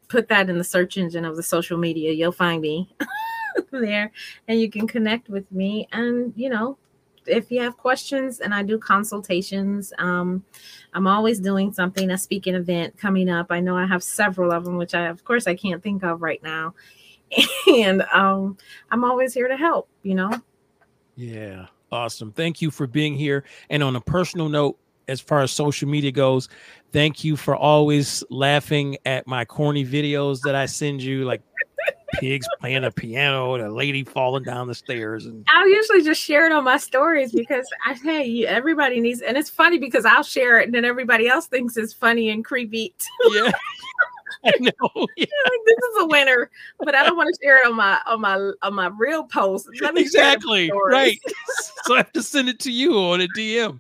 put 0.09 0.27
that 0.29 0.49
in 0.49 0.57
the 0.57 0.63
search 0.63 0.97
engine 0.97 1.25
of 1.25 1.35
the 1.35 1.43
social 1.43 1.77
media 1.77 2.11
you'll 2.11 2.31
find 2.31 2.61
me 2.61 2.93
there 3.71 4.11
and 4.47 4.59
you 4.59 4.69
can 4.69 4.87
connect 4.87 5.29
with 5.29 5.49
me 5.51 5.87
and 5.91 6.33
you 6.35 6.49
know 6.49 6.77
if 7.27 7.51
you 7.51 7.61
have 7.61 7.77
questions 7.77 8.39
and 8.39 8.53
I 8.53 8.63
do 8.63 8.77
consultations, 8.77 9.93
um, 9.97 10.43
I'm 10.93 11.07
always 11.07 11.39
doing 11.39 11.71
something, 11.71 12.09
a 12.11 12.17
speaking 12.17 12.55
event 12.55 12.97
coming 12.97 13.29
up. 13.29 13.47
I 13.49 13.59
know 13.59 13.77
I 13.77 13.85
have 13.85 14.03
several 14.03 14.51
of 14.51 14.65
them, 14.65 14.77
which 14.77 14.95
I, 14.95 15.07
of 15.07 15.23
course, 15.23 15.47
I 15.47 15.55
can't 15.55 15.81
think 15.83 16.03
of 16.03 16.21
right 16.21 16.41
now. 16.43 16.73
And 17.67 18.03
um, 18.13 18.57
I'm 18.89 19.03
always 19.03 19.33
here 19.33 19.49
to 19.49 19.57
help, 19.57 19.89
you 20.01 20.15
know? 20.15 20.31
Yeah. 21.17 21.67
Awesome. 21.91 22.31
Thank 22.31 22.61
you 22.61 22.71
for 22.71 22.87
being 22.87 23.15
here. 23.15 23.43
And 23.69 23.83
on 23.83 23.95
a 23.95 24.01
personal 24.01 24.49
note, 24.49 24.77
as 25.07 25.21
far 25.21 25.41
as 25.41 25.51
social 25.51 25.87
media 25.87 26.11
goes, 26.11 26.49
thank 26.91 27.23
you 27.23 27.35
for 27.35 27.55
always 27.55 28.23
laughing 28.29 28.97
at 29.05 29.27
my 29.27 29.45
corny 29.45 29.85
videos 29.85 30.41
that 30.41 30.55
I 30.55 30.65
send 30.65 31.01
you, 31.01 31.25
like 31.25 31.41
pigs 32.13 32.47
playing 32.59 32.83
a 32.83 32.91
piano 32.91 33.53
and 33.55 33.63
a 33.63 33.71
lady 33.71 34.03
falling 34.03 34.43
down 34.43 34.67
the 34.67 34.75
stairs. 34.75 35.25
And 35.25 35.45
I'll 35.53 35.69
usually 35.69 36.03
just 36.03 36.21
share 36.21 36.45
it 36.45 36.51
on 36.51 36.63
my 36.63 36.77
stories 36.77 37.31
because 37.31 37.67
I 37.85 37.93
hey, 37.93 38.45
everybody 38.45 38.99
needs, 38.99 39.21
and 39.21 39.37
it's 39.37 39.49
funny 39.49 39.77
because 39.77 40.05
I'll 40.05 40.23
share 40.23 40.59
it 40.59 40.65
and 40.65 40.73
then 40.73 40.85
everybody 40.85 41.27
else 41.27 41.47
thinks 41.47 41.77
it's 41.77 41.93
funny 41.93 42.29
and 42.29 42.43
creepy. 42.43 42.93
yeah. 43.31 43.51
I 44.45 44.51
know. 44.59 45.07
Yeah. 45.17 45.25
Like, 45.25 45.59
this 45.65 45.77
is 45.77 46.01
a 46.01 46.05
winner, 46.07 46.49
but 46.79 46.95
I 46.95 47.03
don't 47.03 47.17
want 47.17 47.33
to 47.33 47.39
share 47.43 47.61
it 47.63 47.67
on 47.67 47.75
my 47.75 47.99
on 48.05 48.21
my 48.21 48.51
on 48.61 48.73
my 48.73 48.87
real 48.97 49.23
post. 49.23 49.69
exactly 49.81 50.71
right. 50.71 51.19
so 51.83 51.95
I 51.95 51.97
have 51.97 52.11
to 52.13 52.23
send 52.23 52.49
it 52.49 52.59
to 52.61 52.71
you 52.71 52.97
on 52.97 53.21
a 53.21 53.27
DM, 53.29 53.79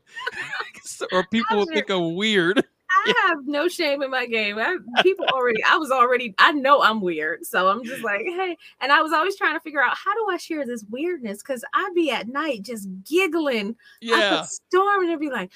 or 1.11 1.25
people 1.27 1.57
will 1.57 1.65
think 1.65 1.89
I'm 1.89 2.15
weird. 2.15 2.63
I 3.07 3.27
have 3.27 3.39
no 3.45 3.67
shame 3.67 4.01
in 4.01 4.11
my 4.11 4.25
game. 4.25 4.57
I, 4.59 4.77
people 5.01 5.25
already, 5.33 5.63
I 5.63 5.77
was 5.77 5.91
already, 5.91 6.33
I 6.37 6.51
know 6.51 6.81
I'm 6.81 7.01
weird. 7.01 7.45
So 7.45 7.67
I'm 7.67 7.83
just 7.83 8.03
like, 8.03 8.21
hey. 8.25 8.57
And 8.81 8.91
I 8.91 9.01
was 9.01 9.13
always 9.13 9.35
trying 9.35 9.55
to 9.55 9.59
figure 9.59 9.81
out 9.81 9.95
how 9.95 10.13
do 10.13 10.27
I 10.29 10.37
share 10.37 10.65
this 10.65 10.83
weirdness? 10.89 11.41
Because 11.41 11.63
I'd 11.73 11.93
be 11.95 12.11
at 12.11 12.27
night 12.27 12.63
just 12.63 12.87
giggling. 13.03 13.75
Yeah. 14.01 14.43
storm 14.43 15.01
and 15.01 15.09
it'd 15.09 15.19
be 15.19 15.29
like, 15.29 15.51